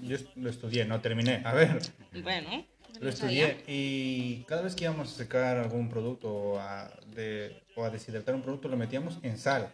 yo 0.03 0.16
lo 0.37 0.51
estudié, 0.51 0.85
no 0.85 1.01
terminé, 1.01 1.43
a 1.45 1.53
ver, 1.53 1.79
bueno, 2.22 2.66
lo 2.95 3.01
no 3.01 3.09
estudié 3.09 3.62
y 3.68 4.43
cada 4.49 4.62
vez 4.62 4.74
que 4.74 4.85
íbamos 4.85 5.12
a 5.12 5.16
secar 5.16 5.59
algún 5.59 5.89
producto 5.89 6.33
o 6.33 6.59
a, 6.59 6.91
de, 7.07 7.62
o 7.76 7.85
a 7.85 7.91
deshidratar 7.91 8.35
un 8.35 8.43
producto 8.43 8.68
lo 8.68 8.76
metíamos 8.76 9.18
en 9.22 9.39
sal, 9.39 9.72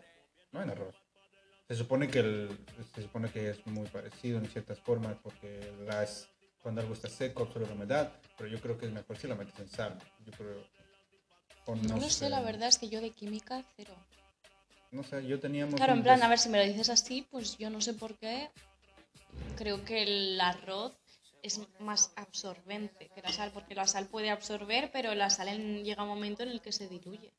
no 0.53 0.63
en 0.63 0.69
arroz. 0.69 1.04
Se 1.69 1.75
supone 1.75 2.09
que 2.09 2.19
el, 2.21 2.59
se 2.95 3.03
supone 3.03 3.31
que 3.31 3.51
es 3.51 3.67
muy 3.67 3.87
parecido 3.89 4.39
en 4.39 4.47
ciertas 4.49 4.79
formas 4.81 5.17
porque 5.23 5.73
las, 5.87 6.29
cuando 6.63 6.83
algo 6.83 6.93
está 6.93 7.09
seco 7.09 7.45
absorbe 7.45 7.67
la 7.67 7.73
humedad, 7.75 8.13
pero 8.37 8.51
yo 8.51 8.61
creo 8.61 8.77
que 8.77 8.87
es 8.87 8.93
mejor 8.93 9.17
si 9.17 9.27
lo 9.27 9.37
metes 9.37 9.59
en 9.59 9.69
sal. 9.69 9.99
Yo 10.27 10.33
creo, 10.33 10.63
o 11.67 11.75
No 11.77 11.97
lo 11.99 12.11
sé, 12.11 12.29
la 12.29 12.43
verdad 12.43 12.69
es 12.69 12.79
que 12.79 12.89
yo 12.89 13.01
de 13.01 13.11
química 13.11 13.65
cero. 13.77 13.95
No 14.91 15.03
sé, 15.03 15.27
yo 15.27 15.41
teníamos 15.41 15.75
Claro, 15.75 15.95
en 15.95 16.03
plan, 16.03 16.23
a 16.23 16.29
ver, 16.29 16.39
si 16.39 16.49
me 16.51 16.59
lo 16.59 16.65
dices 16.65 16.91
así, 16.91 17.27
pues 17.31 17.57
yo 17.57 17.71
no 17.71 17.81
sé 17.81 17.95
por 17.95 18.15
qué. 18.19 18.51
Creo 19.57 19.85
que 19.85 20.03
el 20.03 20.41
arroz 20.41 20.93
es 21.43 21.61
más 21.81 22.13
absorbente 22.17 23.09
que 23.15 23.23
la 23.23 23.33
sal, 23.33 23.51
porque 23.53 23.75
la 23.75 23.87
sal 23.87 24.07
puede 24.07 24.31
absorber, 24.31 24.91
pero 24.93 25.15
la 25.15 25.31
sal 25.31 25.49
en- 25.49 25.83
llega 25.85 26.03
un 26.03 26.09
momento 26.11 26.43
en 26.43 26.51
el 26.51 26.61
que 26.61 26.73
se 26.73 26.89
diluye. 26.89 27.33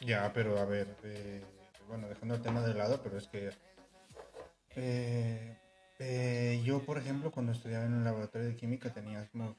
Ya, 0.00 0.30
pero 0.32 0.58
a 0.58 0.64
ver, 0.64 0.94
eh, 1.04 1.42
bueno, 1.86 2.08
dejando 2.08 2.34
el 2.34 2.42
tema 2.42 2.60
de 2.62 2.74
lado, 2.74 3.00
pero 3.02 3.18
es 3.18 3.28
que 3.28 3.50
eh, 4.76 5.56
eh, 5.98 6.62
yo, 6.64 6.80
por 6.80 6.98
ejemplo, 6.98 7.30
cuando 7.30 7.52
estudiaba 7.52 7.86
en 7.86 7.94
el 7.94 8.04
laboratorio 8.04 8.48
de 8.48 8.56
química 8.56 8.92
teníamos 8.92 9.56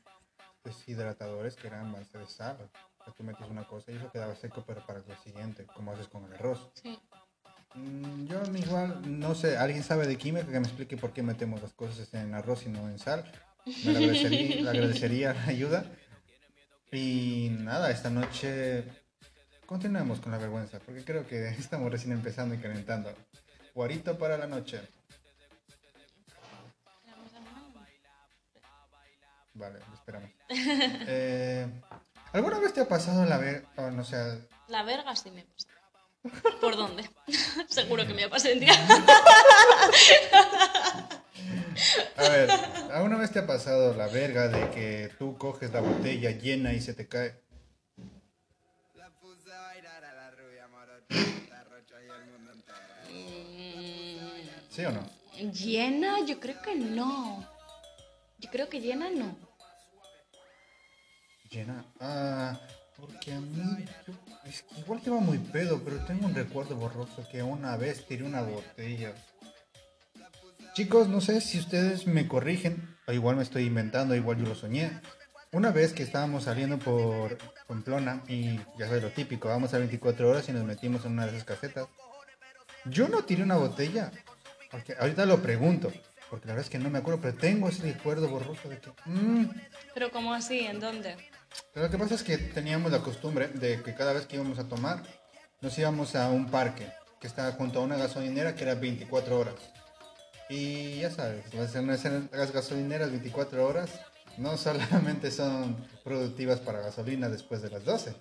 deshidratadores 0.64 1.56
que 1.56 1.68
eran 1.68 1.92
base 1.92 2.18
de 2.18 2.28
sal. 2.28 2.58
O 3.00 3.04
sea, 3.04 3.14
tú 3.14 3.24
metes 3.24 3.48
una 3.50 3.66
cosa 3.66 3.92
y 3.92 3.96
eso 3.96 4.12
quedaba 4.12 4.36
seco, 4.36 4.64
pero 4.66 4.86
para 4.86 5.00
el 5.00 5.06
día 5.06 5.18
siguiente, 5.18 5.66
como 5.66 5.92
haces 5.92 6.08
con 6.08 6.26
el 6.26 6.34
arroz. 6.34 6.70
Sí. 6.74 7.00
Mm, 7.74 8.26
Yo 8.26 8.42
igual, 8.56 9.20
no 9.20 9.34
sé, 9.34 9.58
alguien 9.58 9.84
sabe 9.84 10.08
de 10.08 10.18
química 10.18 10.46
que 10.46 10.60
me 10.60 10.68
explique 10.68 10.98
por 10.98 11.14
qué 11.14 11.24
metemos 11.24 11.62
las 11.62 11.74
cosas 11.74 12.14
en 12.14 12.34
arroz 12.34 12.66
y 12.66 12.70
no 12.70 12.88
en 12.90 13.00
sal. 13.00 13.24
Me 13.86 13.92
agradecería, 13.92 14.62
le 14.62 14.70
agradecería 14.70 15.34
la 15.34 15.44
ayuda. 15.46 15.86
Y 16.92 17.50
nada, 17.60 17.92
esta 17.92 18.10
noche 18.10 18.86
continuemos 19.68 20.20
con 20.20 20.32
la 20.32 20.40
vergüenza, 20.40 20.80
porque 20.80 21.04
creo 21.04 21.28
que 21.28 21.50
estamos 21.60 21.92
recién 21.92 22.14
empezando 22.14 22.56
y 22.56 22.58
calentando. 22.58 23.14
Guarito 23.76 24.18
para 24.18 24.38
la 24.38 24.48
noche. 24.48 24.82
Vale, 29.54 29.80
lo 29.88 29.94
esperamos. 29.94 30.32
Eh, 31.10 31.68
¿Alguna 32.34 32.60
vez 32.60 32.74
te 32.74 32.82
ha 32.82 32.88
pasado 32.88 33.26
la 33.26 33.38
ver... 33.38 33.66
oh, 33.78 33.90
no 33.92 34.04
sé, 34.04 34.18
La 34.68 34.84
verga 34.84 35.16
sí 35.16 35.32
me 35.32 35.44
pasa. 35.44 35.70
¿Por 36.60 36.76
dónde? 36.76 37.10
Seguro 37.70 38.06
que 38.06 38.14
me 38.14 38.24
ha 38.24 38.30
pasado 38.30 38.54
en 38.54 38.60
día. 38.62 38.74
A 42.18 42.22
ver, 42.30 42.50
¿alguna 42.92 43.18
vez 43.18 43.32
te 43.32 43.40
ha 43.40 43.48
pasado 43.48 43.94
la 43.94 44.08
verga 44.08 44.48
de 44.48 44.70
que 44.72 45.12
tú 45.18 45.38
coges 45.38 45.72
la 45.72 45.82
botella 45.82 46.32
llena 46.32 46.74
y 46.74 46.82
se 46.82 46.94
te 46.94 47.08
cae? 47.08 47.42
La 48.96 49.10
puse 49.20 49.54
a 49.54 49.62
bailar 49.62 50.04
a 50.04 50.14
la 50.14 50.32
rubia 50.32 50.68
morotita, 50.68 50.97
rocho 50.97 50.97
ahí 50.97 50.97
el 50.97 50.97
mundo 50.97 50.97
entero. 50.97 50.97
¿Sí 54.70 54.86
o 54.86 54.92
no? 54.92 55.10
Llena, 55.52 56.26
yo 56.26 56.40
creo 56.40 56.62
que 56.62 56.76
no. 56.76 57.44
Yo 58.40 58.50
creo 58.52 58.70
que 58.70 58.80
llena 58.80 59.10
no. 59.10 59.36
Llena. 61.50 61.86
Ah, 62.00 62.60
porque 62.96 63.34
a 63.34 63.40
mí. 63.40 63.86
es 64.46 64.62
que 64.64 64.80
igual 64.80 65.02
que 65.02 65.10
iba 65.10 65.20
muy 65.20 65.40
pedo, 65.40 65.82
pero 65.84 66.06
tengo 66.06 66.28
un 66.28 66.36
recuerdo 66.36 66.76
borroso 66.76 67.28
que 67.32 67.42
una 67.42 67.78
vez 67.78 68.06
tiré 68.06 68.24
una 68.24 68.42
botella. 68.42 69.16
Chicos, 70.74 71.08
no 71.08 71.22
sé 71.22 71.42
si 71.42 71.58
ustedes 71.58 72.06
me 72.06 72.28
corrigen, 72.28 72.96
o 73.08 73.12
igual 73.12 73.36
me 73.36 73.44
estoy 73.44 73.66
inventando, 73.66 74.16
igual 74.16 74.38
yo 74.38 74.46
lo 74.46 74.54
soñé. 74.54 74.92
Una 75.52 75.72
vez 75.72 75.94
que 75.94 76.04
estábamos 76.04 76.44
saliendo 76.44 76.78
por 76.78 77.38
Pamplona 77.68 78.22
y 78.28 78.58
ya 78.78 78.88
sabes 78.88 79.04
lo 79.04 79.10
típico, 79.12 79.48
vamos 79.48 79.74
a 79.74 79.78
24 79.80 80.30
horas 80.30 80.48
y 80.50 80.52
nos 80.52 80.66
metimos 80.66 81.06
en 81.06 81.14
una 81.14 81.26
de 81.26 81.32
esas 81.32 81.46
casetas. 81.46 81.88
Yo 82.86 83.08
no 83.08 83.24
tiré 83.24 83.44
una 83.44 83.56
botella, 83.58 84.12
porque 84.70 84.96
ahorita 85.00 85.26
lo 85.26 85.42
pregunto, 85.42 85.92
porque 86.30 86.48
la 86.48 86.54
verdad 86.54 86.66
es 86.66 86.70
que 86.70 86.80
no 86.80 86.90
me 86.90 87.00
acuerdo, 87.00 87.22
pero 87.22 87.36
tengo 87.38 87.70
ese 87.70 87.84
recuerdo 87.84 88.28
borroso 88.30 88.68
de 88.70 88.80
que... 88.80 88.92
mm, 89.06 89.50
Pero 89.94 90.12
¿cómo 90.12 90.34
así? 90.34 90.60
¿En 90.60 90.80
dónde? 90.80 91.16
pero 91.74 91.86
lo 91.86 91.92
que 91.92 91.98
pasa 91.98 92.16
es 92.16 92.24
que 92.24 92.38
teníamos 92.38 92.92
la 92.92 93.00
costumbre 93.00 93.48
de 93.48 93.82
que 93.82 93.96
cada 93.96 94.14
vez 94.14 94.26
que 94.28 94.36
íbamos 94.36 94.60
a 94.60 94.68
tomar, 94.68 95.02
nos 95.62 95.78
íbamos 95.80 96.16
a 96.16 96.30
un 96.30 96.52
parque 96.52 96.88
que 97.20 97.28
estaba 97.28 97.52
junto 97.54 97.80
a 97.80 97.84
una 97.84 97.96
gasolinera 97.98 98.54
que 98.54 98.64
era 98.64 98.76
24 98.76 99.40
horas. 99.40 99.56
Y 100.50 101.00
ya 101.00 101.10
sabes, 101.10 101.46
las 101.54 102.52
gasolineras 102.52 103.10
24 103.12 103.66
horas 103.68 103.90
no 104.38 104.58
solamente 104.58 105.32
son 105.32 105.76
productivas 106.04 106.60
para 106.60 106.80
gasolina 106.82 107.30
después 107.30 107.62
de 107.62 107.70
las 107.70 107.84
12. 107.86 108.16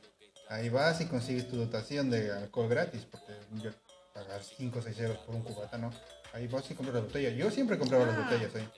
Ahí 0.48 0.68
vas 0.68 1.00
y 1.00 1.06
consigues 1.06 1.48
tu 1.48 1.56
dotación 1.56 2.08
de 2.10 2.32
alcohol 2.32 2.68
gratis, 2.68 3.06
porque 3.10 3.32
yo 3.62 3.70
pagar 4.14 4.42
5 4.42 4.78
o 4.78 4.82
6 4.82 4.98
euros 5.00 5.18
por 5.18 5.34
un 5.34 5.42
cubata, 5.42 5.76
¿no? 5.78 5.90
Ahí 6.32 6.46
vas 6.46 6.70
y 6.70 6.74
compras 6.74 6.94
la 6.94 7.00
botella. 7.02 7.30
Yo 7.30 7.50
siempre 7.50 7.78
compraba 7.78 8.06
las 8.06 8.16
Ah. 8.16 8.22
botellas 8.30 8.54
ahí. 8.54 8.68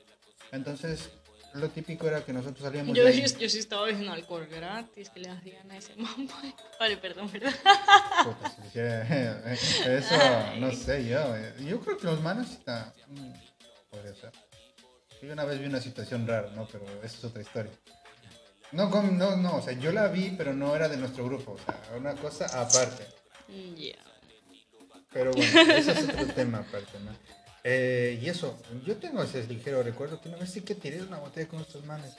Entonces, 0.52 1.10
lo 1.54 1.68
típico 1.68 2.06
era 2.06 2.24
que 2.24 2.32
nosotros 2.32 2.62
salíamos 2.62 2.96
Yo, 2.96 3.02
de 3.04 3.10
ahí. 3.10 3.20
yo, 3.20 3.38
yo 3.38 3.48
sí 3.48 3.58
estaba 3.58 3.86
viendo 3.86 4.10
alcohol 4.12 4.46
gratis 4.46 5.10
que 5.10 5.20
le 5.20 5.28
hacían 5.30 5.70
a 5.70 5.76
ese 5.76 5.94
mambo. 5.96 6.32
Vale, 6.80 6.96
perdón. 6.96 7.28
Puta, 7.30 8.50
si 8.56 8.62
quisiera- 8.62 9.52
Eso, 9.52 10.14
no 10.58 10.72
sé 10.72 11.06
yo. 11.06 11.36
eh. 11.36 11.54
Yo 11.60 11.80
creo 11.80 11.98
que 11.98 12.06
los 12.06 12.20
manos 12.22 12.50
está. 12.50 12.92
mm, 13.08 13.32
Podría 13.90 14.14
ser. 14.14 14.32
Yo 15.22 15.32
una 15.32 15.44
vez 15.44 15.58
vi 15.58 15.66
una 15.66 15.80
situación 15.80 16.26
rara, 16.26 16.50
¿no? 16.54 16.66
Pero 16.70 16.84
eso 17.02 17.18
es 17.18 17.24
otra 17.24 17.42
historia. 17.42 17.72
No, 18.72 18.88
no, 19.02 19.36
no, 19.36 19.56
o 19.56 19.62
sea, 19.62 19.72
yo 19.72 19.92
la 19.92 20.08
vi, 20.08 20.34
pero 20.36 20.52
no 20.52 20.76
era 20.76 20.88
de 20.88 20.96
nuestro 20.96 21.24
grupo. 21.24 21.52
O 21.52 21.58
sea, 21.58 21.96
una 21.96 22.14
cosa 22.14 22.46
aparte. 22.46 23.06
Ya. 23.76 23.96
Pero 25.12 25.32
bueno, 25.32 25.72
ese 25.72 25.92
es 25.92 26.08
otro 26.08 26.26
tema 26.34 26.58
aparte, 26.58 26.98
¿no? 27.00 27.12
Eh, 27.64 28.18
y 28.22 28.28
eso, 28.28 28.58
yo 28.86 28.96
tengo 28.96 29.22
ese 29.22 29.42
ligero 29.44 29.82
recuerdo 29.82 30.20
que 30.20 30.28
una 30.28 30.38
vez 30.38 30.50
sí 30.50 30.60
que 30.60 30.74
tiré 30.74 31.02
una 31.02 31.18
botella 31.18 31.48
con 31.48 31.60
estos 31.60 31.84
manes. 31.84 32.14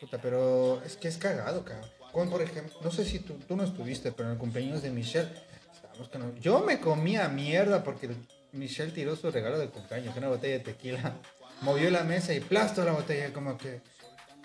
Puta, 0.00 0.18
pero 0.20 0.82
es 0.82 0.96
que 0.96 1.08
es 1.08 1.18
cagado, 1.18 1.64
cabrón. 1.64 1.90
Como 2.12 2.30
por 2.30 2.42
ejemplo, 2.42 2.74
no 2.82 2.90
sé 2.90 3.04
si 3.04 3.20
tú, 3.20 3.34
tú 3.46 3.56
no 3.56 3.64
estuviste, 3.64 4.12
pero 4.12 4.28
en 4.28 4.34
el 4.34 4.38
cumpleaños 4.38 4.82
de 4.82 4.90
Michelle, 4.90 5.30
estábamos 5.72 6.40
yo 6.40 6.60
me 6.60 6.80
comía 6.80 7.28
mierda 7.28 7.82
porque 7.84 8.10
Michelle 8.52 8.92
tiró 8.92 9.16
su 9.16 9.30
regalo 9.30 9.58
de 9.58 9.68
cumpleaños, 9.68 10.16
una 10.16 10.28
botella 10.28 10.58
de 10.58 10.64
tequila. 10.64 11.14
Movió 11.62 11.90
la 11.90 12.04
mesa 12.04 12.34
y 12.34 12.40
plastó 12.40 12.84
la 12.84 12.92
botella, 12.92 13.32
como 13.32 13.56
que. 13.56 13.80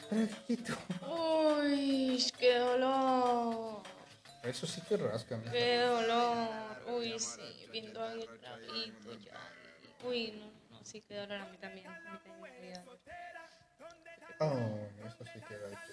Pero, 0.09 0.23
hijito, 0.23 0.73
Uy, 1.05 2.25
qué 2.37 2.55
dolor. 2.55 3.83
Eso 4.43 4.65
sí 4.65 4.81
que 4.87 4.95
rasca, 4.95 5.37
¿no? 5.37 5.51
Qué 5.51 5.77
dolor. 5.77 6.47
Uy, 6.87 7.19
sí, 7.19 7.67
viendo 7.71 8.01
ahí 8.01 8.21
el 8.21 8.39
traguito 8.39 9.13
ya. 9.19 9.37
Uy, 10.05 10.31
no, 10.31 10.77
no, 10.77 10.85
sí, 10.85 11.01
qué 11.01 11.15
dolor 11.15 11.41
a 11.41 11.45
mí 11.49 11.57
también. 11.57 11.87
A 11.87 11.99
mí 11.99 12.19
también 12.23 12.73
dolor. 12.73 12.97
Oh, 14.39 15.05
eso 15.05 15.25
sí 15.33 15.41
que 15.47 15.57
da. 15.57 15.83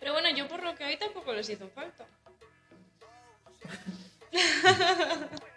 Pero 0.00 0.12
bueno, 0.12 0.28
yo 0.36 0.48
por 0.48 0.62
lo 0.62 0.74
que 0.74 0.84
hay 0.84 0.98
tampoco 0.98 1.32
les 1.32 1.48
hizo 1.48 1.68
falta. 1.70 2.06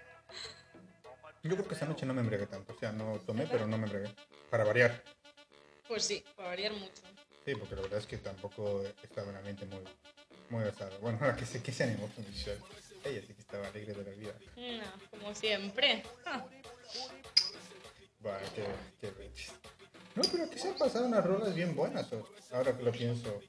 Yo 1.44 1.56
creo 1.56 1.68
que 1.68 1.76
esa 1.76 1.86
noche 1.86 2.06
no 2.06 2.14
me 2.14 2.22
embriagué 2.22 2.46
tanto. 2.48 2.74
O 2.74 2.80
sea, 2.80 2.92
no 2.92 3.20
tomé, 3.26 3.48
pero 3.48 3.66
no 3.68 3.78
me 3.78 3.86
embriagué. 3.86 4.14
Para 4.50 4.64
variar. 4.64 5.04
Pues 5.88 6.06
sí, 6.06 6.24
para 6.36 6.50
variar 6.50 6.74
mucho. 6.74 7.02
Sí, 7.46 7.56
porque 7.56 7.76
la 7.76 7.82
verdad 7.82 8.00
es 8.00 8.06
que 8.06 8.18
tampoco 8.18 8.84
estaba 9.04 9.30
en 9.30 9.36
la 9.36 9.42
mente 9.42 9.66
muy, 9.66 9.84
muy 10.50 10.64
basada. 10.64 10.98
Bueno, 11.00 11.18
ahora 11.22 11.36
que 11.38 11.46
sé 11.46 11.62
que 11.62 11.72
se 11.72 11.84
animó 11.84 12.10
Michelle. 12.18 12.62
Ella 13.04 13.22
sí 13.26 13.34
que 13.34 13.42
estaba 13.42 13.68
alegre 13.68 13.94
de 13.94 14.04
la 14.04 14.12
vida. 14.12 14.34
No, 14.56 15.10
como 15.10 15.36
siempre. 15.36 16.04
Ah, 18.24 18.38
qué, 18.54 18.64
qué. 19.00 19.12
No, 20.16 20.22
pero 20.32 20.44
aquí 20.44 20.60
se 20.60 20.68
han 20.70 20.78
pasado 20.78 21.08
unas 21.08 21.26
rolas 21.26 21.56
bien 21.56 21.76
buenas. 21.76 22.08
Ahora 22.52 22.78
que 22.78 22.84
lo 22.84 22.92
pienso, 22.92 23.40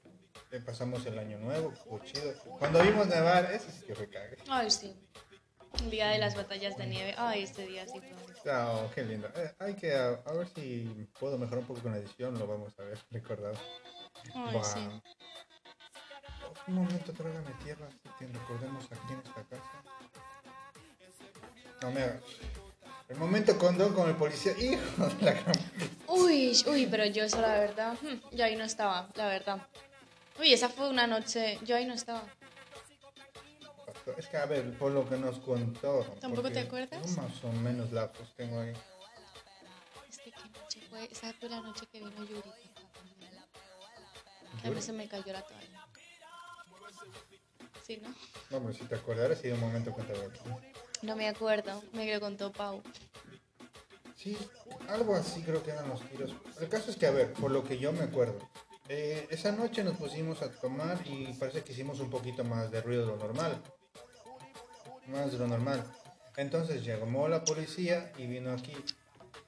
eh, 0.50 0.60
pasamos 0.64 1.04
el 1.06 1.18
año 1.18 1.38
nuevo, 1.38 1.72
fue 1.72 2.00
chido. 2.04 2.32
Cuando 2.58 2.82
vimos 2.82 3.06
nevar, 3.06 3.52
eso 3.52 3.66
sí 3.70 3.84
que 3.84 3.94
fue 3.94 4.08
cague. 4.08 4.38
Ay, 4.48 4.70
sí. 4.70 4.96
El 5.80 5.90
día 5.90 6.08
de 6.08 6.18
las 6.18 6.34
batallas 6.34 6.76
de 6.76 6.86
nieve. 6.86 7.14
Ay, 7.16 7.42
este 7.42 7.66
día 7.66 7.86
sí 7.86 8.00
fue. 8.00 8.52
Oh, 8.52 8.90
qué 8.94 9.02
lindo. 9.04 9.28
Eh, 9.34 9.54
hay 9.58 9.74
que, 9.74 9.94
a, 9.94 10.20
a 10.24 10.32
ver 10.32 10.48
si 10.48 11.08
puedo 11.18 11.38
mejorar 11.38 11.60
un 11.60 11.66
poco 11.66 11.80
con 11.80 11.92
la 11.92 11.98
edición, 11.98 12.38
lo 12.38 12.46
vamos 12.46 12.78
a 12.78 12.82
ver, 12.82 12.98
recordado. 13.10 13.56
Ay, 14.34 14.52
Buah. 14.52 14.64
sí. 14.64 14.88
Un 16.68 16.74
momento, 16.74 17.12
trágame 17.12 17.50
tierra, 17.64 17.86
así 17.88 18.08
que 18.18 18.26
recordemos 18.26 18.84
aquí 18.86 19.12
en 19.12 19.18
esta 19.18 19.42
casa. 19.44 19.82
No 21.82 21.90
me 21.90 22.02
hagas. 22.02 22.22
El 23.08 23.16
momento 23.16 23.58
condón 23.58 23.92
con 23.94 24.08
el 24.08 24.14
policía. 24.16 24.52
Hijo 24.58 25.06
de 25.06 25.24
la 25.24 25.32
gran... 25.32 25.54
Uy, 26.06 26.52
uy, 26.66 26.86
pero 26.86 27.04
yo 27.06 27.24
eso 27.24 27.40
la 27.40 27.58
verdad, 27.58 27.94
hmm, 28.00 28.36
yo 28.36 28.44
ahí 28.44 28.54
no 28.56 28.64
estaba, 28.64 29.08
la 29.16 29.26
verdad. 29.26 29.66
Uy, 30.38 30.52
esa 30.52 30.68
fue 30.68 30.88
una 30.88 31.06
noche, 31.06 31.58
yo 31.64 31.76
ahí 31.76 31.84
no 31.84 31.94
estaba. 31.94 32.22
Es 34.16 34.26
que, 34.26 34.36
a 34.36 34.46
ver, 34.46 34.76
por 34.78 34.92
lo 34.92 35.08
que 35.08 35.16
nos 35.16 35.38
contó. 35.38 36.04
¿Tampoco 36.20 36.50
te 36.50 36.60
acuerdas? 36.60 37.16
Más 37.16 37.44
o 37.44 37.52
menos 37.52 37.92
lapsos 37.92 38.34
tengo 38.34 38.60
ahí. 38.60 38.72
Es 40.08 40.18
que 40.18 40.32
qué 40.32 40.48
noche 40.58 40.80
fue, 40.90 41.04
esa 41.10 41.32
fue 41.34 41.48
la 41.48 41.60
noche 41.60 41.86
que 41.90 41.98
vino 41.98 42.24
Yuri. 42.24 42.50
Que 44.60 44.68
a 44.68 44.70
mí 44.70 44.82
se 44.82 44.92
me 44.92 45.08
cayó 45.08 45.32
la 45.32 45.42
toalla. 45.42 45.86
Sí, 47.82 48.00
¿no? 48.02 48.08
No, 48.50 48.60
pero 48.60 48.72
si 48.72 48.84
te 48.84 48.94
acordaras, 48.94 49.38
sí, 49.38 49.48
de 49.48 49.54
un 49.54 49.60
momento 49.60 49.92
cuéntame 49.92 50.20
aquí. 50.20 50.40
No 51.02 51.16
me 51.16 51.28
acuerdo, 51.28 51.82
me 51.92 52.12
lo 52.12 52.20
contó 52.20 52.52
Pau. 52.52 52.82
Sí, 54.16 54.36
algo 54.88 55.16
así 55.16 55.42
creo 55.42 55.62
que 55.64 55.72
eran 55.72 55.88
los 55.88 56.00
tiros. 56.08 56.32
El 56.60 56.68
caso 56.68 56.90
es 56.90 56.96
que, 56.96 57.06
a 57.06 57.10
ver, 57.10 57.32
por 57.32 57.50
lo 57.50 57.64
que 57.64 57.78
yo 57.78 57.92
me 57.92 58.02
acuerdo, 58.04 58.38
eh, 58.88 59.26
esa 59.30 59.50
noche 59.50 59.82
nos 59.82 59.96
pusimos 59.96 60.42
a 60.42 60.50
tomar 60.50 61.00
y 61.06 61.32
parece 61.34 61.64
que 61.64 61.72
hicimos 61.72 61.98
un 61.98 62.10
poquito 62.10 62.44
más 62.44 62.70
de 62.70 62.80
ruido 62.82 63.06
de 63.06 63.12
lo 63.12 63.16
normal. 63.16 63.60
Más 65.12 65.30
de 65.32 65.38
lo 65.38 65.46
normal. 65.46 65.84
Entonces 66.36 66.82
llegó 66.84 67.28
la 67.28 67.44
policía 67.44 68.12
y 68.16 68.26
vino 68.26 68.52
aquí. 68.52 68.72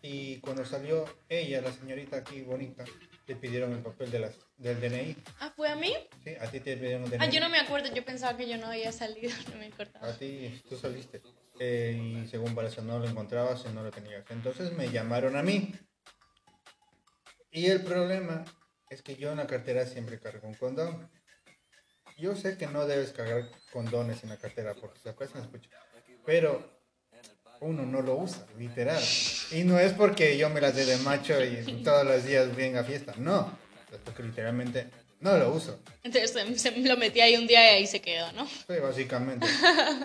Y 0.03 0.37
cuando 0.41 0.65
salió 0.65 1.05
ella, 1.29 1.62
la 1.62 1.73
señorita 1.73 2.17
aquí 2.19 2.43
bonita, 2.43 2.85
le 3.27 3.37
pidieron 3.37 3.73
el 3.73 3.79
papel 3.79 4.11
de 4.11 4.19
las, 4.19 4.35
del 4.59 4.79
DNI. 4.81 5.17
Ah, 5.41 5.51
¿fue 5.57 5.71
a 5.71 5.77
mí? 5.77 5.95
Sí, 6.23 6.35
a 6.39 6.51
ti 6.51 6.61
te 6.61 6.77
pidieron 6.77 7.05
el 7.05 7.11
DNI. 7.11 7.19
Ah, 7.23 7.31
yo 7.31 7.41
no 7.41 7.49
me 7.49 7.59
acuerdo, 7.59 7.93
yo 7.95 8.05
pensaba 8.05 8.37
que 8.37 8.47
yo 8.49 8.59
no 8.59 8.67
había 8.67 8.93
salido, 8.93 9.31
no 9.53 9.57
me 9.59 9.67
A 9.67 9.69
acordaba. 9.69 10.12
ti, 10.19 10.62
tú 10.69 10.77
saliste. 10.77 11.23
Eh, 11.59 12.23
y 12.25 12.29
según 12.29 12.55
parece 12.55 12.83
no 12.83 12.99
lo 12.99 13.09
encontrabas 13.09 13.65
y 13.65 13.73
no 13.73 13.83
lo 13.83 13.91
tenías. 13.91 14.25
Entonces 14.31 14.73
me 14.73 14.91
llamaron 14.91 15.37
a 15.37 15.43
mí. 15.43 15.73
Y 17.51 17.67
el 17.67 17.83
problema 17.83 18.45
es 18.91 19.01
que 19.03 19.17
yo 19.17 19.31
en 19.31 19.39
la 19.39 19.47
cartera 19.47 19.87
siempre 19.87 20.19
cargo 20.21 20.47
un 20.49 20.55
condón. 20.55 21.09
Yo 22.17 22.37
sé 22.37 22.57
que 22.57 22.67
no 22.67 22.87
debes 22.87 23.12
cargar 23.12 23.49
condones 23.73 24.23
en 24.23 24.31
la 24.31 24.37
cartera 24.37 24.75
porque 24.75 24.99
se 25.01 25.09
aprecia 25.09 25.41
escucha. 25.41 25.69
Pero 26.25 26.71
uno 27.61 27.85
no 27.85 28.03
lo 28.03 28.17
usa, 28.17 28.47
literal. 28.59 29.03
Y 29.51 29.65
no 29.65 29.79
es 29.79 29.93
porque 29.93 30.37
yo 30.39 30.51
me 30.51 30.61
las 30.61 30.77
dé 30.77 30.85
de 30.85 30.97
macho 30.99 31.35
y 31.43 31.83
todos 31.83 32.07
los 32.07 32.25
días 32.25 32.55
venga 32.55 32.81
a 32.81 32.85
fiesta. 32.85 33.15
No. 33.17 33.59
Es 33.93 33.99
porque 34.05 34.23
literalmente 34.23 34.87
no 35.21 35.37
lo 35.39 35.53
uso. 35.53 35.81
Entonces 36.03 36.31
se, 36.31 36.59
se 36.59 36.81
lo 36.81 36.97
metí 36.97 37.21
ahí 37.21 37.37
un 37.37 37.47
día 37.47 37.73
y 37.73 37.77
ahí 37.77 37.87
se 37.87 38.01
quedó, 38.01 38.31
¿no? 38.33 38.47
Sí, 38.47 38.75
básicamente. 38.81 39.47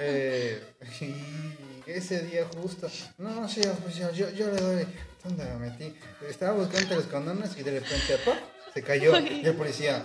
Eh, 0.01 0.63
y 1.01 1.91
ese 1.91 2.21
día 2.21 2.45
justo, 2.55 2.89
no, 3.17 3.29
no, 3.31 3.49
sí, 3.49 3.61
oficial, 3.61 4.13
yo, 4.13 4.29
yo 4.29 4.47
le 4.47 4.61
doy, 4.61 4.87
¿dónde 5.23 5.43
me 5.45 5.69
metí? 5.69 5.93
Estaba 6.27 6.53
buscando 6.53 6.95
los 6.95 7.05
condones 7.05 7.57
y 7.57 7.63
de 7.63 7.79
repente, 7.79 8.17
¡pop! 8.23 8.35
se 8.73 8.81
cayó. 8.81 9.19
Y 9.19 9.45
el 9.45 9.55
policía, 9.55 10.03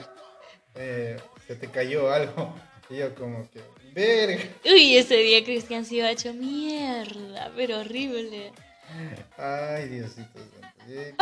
eh, 0.75 1.17
se 1.47 1.57
te 1.57 1.71
cayó 1.71 2.11
algo. 2.11 2.55
Y 2.91 2.99
yo 2.99 3.15
como 3.15 3.51
que, 3.51 3.63
verga. 3.95 4.45
Uy, 4.63 4.99
ese 4.99 5.17
día 5.17 5.43
Cristian 5.43 5.87
se 5.87 5.95
iba 5.95 6.11
hecho 6.11 6.35
mierda, 6.35 7.51
pero 7.57 7.81
horrible. 7.81 8.53
Ay, 9.39 9.89
Diosito 9.89 10.39
santo. 10.39 10.65
Eh, 10.87 11.15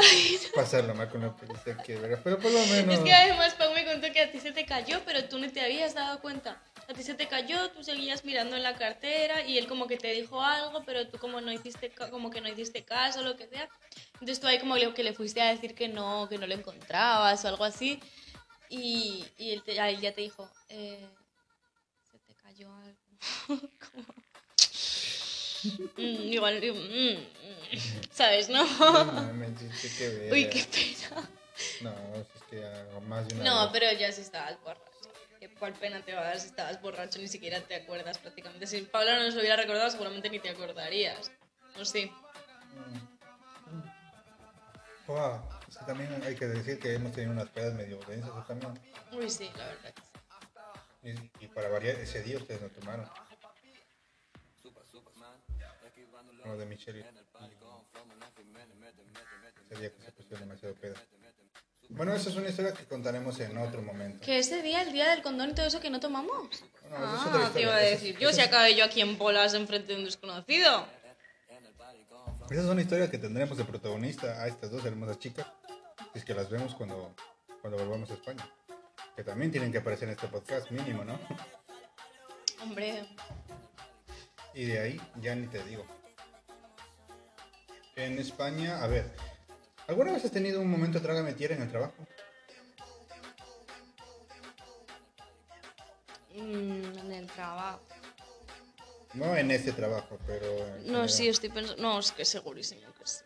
Pasarlo 0.56 0.94
mal 0.94 1.08
con 1.08 1.20
la 1.20 1.34
policía, 1.34 1.76
que 1.76 1.96
verga. 1.96 2.20
Pero 2.24 2.38
por 2.38 2.50
lo 2.50 2.58
menos. 2.66 2.96
Es 2.96 3.00
que 3.00 3.12
además 3.12 3.54
Pau 3.54 3.72
me 3.72 3.84
contó 3.84 4.12
que 4.12 4.20
a 4.20 4.32
ti 4.32 4.40
se 4.40 4.52
te 4.52 4.66
cayó, 4.66 5.00
pero 5.04 5.24
tú 5.24 5.38
no 5.38 5.50
te 5.50 5.60
habías 5.60 5.94
dado 5.94 6.20
cuenta. 6.20 6.60
A 6.88 6.94
ti 6.94 7.04
se 7.04 7.14
te 7.14 7.28
cayó, 7.28 7.70
tú 7.70 7.84
seguías 7.84 8.24
mirando 8.24 8.56
en 8.56 8.64
la 8.64 8.74
cartera 8.74 9.46
y 9.46 9.56
él 9.56 9.68
como 9.68 9.86
que 9.86 9.96
te 9.96 10.12
dijo 10.12 10.42
algo, 10.42 10.82
pero 10.84 11.06
tú 11.06 11.18
como 11.18 11.40
no 11.40 11.52
hiciste 11.52 11.92
como 12.10 12.30
que 12.30 12.40
no 12.40 12.48
hiciste 12.48 12.82
caso, 12.82 13.22
lo 13.22 13.36
que 13.36 13.46
sea. 13.46 13.68
Entonces 14.14 14.40
tú 14.40 14.48
ahí 14.48 14.58
como 14.58 14.74
que 14.94 15.04
le 15.04 15.12
fuiste 15.12 15.40
a 15.40 15.50
decir 15.50 15.74
que 15.74 15.88
no, 15.88 16.28
que 16.28 16.38
no 16.38 16.46
lo 16.48 16.54
encontrabas 16.54 17.44
o 17.44 17.48
algo 17.48 17.64
así. 17.64 18.00
Y, 18.74 19.22
y 19.36 19.50
él, 19.52 19.62
te- 19.62 19.76
él 19.76 20.00
ya 20.00 20.14
te 20.14 20.22
dijo, 20.22 20.48
eh, 20.70 21.06
se 22.10 22.18
te 22.20 22.34
cayó 22.42 22.72
algo. 22.74 22.98
Como- 23.46 24.14
Mm, 25.96 26.32
igual, 26.32 26.58
mm, 26.60 27.18
mm, 27.18 28.10
¿sabes, 28.10 28.48
no? 28.48 28.64
No 28.64 29.56
sí, 29.58 29.88
qué 29.98 30.08
verga. 30.08 30.32
Uy, 30.32 30.48
qué 30.48 30.64
pena. 30.64 31.28
No, 31.82 31.90
es 32.16 32.42
que 32.50 33.00
más 33.06 33.28
de 33.28 33.34
una 33.34 33.44
No, 33.44 33.62
vez. 33.64 33.70
pero 33.72 33.92
ya 33.98 34.10
si 34.10 34.22
estabas 34.22 34.58
borracho. 34.62 34.82
¿Qué- 35.38 35.52
¿Cuál 35.54 35.74
pena 35.74 36.02
te 36.02 36.14
va 36.14 36.22
a 36.22 36.24
dar 36.24 36.40
si 36.40 36.46
estabas 36.46 36.80
borracho? 36.80 37.18
Ni 37.18 37.28
siquiera 37.28 37.60
te 37.60 37.74
acuerdas 37.76 38.18
prácticamente. 38.18 38.66
Si 38.66 38.80
Pablo 38.82 39.12
no 39.12 39.24
nos 39.24 39.34
lo 39.34 39.40
hubiera 39.40 39.56
recordado, 39.56 39.90
seguramente 39.90 40.30
ni 40.30 40.38
te 40.40 40.48
acordarías. 40.48 41.30
¿O 41.78 41.84
sí? 41.84 42.10
Wow. 45.06 45.42
También 45.86 46.22
hay 46.24 46.34
que 46.36 46.46
decir 46.46 46.78
que 46.78 46.94
hemos 46.94 47.12
tenido 47.12 47.32
unas 47.32 47.48
pedas 47.50 47.74
medio 47.74 47.98
densas 48.08 48.46
también. 48.46 48.72
Uy, 49.12 49.28
sí, 49.30 49.50
la 49.56 49.66
verdad. 49.66 49.94
que 49.94 50.02
sí. 50.02 51.30
Y, 51.40 51.44
y 51.44 51.48
para 51.48 51.68
variar, 51.68 51.96
ese 51.96 52.22
día 52.22 52.36
ustedes 52.38 52.60
no 52.62 52.68
tomaron. 52.68 53.08
Como 56.42 56.56
de 56.56 56.66
Michelle. 56.66 57.00
y- 57.00 57.04
Ese 59.72 59.80
día 59.80 59.90
que 59.92 60.02
se 60.04 60.12
pusieron 60.12 60.40
demasiado 60.40 60.74
peda. 60.74 60.94
Bueno, 61.88 62.14
esa 62.14 62.30
es 62.30 62.36
una 62.36 62.48
historia 62.48 62.72
que 62.72 62.84
contaremos 62.86 63.38
en 63.40 63.56
otro 63.58 63.82
momento. 63.82 64.24
Que 64.24 64.38
ese 64.38 64.62
día, 64.62 64.82
el 64.82 64.92
día 64.92 65.10
del 65.10 65.22
condón 65.22 65.50
y 65.50 65.54
todo 65.54 65.66
eso 65.66 65.80
que 65.80 65.90
no 65.90 66.00
tomamos. 66.00 66.62
No, 66.88 66.96
ah, 66.96 67.22
historia. 67.26 67.50
te 67.52 67.62
iba 67.62 67.74
a 67.74 67.78
decir. 67.78 68.18
Yo 68.18 68.32
si 68.32 68.40
es- 68.40 68.46
acabé 68.46 68.74
yo 68.74 68.84
aquí 68.84 69.00
en 69.00 69.18
bolas 69.18 69.54
enfrente 69.54 69.92
de 69.92 69.98
un 69.98 70.04
desconocido. 70.04 70.86
Esa 72.50 72.60
es 72.60 72.66
una 72.66 72.82
historia 72.82 73.10
que 73.10 73.18
tendremos 73.18 73.56
de 73.56 73.64
protagonista 73.64 74.42
a 74.42 74.46
estas 74.46 74.70
dos 74.70 74.84
hermosas 74.84 75.18
chicas. 75.18 75.46
Es 76.14 76.24
que 76.24 76.34
las 76.34 76.50
vemos 76.50 76.74
cuando, 76.74 77.14
cuando 77.60 77.78
volvamos 77.78 78.10
a 78.10 78.14
España. 78.14 78.48
Que 79.16 79.24
también 79.24 79.50
tienen 79.50 79.72
que 79.72 79.78
aparecer 79.78 80.08
en 80.08 80.14
este 80.14 80.28
podcast 80.28 80.70
mínimo, 80.70 81.04
¿no? 81.04 81.18
Hombre, 82.62 83.06
Y 84.54 84.66
de 84.66 84.78
ahí 84.78 85.00
ya 85.20 85.34
ni 85.34 85.46
te 85.46 85.62
digo. 85.64 85.84
En 87.96 88.18
España, 88.18 88.82
a 88.82 88.86
ver, 88.86 89.10
¿alguna 89.86 90.12
vez 90.12 90.24
has 90.24 90.30
tenido 90.30 90.60
un 90.60 90.70
momento 90.70 91.00
trágame 91.02 91.32
tierra 91.34 91.56
en 91.56 91.62
el 91.62 91.70
trabajo? 91.70 91.94
mm, 96.34 96.98
en 96.98 97.12
el 97.12 97.26
trabajo. 97.26 97.80
No 99.14 99.36
en 99.36 99.50
este 99.50 99.72
trabajo, 99.72 100.18
pero... 100.26 100.78
No, 100.84 101.06
sí, 101.06 101.28
estoy 101.28 101.50
pensando. 101.50 101.82
No, 101.82 101.98
es 101.98 102.12
que 102.12 102.24
segurísimo 102.24 102.80
que 102.94 103.06
sí. 103.06 103.20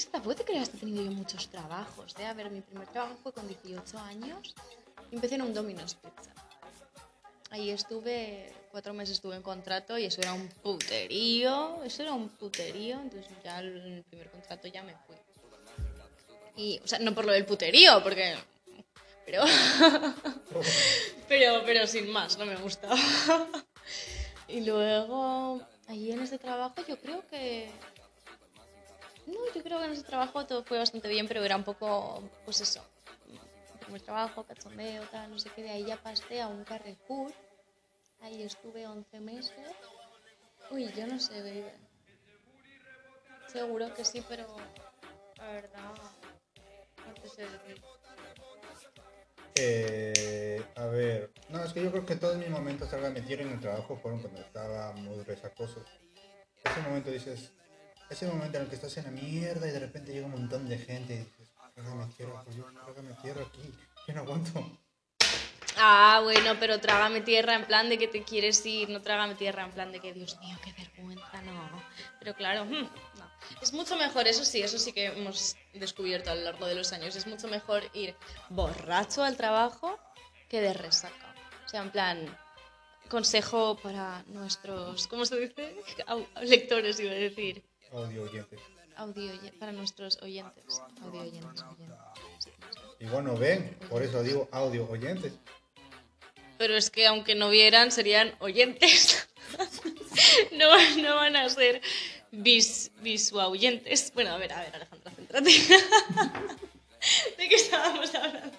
Sé, 0.00 0.08
tampoco 0.08 0.34
te 0.36 0.44
creas 0.44 0.70
que 0.70 0.78
he 0.78 0.80
tenido 0.80 1.02
yo 1.02 1.10
muchos 1.10 1.48
trabajos, 1.48 2.14
¿eh? 2.18 2.24
A 2.24 2.32
ver, 2.32 2.50
mi 2.50 2.62
primer 2.62 2.88
trabajo 2.88 3.18
fue 3.22 3.32
con 3.34 3.46
18 3.46 3.98
años. 3.98 4.54
Empecé 5.12 5.34
en 5.34 5.42
un 5.42 5.52
Domino's 5.52 5.94
Pizza. 5.94 6.32
Ahí 7.50 7.68
estuve, 7.68 8.50
cuatro 8.70 8.94
meses 8.94 9.16
estuve 9.16 9.36
en 9.36 9.42
contrato 9.42 9.98
y 9.98 10.06
eso 10.06 10.22
era 10.22 10.32
un 10.32 10.48
puterío. 10.48 11.84
Eso 11.84 12.02
era 12.02 12.14
un 12.14 12.30
puterío, 12.30 12.98
entonces 12.98 13.30
ya 13.44 13.60
en 13.60 13.98
el 13.98 14.02
primer 14.04 14.30
contrato 14.30 14.68
ya 14.68 14.82
me 14.82 14.94
fui. 15.06 15.16
Y, 16.56 16.80
o 16.82 16.88
sea, 16.88 16.98
no 16.98 17.14
por 17.14 17.26
lo 17.26 17.32
del 17.32 17.44
puterío, 17.44 18.02
porque. 18.02 18.36
Pero. 19.26 19.42
pero, 21.28 21.62
pero 21.66 21.86
sin 21.86 22.08
más, 22.10 22.38
no 22.38 22.46
me 22.46 22.56
gustaba. 22.56 22.96
y 24.48 24.62
luego, 24.62 25.60
allí 25.88 26.10
en 26.10 26.22
ese 26.22 26.38
trabajo, 26.38 26.76
yo 26.88 26.98
creo 26.98 27.26
que. 27.26 27.70
No, 29.30 29.52
yo 29.54 29.62
creo 29.62 29.78
que 29.78 29.84
en 29.84 29.92
ese 29.92 30.02
trabajo 30.02 30.44
todo 30.46 30.64
fue 30.64 30.78
bastante 30.78 31.08
bien, 31.08 31.28
pero 31.28 31.44
era 31.44 31.56
un 31.56 31.64
poco, 31.64 32.22
pues 32.44 32.60
eso. 32.60 32.84
Primer 33.80 34.02
trabajo, 34.02 34.44
cachondeo, 34.44 35.02
tal, 35.04 35.30
no 35.30 35.38
sé 35.38 35.50
qué. 35.54 35.62
De 35.62 35.70
ahí 35.70 35.84
ya 35.84 35.96
pasé 35.96 36.40
a 36.40 36.48
un 36.48 36.64
Carrefour. 36.64 37.32
Ahí 38.20 38.42
estuve 38.42 38.86
11 38.86 39.20
meses. 39.20 39.54
Uy, 40.70 40.90
yo 40.92 41.06
no 41.06 41.18
sé, 41.18 41.40
baby. 41.42 41.64
Seguro 43.46 43.92
que 43.94 44.04
sí, 44.04 44.24
pero 44.28 44.46
la 45.38 45.52
verdad, 45.52 45.92
no 47.06 47.14
te 47.14 47.28
sé 47.28 47.42
decir. 47.42 47.82
Eh, 49.56 50.64
a 50.76 50.86
ver, 50.86 51.32
no, 51.48 51.62
es 51.62 51.72
que 51.72 51.82
yo 51.82 51.90
creo 51.90 52.06
que 52.06 52.16
todos 52.16 52.36
mis 52.36 52.48
momentos 52.48 52.88
salga 52.88 53.10
metieron 53.10 53.48
en 53.48 53.54
el 53.54 53.60
trabajo 53.60 53.96
fueron 53.96 54.20
cuando 54.20 54.40
estaba 54.40 54.92
muy 54.92 55.22
resacoso. 55.24 55.84
Ese 56.64 56.80
momento 56.82 57.10
dices, 57.10 57.52
ese 58.10 58.26
momento 58.26 58.58
en 58.58 58.64
el 58.64 58.68
que 58.68 58.74
estás 58.74 58.96
en 58.98 59.04
la 59.04 59.10
mierda 59.12 59.68
y 59.68 59.70
de 59.70 59.78
repente 59.78 60.12
llega 60.12 60.26
un 60.26 60.32
montón 60.32 60.68
de 60.68 60.78
gente 60.78 61.14
y 61.14 61.18
dices, 61.18 61.48
trágame 61.74 62.06
tierra, 62.16 62.42
pues 62.44 62.56
yo, 62.56 62.64
trágame 62.84 63.14
tierra 63.22 63.42
aquí, 63.42 63.72
yo 64.06 64.14
no 64.14 64.20
aguanto. 64.20 64.78
Ah, 65.76 66.20
bueno, 66.22 66.56
pero 66.58 66.80
trágame 66.80 67.20
tierra 67.20 67.54
en 67.54 67.64
plan 67.64 67.88
de 67.88 67.96
que 67.96 68.08
te 68.08 68.24
quieres 68.24 68.66
ir, 68.66 68.90
no 68.90 69.00
trágame 69.00 69.36
tierra 69.36 69.64
en 69.64 69.70
plan 69.70 69.92
de 69.92 70.00
que, 70.00 70.12
Dios 70.12 70.38
mío, 70.40 70.58
qué 70.62 70.72
vergüenza, 70.72 71.40
no. 71.42 71.82
Pero 72.18 72.34
claro, 72.34 72.64
hmm, 72.64 72.82
no. 73.18 73.30
Es 73.62 73.72
mucho 73.72 73.96
mejor, 73.96 74.26
eso 74.26 74.44
sí, 74.44 74.60
eso 74.60 74.78
sí 74.78 74.92
que 74.92 75.06
hemos 75.06 75.56
descubierto 75.72 76.30
a 76.30 76.34
lo 76.34 76.42
largo 76.42 76.66
de 76.66 76.74
los 76.74 76.92
años, 76.92 77.14
es 77.14 77.26
mucho 77.26 77.46
mejor 77.46 77.84
ir 77.94 78.16
borracho 78.48 79.22
al 79.22 79.36
trabajo 79.36 79.98
que 80.48 80.60
de 80.60 80.74
resaca. 80.74 81.34
O 81.64 81.68
sea, 81.68 81.82
en 81.82 81.90
plan, 81.90 82.38
consejo 83.08 83.76
para 83.76 84.24
nuestros, 84.24 85.06
¿cómo 85.06 85.24
se 85.24 85.38
dice? 85.38 85.76
Lectores, 86.42 86.98
iba 86.98 87.12
a 87.12 87.14
decir. 87.14 87.69
Audio 87.92 88.22
oyente. 88.22 88.56
Audio, 88.96 89.32
para 89.58 89.72
nuestros 89.72 90.20
oyentes. 90.22 90.80
Audio 91.02 91.22
oyentes, 91.22 91.62
oyentes. 91.62 91.98
Y 93.00 93.06
bueno, 93.06 93.36
ven, 93.36 93.76
por 93.88 94.02
eso 94.02 94.22
digo 94.22 94.48
audio 94.52 94.88
oyentes. 94.88 95.32
Pero 96.58 96.76
es 96.76 96.90
que 96.90 97.06
aunque 97.06 97.34
no 97.34 97.50
vieran, 97.50 97.90
serían 97.90 98.34
oyentes. 98.38 99.26
no, 100.52 100.68
no 101.02 101.16
van 101.16 101.34
a 101.36 101.48
ser 101.48 101.80
vis, 102.30 102.92
visuauyentes. 103.00 104.12
Bueno, 104.14 104.32
a 104.32 104.36
ver, 104.36 104.52
a 104.52 104.60
ver, 104.60 104.74
Alejandra, 104.74 105.12
céntrate. 105.12 105.50
¿De 107.38 107.48
qué 107.48 107.54
estábamos 107.54 108.14
hablando? 108.14 108.56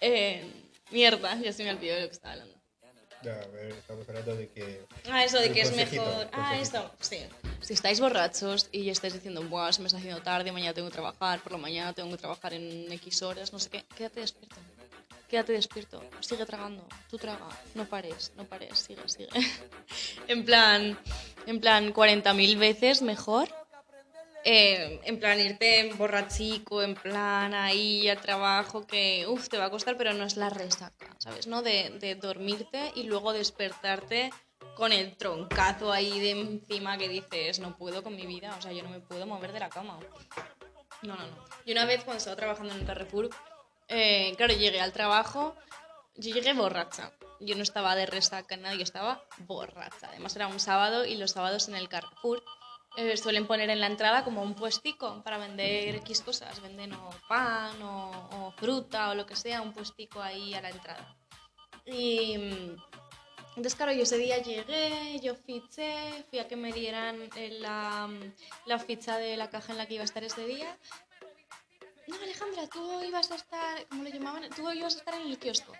Eh, 0.00 0.44
mierda, 0.90 1.36
ya 1.40 1.52
se 1.52 1.64
me 1.64 1.70
olvidó 1.70 1.96
de 1.96 2.02
lo 2.02 2.06
que 2.06 2.14
estaba 2.14 2.34
hablando. 2.34 2.53
Ya, 3.24 3.40
a 3.40 3.46
ver, 3.46 3.70
estamos 3.70 4.06
hablando 4.06 4.36
de 4.36 4.48
que... 4.50 4.84
Ah, 5.10 5.24
eso 5.24 5.38
de 5.38 5.50
que 5.50 5.62
es 5.62 5.74
mejor. 5.74 6.28
Ah, 6.32 6.58
esto, 6.60 6.90
sí. 7.00 7.20
Si 7.62 7.72
estáis 7.72 7.98
borrachos 7.98 8.68
y 8.70 8.90
estáis 8.90 9.14
diciendo, 9.14 9.42
Buah, 9.42 9.72
se 9.72 9.80
me 9.80 9.86
está 9.86 9.96
haciendo 9.96 10.20
tarde, 10.20 10.52
mañana 10.52 10.74
tengo 10.74 10.88
que 10.88 10.92
trabajar, 10.92 11.40
por 11.40 11.52
la 11.52 11.58
mañana 11.58 11.94
tengo 11.94 12.10
que 12.10 12.18
trabajar 12.18 12.52
en 12.52 12.92
X 12.92 13.22
horas, 13.22 13.50
no 13.50 13.58
sé 13.58 13.70
qué, 13.70 13.84
quédate 13.96 14.20
despierto. 14.20 14.56
Quédate 15.30 15.54
despierto, 15.54 16.02
sigue 16.20 16.44
tragando, 16.44 16.86
tú 17.08 17.16
traga, 17.16 17.48
no 17.74 17.86
pares, 17.86 18.30
no 18.36 18.44
pares, 18.44 18.78
sigue, 18.78 19.08
sigue. 19.08 19.28
en 20.28 20.44
plan, 20.44 20.98
en 21.46 21.60
plan, 21.60 21.94
40.000 21.94 22.58
veces 22.58 23.00
mejor. 23.00 23.48
Eh, 24.44 25.00
en 25.04 25.18
plan, 25.18 25.40
irte 25.40 25.92
borrachico, 25.94 26.82
en 26.82 26.94
plan, 26.94 27.54
ahí 27.54 28.08
al 28.08 28.20
trabajo, 28.20 28.86
que 28.86 29.26
uff, 29.26 29.48
te 29.48 29.58
va 29.58 29.66
a 29.66 29.70
costar, 29.70 29.96
pero 29.96 30.12
no 30.12 30.24
es 30.24 30.36
la 30.36 30.50
resaca, 30.50 31.14
¿sabes? 31.18 31.46
¿No? 31.46 31.62
De, 31.62 31.90
de 31.98 32.14
dormirte 32.14 32.92
y 32.94 33.04
luego 33.04 33.32
despertarte 33.32 34.30
con 34.76 34.92
el 34.92 35.16
troncazo 35.16 35.92
ahí 35.92 36.20
de 36.20 36.30
encima 36.32 36.98
que 36.98 37.08
dices, 37.08 37.58
no 37.58 37.76
puedo 37.76 38.02
con 38.02 38.16
mi 38.16 38.26
vida, 38.26 38.54
o 38.58 38.62
sea, 38.62 38.72
yo 38.72 38.82
no 38.82 38.90
me 38.90 39.00
puedo 39.00 39.26
mover 39.26 39.52
de 39.52 39.60
la 39.60 39.70
cama. 39.70 39.98
No, 41.02 41.16
no, 41.16 41.26
no. 41.26 41.44
Y 41.64 41.72
una 41.72 41.84
vez 41.84 42.04
cuando 42.04 42.18
estaba 42.18 42.36
trabajando 42.36 42.74
en 42.74 42.80
el 42.80 42.86
Carrefour, 42.86 43.30
eh, 43.88 44.34
claro, 44.36 44.54
llegué 44.54 44.80
al 44.80 44.92
trabajo, 44.92 45.54
yo 46.16 46.34
llegué 46.34 46.52
borracha. 46.52 47.12
Yo 47.40 47.56
no 47.56 47.62
estaba 47.62 47.94
de 47.96 48.06
resaca, 48.06 48.56
nada, 48.56 48.74
yo 48.74 48.82
estaba 48.82 49.22
borracha. 49.38 50.08
Además 50.08 50.34
era 50.36 50.46
un 50.46 50.60
sábado 50.60 51.04
y 51.04 51.16
los 51.16 51.32
sábados 51.32 51.68
en 51.68 51.74
el 51.74 51.88
Carrefour 51.88 52.42
eh, 52.96 53.16
suelen 53.16 53.46
poner 53.46 53.70
en 53.70 53.80
la 53.80 53.86
entrada 53.86 54.24
como 54.24 54.42
un 54.42 54.54
puestico 54.54 55.22
para 55.22 55.38
vender 55.38 55.96
X 55.96 56.22
cosas. 56.22 56.60
Venden 56.60 56.92
o 56.92 57.10
pan 57.28 57.82
o, 57.82 58.28
o 58.32 58.52
fruta 58.52 59.10
o 59.10 59.14
lo 59.14 59.26
que 59.26 59.36
sea, 59.36 59.62
un 59.62 59.72
puestico 59.72 60.22
ahí 60.22 60.54
a 60.54 60.60
la 60.60 60.70
entrada. 60.70 61.16
Y 61.86 62.38
mm, 62.38 62.76
entonces, 63.56 63.74
claro, 63.74 63.92
yo 63.92 64.02
ese 64.02 64.18
día 64.18 64.38
llegué, 64.38 65.20
yo 65.20 65.34
fiché, 65.34 66.24
fui 66.28 66.38
a 66.38 66.48
que 66.48 66.56
me 66.56 66.72
dieran 66.72 67.28
eh, 67.36 67.50
la, 67.60 68.08
la 68.66 68.78
ficha 68.78 69.16
de 69.18 69.36
la 69.36 69.50
caja 69.50 69.72
en 69.72 69.78
la 69.78 69.86
que 69.86 69.94
iba 69.94 70.02
a 70.02 70.06
estar 70.06 70.24
ese 70.24 70.46
día. 70.46 70.76
No, 72.06 72.16
Alejandra, 72.16 72.66
tú 72.68 73.02
ibas 73.02 73.30
a 73.30 73.36
estar, 73.36 73.86
¿cómo 73.88 74.02
lo 74.02 74.10
llamaban? 74.10 74.50
Tú 74.50 74.70
ibas 74.72 74.96
a 74.96 74.98
estar 74.98 75.14
en 75.14 75.28
el 75.28 75.38
kiosco. 75.38 75.72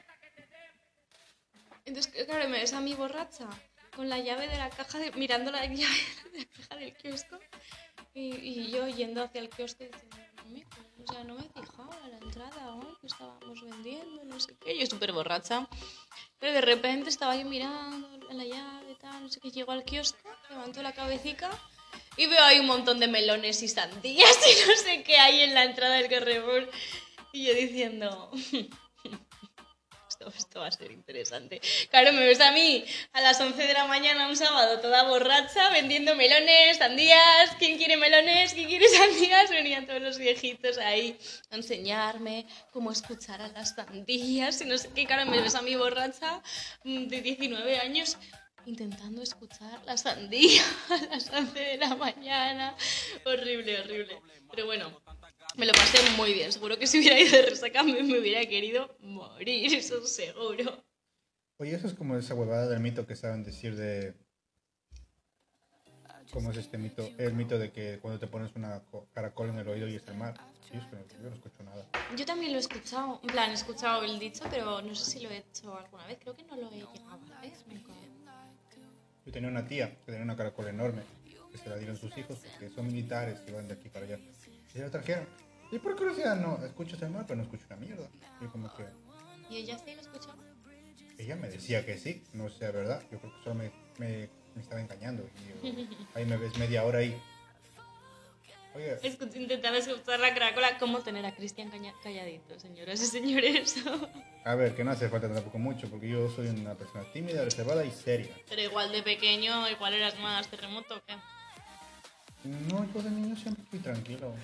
Entonces, 1.84 2.26
claro, 2.26 2.48
me 2.48 2.60
ves 2.60 2.72
a 2.72 2.80
mí 2.80 2.94
borracha 2.94 3.48
con 3.94 4.08
la 4.08 4.18
llave 4.18 4.48
de 4.48 4.56
la 4.58 4.70
caja, 4.70 4.98
de- 4.98 5.12
mirando 5.12 5.50
la 5.50 5.64
llave 5.66 5.98
de 6.32 6.38
la 6.40 6.46
caja 6.46 6.76
del 6.76 6.94
kiosco 6.96 7.38
y, 8.14 8.34
y 8.36 8.70
yo 8.70 8.86
yendo 8.88 9.22
hacia 9.22 9.40
el 9.40 9.48
kiosco 9.50 9.84
diciendo, 9.84 10.16
"Mami, 10.44 10.64
o 11.06 11.12
sea, 11.12 11.24
no 11.24 11.34
me 11.34 11.40
he 11.46 11.48
fijado 11.48 11.90
a 12.04 12.08
la 12.08 12.18
entrada 12.18 12.74
hoy 12.74 12.94
que 13.00 13.06
estábamos 13.08 13.60
vendiendo, 13.62 14.24
no 14.24 14.38
sé 14.40 14.56
qué. 14.64 14.78
Yo 14.78 14.86
súper 14.86 15.12
borracha. 15.12 15.68
Pero 16.38 16.52
de 16.52 16.60
repente 16.60 17.08
estaba 17.10 17.36
yo 17.36 17.44
mirando 17.46 18.08
la 18.32 18.44
llave 18.44 18.92
y 18.92 18.94
tal, 18.96 19.22
no 19.22 19.28
sé 19.28 19.40
qué. 19.40 19.50
Llego 19.50 19.72
al 19.72 19.84
kiosco, 19.84 20.18
levanto 20.50 20.82
la 20.82 20.92
cabecita 20.92 21.50
y 22.16 22.26
veo 22.26 22.42
ahí 22.42 22.60
un 22.60 22.66
montón 22.66 23.00
de 23.00 23.08
melones 23.08 23.62
y 23.62 23.68
sandías 23.68 24.38
y 24.46 24.68
no 24.68 24.76
sé 24.76 25.02
qué 25.02 25.16
hay 25.18 25.40
en 25.40 25.54
la 25.54 25.64
entrada 25.64 25.94
del 25.96 26.08
Carrefour. 26.08 26.70
Y 27.32 27.46
yo 27.46 27.54
diciendo, 27.54 28.30
esto, 30.36 30.60
va 30.60 30.68
a 30.68 30.72
ser 30.72 30.90
interesante. 30.90 31.60
Claro, 31.90 32.12
me 32.12 32.24
ves 32.24 32.40
a 32.40 32.52
mí 32.52 32.84
a 33.12 33.20
las 33.20 33.40
11 33.40 33.66
de 33.66 33.72
la 33.72 33.86
mañana 33.86 34.28
un 34.28 34.36
sábado 34.36 34.80
toda 34.80 35.04
borracha 35.04 35.70
vendiendo 35.70 36.14
melones, 36.14 36.78
sandías. 36.78 37.56
¿Quién 37.58 37.78
quiere 37.78 37.96
melones? 37.96 38.54
¿Quién 38.54 38.68
quiere 38.68 38.88
sandías? 38.96 39.50
Venían 39.50 39.86
todos 39.86 40.00
los 40.00 40.18
viejitos 40.18 40.78
ahí 40.78 41.18
a 41.50 41.56
enseñarme 41.56 42.46
cómo 42.72 42.90
escuchar 42.90 43.40
a 43.42 43.48
las 43.48 43.74
sandías 43.74 44.60
y 44.60 44.64
no 44.64 44.78
sé 44.78 44.90
qué. 44.94 45.06
Claro, 45.06 45.30
me 45.30 45.40
ves 45.40 45.54
a 45.54 45.62
mí 45.62 45.74
borracha 45.76 46.42
mm, 46.84 47.06
de 47.06 47.20
19 47.20 47.78
años 47.78 48.18
intentando 48.66 49.22
escuchar 49.22 49.82
la 49.84 49.96
sandía 49.96 50.62
a 50.90 51.14
las 51.14 51.30
11 51.30 51.58
de 51.58 51.76
la 51.76 51.94
mañana. 51.96 52.74
Horrible, 53.24 53.80
horrible. 53.80 54.20
Pero 54.50 54.66
bueno, 54.66 55.02
me 55.56 55.66
lo 55.66 55.72
pasé 55.74 55.98
muy 56.16 56.32
bien. 56.34 56.52
Seguro 56.52 56.78
que 56.78 56.86
si 56.86 56.98
hubiera 56.98 57.18
ido 57.20 57.32
de 57.32 57.42
resaca 57.50 57.82
me, 57.82 58.02
me 58.02 58.18
hubiera 58.18 58.44
querido 58.46 58.96
morir, 59.00 59.74
eso 59.74 60.04
seguro. 60.06 60.82
Oye, 61.58 61.74
eso 61.74 61.86
es 61.86 61.94
como 61.94 62.16
esa 62.16 62.34
huevada 62.34 62.68
del 62.68 62.80
mito 62.80 63.06
que 63.06 63.14
saben 63.16 63.44
decir 63.44 63.76
de... 63.76 64.14
¿Cómo 66.32 66.50
es 66.50 66.56
este 66.56 66.78
mito? 66.78 67.08
El 67.18 67.34
mito 67.34 67.58
de 67.58 67.70
que 67.70 67.98
cuando 68.00 68.18
te 68.18 68.26
pones 68.26 68.50
una 68.56 68.80
co- 68.86 69.06
caracol 69.12 69.50
en 69.50 69.58
el 69.58 69.68
oído 69.68 69.86
y 69.86 69.94
es 69.96 70.06
el 70.08 70.16
mar. 70.16 70.34
Que 70.70 70.78
no- 70.78 71.22
yo 71.22 71.28
no 71.30 71.36
escucho 71.36 71.62
nada. 71.62 71.86
Yo 72.16 72.24
también 72.26 72.50
lo 72.52 72.58
he 72.58 72.60
escuchado, 72.60 73.20
en 73.22 73.28
plan, 73.28 73.50
he 73.50 73.54
escuchado 73.54 74.02
el 74.02 74.18
dicho, 74.18 74.42
pero 74.50 74.82
no 74.82 74.94
sé 74.96 75.04
si 75.04 75.20
lo 75.20 75.30
he 75.30 75.36
hecho 75.38 75.76
alguna 75.78 76.06
vez. 76.06 76.18
Creo 76.20 76.34
que 76.34 76.42
no 76.44 76.56
lo 76.56 76.68
he 76.68 76.76
llegado 76.76 76.92
a 77.08 77.14
hacer 77.38 77.52
nunca. 77.68 77.92
Yo 79.24 79.32
tenía 79.32 79.48
una 79.48 79.66
tía 79.66 79.90
que 80.00 80.06
tenía 80.06 80.22
una 80.22 80.36
caracol 80.36 80.66
enorme, 80.68 81.02
que 81.52 81.58
se 81.58 81.68
la 81.68 81.76
dieron 81.76 81.96
sus 81.96 82.16
hijos 82.18 82.38
porque 82.38 82.74
son 82.74 82.86
militares 82.86 83.40
y 83.46 83.52
van 83.52 83.68
de 83.68 83.74
aquí 83.74 83.88
para 83.88 84.06
allá. 84.06 84.18
Y 84.18 84.72
se 84.72 84.80
la 84.80 84.90
trajeron. 84.90 85.26
Y 85.70 85.78
por 85.78 85.96
curiosidad, 85.96 86.36
no, 86.36 86.64
escucho 86.64 86.96
el 87.04 87.10
mar, 87.10 87.24
pero 87.26 87.36
no 87.38 87.42
escucho 87.42 87.64
una 87.68 87.76
mierda. 87.76 88.08
Y 88.40 88.46
como 88.46 88.72
que 88.74 88.84
¿Y 89.50 89.56
ella 89.58 89.78
sí 89.78 89.94
lo 89.94 90.00
escuchó? 90.00 90.34
ella 91.18 91.36
me 91.36 91.48
decía 91.48 91.84
que 91.86 91.96
sí, 91.98 92.22
no 92.32 92.48
sé, 92.48 92.70
¿verdad? 92.72 93.02
Yo 93.10 93.18
creo 93.20 93.32
que 93.36 93.42
solo 93.44 93.54
me, 93.56 93.70
me, 93.98 94.28
me 94.54 94.62
estaba 94.62 94.80
engañando. 94.80 95.28
Y 95.62 95.66
yo- 95.68 95.86
ahí 96.14 96.24
me 96.24 96.36
ves 96.36 96.56
media 96.58 96.84
hora 96.84 96.98
ahí. 97.00 97.20
Oye, 98.74 98.98
Escu- 99.02 99.32
Intentando 99.36 99.78
escuchar 99.78 100.18
la 100.18 100.34
caracola. 100.34 100.76
¿Cómo 100.78 100.98
tener 101.00 101.24
a 101.24 101.34
Cristian 101.34 101.70
calladito, 102.02 102.58
señoras 102.58 103.00
y 103.00 103.06
señores? 103.06 103.76
a 104.44 104.54
ver, 104.56 104.74
que 104.74 104.82
no 104.82 104.90
hace 104.90 105.08
falta 105.08 105.32
tampoco 105.32 105.58
mucho, 105.58 105.88
porque 105.88 106.08
yo 106.08 106.28
soy 106.28 106.48
una 106.48 106.74
persona 106.74 107.04
tímida, 107.12 107.44
reservada 107.44 107.84
y 107.84 107.92
seria. 107.92 108.34
Pero 108.48 108.62
igual 108.62 108.90
de 108.90 109.02
pequeño, 109.04 109.68
igual 109.70 109.94
eras 109.94 110.18
más 110.18 110.48
terremoto, 110.48 110.96
¿o 110.96 111.02
¿qué? 111.06 111.14
No, 112.48 112.84
yo 112.92 113.02
de 113.02 113.10
niño 113.10 113.36
siempre 113.36 113.62
fui 113.70 113.78
tranquilo. 113.78 114.34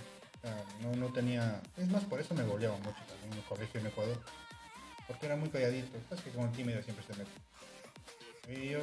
Sea, 0.43 0.65
no, 0.81 0.97
no 0.97 1.13
tenía... 1.13 1.61
Es 1.77 1.89
más, 1.89 2.05
por 2.05 2.21
eso 2.21 2.35
me 2.35 2.45
goleaba 2.45 2.77
mucho 2.79 2.99
también 3.09 3.33
en 3.33 3.39
el 3.39 3.45
colegio 3.45 3.81
en 3.81 3.87
Ecuador. 3.87 4.19
Porque 5.07 5.27
era 5.27 5.37
muy 5.37 5.49
calladito. 5.49 5.99
Es 6.11 6.21
que 6.23 6.31
como 6.31 6.51
tímido 6.51 6.83
siempre 6.83 7.05
se 7.05 7.15
mete. 7.19 7.31
Y 8.49 8.71
yo, 8.71 8.81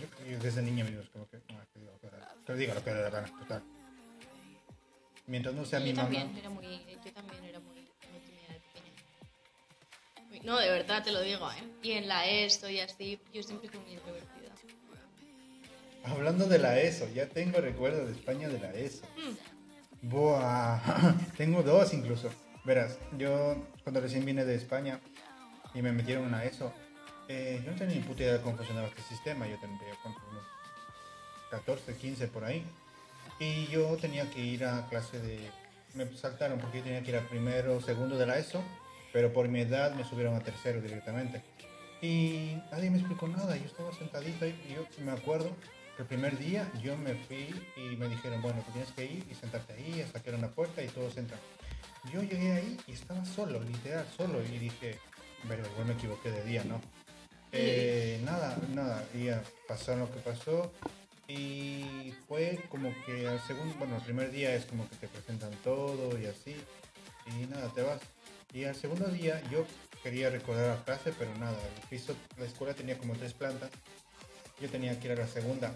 yo, 0.00 0.10
que 0.18 0.36
desde 0.36 0.60
niño 0.60 0.84
me 0.84 0.90
digo, 0.90 1.02
como 1.12 1.28
que, 1.28 1.36
ah, 1.36 1.64
que, 1.72 1.80
diga, 1.80 1.92
que, 2.46 2.52
diga 2.54 2.74
lo 2.74 2.84
que 2.84 2.90
le 2.90 2.96
dé 2.96 3.02
la 3.02 3.10
gana, 3.10 3.38
total. 3.38 3.62
Mientras 5.26 5.54
no 5.54 5.64
sea 5.64 5.80
mi 5.80 5.90
yo 5.90 5.96
mamá... 5.96 6.08
también 6.08 6.36
era 6.36 6.50
muy, 6.50 6.66
yo 7.04 7.12
también 7.12 7.44
era 7.44 7.60
muy, 7.60 7.76
muy 7.76 8.20
tímida 8.20 8.48
de 8.48 8.60
pequeña. 8.60 10.30
Uy, 10.30 10.40
No, 10.40 10.58
de 10.58 10.68
verdad 10.68 11.02
te 11.02 11.12
lo 11.12 11.22
digo, 11.22 11.50
¿eh? 11.52 11.64
Y 11.82 11.92
en 11.92 12.08
la 12.08 12.26
ESO 12.26 12.68
y 12.68 12.80
así, 12.80 13.18
yo 13.32 13.42
siempre 13.42 13.70
fui 13.70 13.78
muy 13.80 13.92
introvertida. 13.92 14.52
Hablando 16.04 16.46
de 16.46 16.58
la 16.58 16.78
ESO, 16.78 17.08
ya 17.14 17.28
tengo 17.28 17.60
recuerdos 17.60 18.08
de 18.08 18.12
España 18.12 18.48
de 18.48 18.58
la 18.58 18.74
ESO. 18.74 19.06
Buah, 20.02 20.80
tengo 21.36 21.62
dos 21.62 21.94
incluso. 21.94 22.28
Verás, 22.64 22.98
yo 23.16 23.56
cuando 23.84 24.00
recién 24.00 24.24
vine 24.24 24.44
de 24.44 24.56
España 24.56 24.98
y 25.74 25.82
me 25.82 25.92
metieron 25.92 26.30
la 26.32 26.44
ESO, 26.44 26.72
eh, 27.28 27.62
yo 27.64 27.70
no 27.70 27.78
tenía 27.78 27.96
ni 27.96 28.02
puta 28.02 28.24
idea 28.24 28.32
de 28.34 28.40
cómo 28.40 28.56
funcionaba 28.56 28.88
este 28.88 29.02
sistema. 29.02 29.46
Yo 29.46 29.58
tendría 29.60 29.94
unos 30.04 30.44
14, 31.52 31.94
15 31.94 32.26
por 32.28 32.44
ahí. 32.44 32.64
Y 33.38 33.68
yo 33.68 33.96
tenía 33.96 34.28
que 34.28 34.40
ir 34.40 34.64
a 34.64 34.88
clase 34.88 35.20
de... 35.20 35.38
Me 35.94 36.12
saltaron 36.16 36.58
porque 36.58 36.78
yo 36.78 36.84
tenía 36.84 37.02
que 37.02 37.10
ir 37.10 37.16
a 37.16 37.28
primero, 37.28 37.80
segundo 37.80 38.18
de 38.18 38.26
la 38.26 38.38
ESO, 38.38 38.62
pero 39.12 39.32
por 39.32 39.48
mi 39.48 39.60
edad 39.60 39.94
me 39.94 40.04
subieron 40.04 40.34
a 40.34 40.40
tercero 40.40 40.80
directamente. 40.80 41.42
Y 42.00 42.60
nadie 42.72 42.90
me 42.90 42.98
explicó 42.98 43.28
nada, 43.28 43.56
yo 43.56 43.66
estaba 43.66 43.92
sentadito 43.92 44.46
y 44.46 44.56
yo 44.74 45.04
me 45.04 45.12
acuerdo 45.12 45.50
el 45.98 46.06
primer 46.06 46.38
día 46.38 46.70
yo 46.82 46.96
me 46.96 47.14
fui 47.14 47.48
y 47.76 47.96
me 47.96 48.08
dijeron, 48.08 48.40
bueno, 48.42 48.62
tú 48.62 48.72
tienes 48.72 48.90
que 48.92 49.04
ir 49.04 49.26
y 49.30 49.34
sentarte 49.34 49.74
ahí 49.74 50.00
hasta 50.00 50.20
que 50.20 50.30
era 50.30 50.38
una 50.38 50.50
puerta 50.50 50.82
y 50.82 50.88
todos 50.88 51.16
entran. 51.16 51.40
Yo 52.12 52.22
llegué 52.22 52.52
ahí 52.52 52.78
y 52.86 52.92
estaba 52.92 53.24
solo, 53.24 53.60
literal, 53.62 54.06
solo, 54.16 54.42
y 54.42 54.58
dije, 54.58 54.98
pero 55.46 55.64
igual 55.66 55.86
me 55.86 55.92
equivoqué 55.92 56.30
de 56.30 56.44
día, 56.44 56.64
¿no? 56.64 56.80
Eh, 57.52 58.20
nada, 58.24 58.58
nada, 58.74 59.04
y 59.14 59.24
ya 59.24 59.42
pasó 59.68 59.94
lo 59.94 60.10
que 60.10 60.20
pasó 60.20 60.72
y 61.28 62.14
fue 62.26 62.64
como 62.68 62.92
que 63.04 63.28
al 63.28 63.40
segundo, 63.42 63.74
bueno, 63.78 63.96
el 63.96 64.02
primer 64.02 64.30
día 64.30 64.54
es 64.54 64.64
como 64.64 64.88
que 64.88 64.96
te 64.96 65.08
presentan 65.08 65.52
todo 65.62 66.18
y 66.18 66.26
así, 66.26 66.56
y 67.26 67.46
nada, 67.46 67.68
te 67.74 67.82
vas. 67.82 68.00
Y 68.52 68.64
al 68.64 68.74
segundo 68.74 69.06
día 69.08 69.42
yo 69.50 69.64
quería 70.02 70.30
recordar 70.30 70.76
la 70.76 70.84
clase, 70.84 71.12
pero 71.18 71.34
nada, 71.36 71.56
el 71.76 71.88
piso, 71.88 72.14
la 72.38 72.46
escuela 72.46 72.74
tenía 72.74 72.98
como 72.98 73.14
tres 73.14 73.32
plantas, 73.34 73.70
yo 74.62 74.70
tenía 74.70 74.98
que 74.98 75.08
ir 75.08 75.12
a 75.12 75.16
la 75.16 75.26
segunda, 75.26 75.74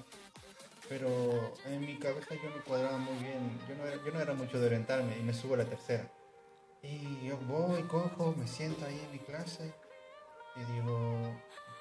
pero 0.89 1.53
en 1.65 1.81
mi 1.81 1.99
cabeza 1.99 2.37
yo 2.37 2.49
no 2.51 2.63
cuadraba 2.65 2.97
muy 2.99 3.19
bien, 3.19 3.59
yo 3.69 4.13
no 4.13 4.21
era, 4.21 4.33
mucho 4.33 4.61
de 4.61 4.67
orientarme 4.67 5.19
y 5.19 5.23
me 5.23 5.35
subo 5.35 5.55
a 5.55 5.59
la 5.59 5.65
tercera. 5.65 6.09
Y 6.83 7.27
yo 7.27 7.37
voy, 7.49 7.83
cojo, 7.83 8.33
me 8.39 8.47
siento 8.47 8.87
ahí 8.87 9.01
en 9.05 9.11
mi 9.11 9.19
clase 9.19 9.75
y 10.55 10.73
digo, 10.73 11.35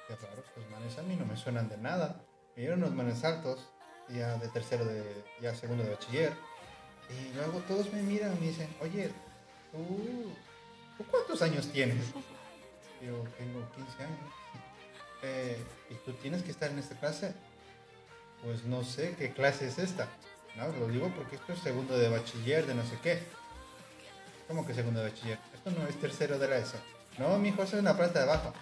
qué 0.08 0.16
raro, 0.16 0.44
estos 0.48 0.68
manes 0.72 0.98
a 0.98 1.04
mí 1.04 1.16
no 1.16 1.28
me 1.28 1.38
suenan 1.38 1.70
de 1.70 1.78
nada. 1.78 2.26
Y 2.58 2.64
eran 2.64 2.80
unos 2.80 2.96
manes 2.96 3.24
altos, 3.24 3.70
ya 4.10 4.38
de 4.38 4.48
tercero, 4.48 4.84
de, 4.84 5.24
ya 5.40 5.54
segundo 5.54 5.84
de 5.84 5.92
bachiller. 5.92 6.34
Y 7.10 7.36
luego 7.36 7.60
todos 7.68 7.94
me 7.94 8.02
miran 8.02 8.36
y 8.36 8.40
me 8.40 8.48
dicen, 8.48 8.76
oye, 8.82 9.12
¿tú, 9.72 10.34
¿tú 10.98 11.04
cuántos 11.12 11.40
años 11.44 11.72
tienes? 11.72 12.14
Yo 13.00 13.24
tengo 13.38 13.70
15 13.76 14.04
años. 14.04 14.45
"Eh, 15.26 15.58
¿Y 15.90 15.96
tú 16.06 16.14
tienes 16.14 16.44
que 16.44 16.52
estar 16.52 16.70
en 16.70 16.80
esta 16.80 16.96
clase? 17.00 17.34
Pues 18.44 18.64
no 18.64 18.84
sé 18.84 19.16
qué 19.18 19.32
clase 19.34 19.68
es 19.68 19.80
esta. 19.80 20.08
No, 20.56 20.68
lo 20.68 20.88
digo 20.88 21.12
porque 21.16 21.36
esto 21.36 21.54
es 21.54 21.60
segundo 21.60 21.98
de 21.98 22.10
bachiller, 22.10 22.66
de 22.66 22.76
no 22.76 22.84
sé 22.84 22.98
qué. 23.02 23.24
¿Cómo 24.48 24.66
que 24.66 24.74
segundo 24.74 25.02
de 25.02 25.10
bachiller? 25.10 25.40
Esto 25.54 25.72
no 25.72 25.88
es 25.88 26.00
tercero 26.00 26.38
de 26.38 26.48
la 26.48 26.58
ESO. 26.58 26.78
No, 27.18 27.38
mi 27.40 27.50
hijo, 27.50 27.64
eso 27.64 27.76
es 27.76 27.82
una 27.82 27.98
planta 27.98 28.20
de 28.20 28.32
abajo. 28.32 28.54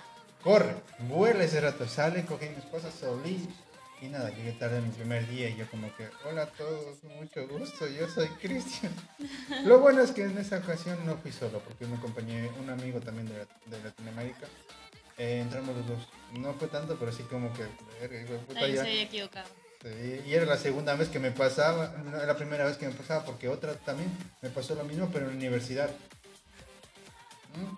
Corre, 0.41 0.75
vuela 1.09 1.43
ese 1.43 1.61
rato, 1.61 1.87
sale, 1.87 2.25
cogí 2.25 2.47
mis 2.49 2.65
cosas, 2.65 2.93
solí. 2.93 3.47
Y 4.01 4.07
nada, 4.07 4.29
llegué 4.31 4.51
tarde 4.53 4.77
en 4.79 4.87
mi 4.87 4.91
primer 4.91 5.25
día 5.29 5.49
y 5.49 5.55
yo 5.55 5.69
como 5.69 5.93
que, 5.95 6.09
hola 6.25 6.43
a 6.43 6.47
todos, 6.47 7.01
mucho 7.03 7.47
gusto, 7.47 7.87
yo 7.87 8.09
soy 8.09 8.27
Cristian. 8.41 8.91
Lo 9.65 9.79
bueno 9.79 10.01
es 10.01 10.11
que 10.11 10.23
en 10.23 10.37
esa 10.37 10.57
ocasión 10.57 11.05
no 11.05 11.15
fui 11.17 11.31
solo, 11.31 11.59
porque 11.59 11.85
me 11.85 11.95
acompañé 11.95 12.49
un 12.59 12.69
amigo 12.69 12.99
también 12.99 13.27
de, 13.29 13.45
de 13.65 13.83
Latinoamérica. 13.83 14.47
Eh, 15.17 15.39
entramos 15.41 15.75
los 15.75 15.87
dos. 15.87 16.07
No 16.39 16.53
fue 16.53 16.67
tanto, 16.67 16.97
pero 16.97 17.11
sí 17.11 17.23
como 17.23 17.53
que, 17.53 17.65
puta, 18.47 18.59
Ahí 18.59 18.73
ya. 18.73 18.83
se 18.83 18.89
había 18.89 19.03
equivocado. 19.03 19.47
Sí, 19.81 20.21
y 20.25 20.33
era 20.33 20.45
la 20.45 20.57
segunda 20.57 20.95
vez 20.95 21.09
que 21.09 21.19
me 21.19 21.31
pasaba, 21.31 21.93
no 22.05 22.15
era 22.15 22.25
la 22.25 22.37
primera 22.37 22.65
vez 22.65 22.77
que 22.77 22.87
me 22.87 22.93
pasaba, 22.93 23.25
porque 23.25 23.49
otra 23.49 23.73
también 23.75 24.09
me 24.41 24.49
pasó 24.49 24.75
lo 24.75 24.85
mismo, 24.85 25.09
pero 25.11 25.25
en 25.25 25.31
la 25.31 25.37
universidad. 25.37 25.89
¿Mm? 27.55 27.75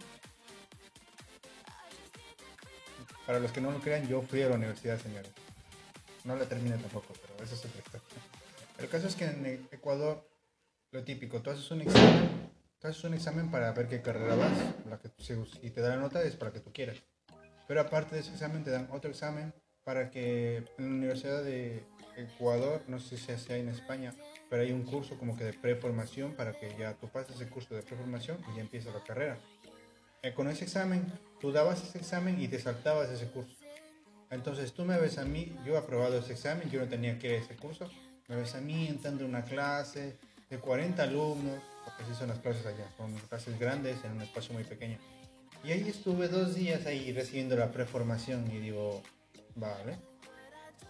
Para 3.25 3.39
los 3.39 3.51
que 3.51 3.59
no 3.59 3.71
lo 3.71 3.79
crean, 3.79 4.07
yo 4.07 4.21
fui 4.21 4.43
a 4.43 4.49
la 4.49 4.55
universidad, 4.55 5.01
señores. 5.01 5.31
No 6.23 6.35
la 6.35 6.45
terminé 6.45 6.77
tampoco, 6.77 7.13
pero 7.21 7.43
eso 7.43 7.55
es 7.55 7.65
otra 7.65 7.79
historia. 7.79 8.01
El 8.77 8.87
caso 8.87 9.07
es 9.07 9.15
que 9.15 9.25
en 9.25 9.67
Ecuador, 9.71 10.29
lo 10.91 11.03
típico, 11.03 11.41
tú 11.41 11.49
haces 11.49 11.69
un 11.71 11.81
examen, 11.81 12.51
tú 12.79 12.87
haces 12.87 13.03
un 13.03 13.15
examen 13.15 13.49
para 13.49 13.71
ver 13.71 13.87
qué 13.87 14.01
carrera 14.01 14.35
vas, 14.35 14.51
la 14.87 14.99
que, 14.99 15.09
si 15.17 15.69
te 15.71 15.81
da 15.81 15.89
la 15.89 15.97
nota 15.97 16.21
es 16.21 16.35
para 16.35 16.53
que 16.53 16.59
tú 16.59 16.71
quieras. 16.71 16.97
Pero 17.67 17.81
aparte 17.81 18.15
de 18.15 18.21
ese 18.21 18.31
examen, 18.31 18.63
te 18.63 18.71
dan 18.71 18.87
otro 18.91 19.09
examen 19.09 19.53
para 19.83 20.09
que 20.09 20.57
en 20.77 20.89
la 20.89 20.95
Universidad 20.95 21.43
de 21.43 21.83
Ecuador, 22.17 22.81
no 22.87 22.99
sé 22.99 23.17
si 23.17 23.37
sea 23.37 23.57
en 23.57 23.69
España, 23.69 24.13
pero 24.49 24.63
hay 24.63 24.71
un 24.71 24.83
curso 24.83 25.17
como 25.17 25.37
que 25.37 25.43
de 25.43 25.53
preformación 25.53 26.33
para 26.33 26.53
que 26.53 26.75
ya 26.77 26.93
tú 26.93 27.07
pases 27.07 27.35
ese 27.35 27.49
curso 27.49 27.75
de 27.75 27.81
preformación 27.81 28.37
y 28.51 28.55
ya 28.55 28.61
empieza 28.61 28.91
la 28.91 29.03
carrera. 29.03 29.37
Eh, 30.21 30.33
con 30.33 30.47
ese 30.47 30.63
examen, 30.63 31.05
tú 31.39 31.51
dabas 31.51 31.83
ese 31.83 31.97
examen 31.97 32.41
y 32.41 32.47
te 32.47 32.59
saltabas 32.59 33.09
ese 33.09 33.27
curso. 33.27 33.55
Entonces 34.31 34.73
tú 34.73 34.85
me 34.85 34.97
ves 34.97 35.17
a 35.17 35.25
mí, 35.25 35.55
yo 35.65 35.75
he 35.75 35.77
aprobado 35.77 36.17
ese 36.17 36.33
examen, 36.33 36.69
yo 36.69 36.79
no 36.79 36.87
tenía 36.87 37.19
que 37.19 37.27
ir 37.27 37.33
a 37.33 37.37
ese 37.37 37.55
curso, 37.55 37.89
me 38.27 38.35
ves 38.35 38.55
a 38.55 38.61
mí 38.61 38.87
entrando 38.87 39.23
en 39.23 39.29
una 39.29 39.43
clase 39.43 40.17
de 40.49 40.57
40 40.57 41.03
alumnos, 41.03 41.61
porque 41.83 42.03
así 42.03 42.15
son 42.15 42.29
las 42.29 42.39
clases 42.39 42.65
allá, 42.65 42.89
son 42.97 43.13
clases 43.29 43.59
grandes 43.59 44.03
en 44.03 44.13
un 44.13 44.21
espacio 44.21 44.53
muy 44.53 44.63
pequeño. 44.63 44.97
Y 45.65 45.71
ahí 45.71 45.89
estuve 45.89 46.27
dos 46.27 46.53
días 46.53 46.85
ahí 46.85 47.11
recibiendo 47.11 47.55
la 47.55 47.71
preformación 47.71 48.51
y 48.51 48.59
digo, 48.59 49.01
vale. 49.55 49.97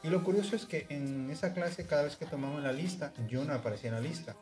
Y 0.04 0.10
lo 0.10 0.22
curioso 0.22 0.58
es 0.58 0.66
que 0.66 0.86
en 0.90 1.30
esa 1.30 1.54
clase, 1.54 1.88
cada 1.88 2.04
vez 2.04 2.18
que 2.18 2.26
tomamos 2.26 2.62
la 2.62 2.74
lista, 2.74 3.14
yo 3.30 3.46
no 3.46 3.54
aparecía 3.54 3.90
en 3.90 3.96
la 3.96 4.02
lista. 4.02 4.36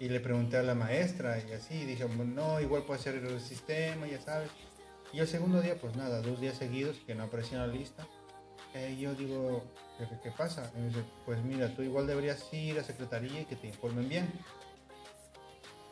Y 0.00 0.08
le 0.08 0.18
pregunté 0.18 0.56
a 0.56 0.64
la 0.64 0.74
maestra 0.74 1.38
y 1.38 1.52
así, 1.52 1.74
y 1.74 1.84
dije, 1.84 2.08
no, 2.08 2.60
igual 2.60 2.82
puede 2.82 3.00
ser 3.00 3.14
el 3.14 3.40
sistema, 3.40 4.08
ya 4.08 4.20
sabes. 4.20 4.50
Y 5.12 5.20
el 5.20 5.28
segundo 5.28 5.62
día, 5.62 5.76
pues 5.76 5.94
nada, 5.94 6.20
dos 6.22 6.40
días 6.40 6.56
seguidos 6.56 6.96
que 7.06 7.14
no 7.14 7.24
aparecía 7.24 7.62
en 7.62 7.68
la 7.68 7.72
lista. 7.72 8.08
Eh, 8.74 8.96
yo 8.98 9.14
digo, 9.14 9.62
¿qué, 9.96 10.08
qué 10.24 10.30
pasa? 10.32 10.72
Y 10.76 10.88
dice, 10.88 11.04
pues 11.24 11.40
mira, 11.44 11.72
tú 11.74 11.82
igual 11.82 12.08
deberías 12.08 12.52
ir 12.52 12.80
a 12.80 12.82
secretaría 12.82 13.42
y 13.42 13.44
que 13.44 13.54
te 13.54 13.68
informen 13.68 14.08
bien. 14.08 14.28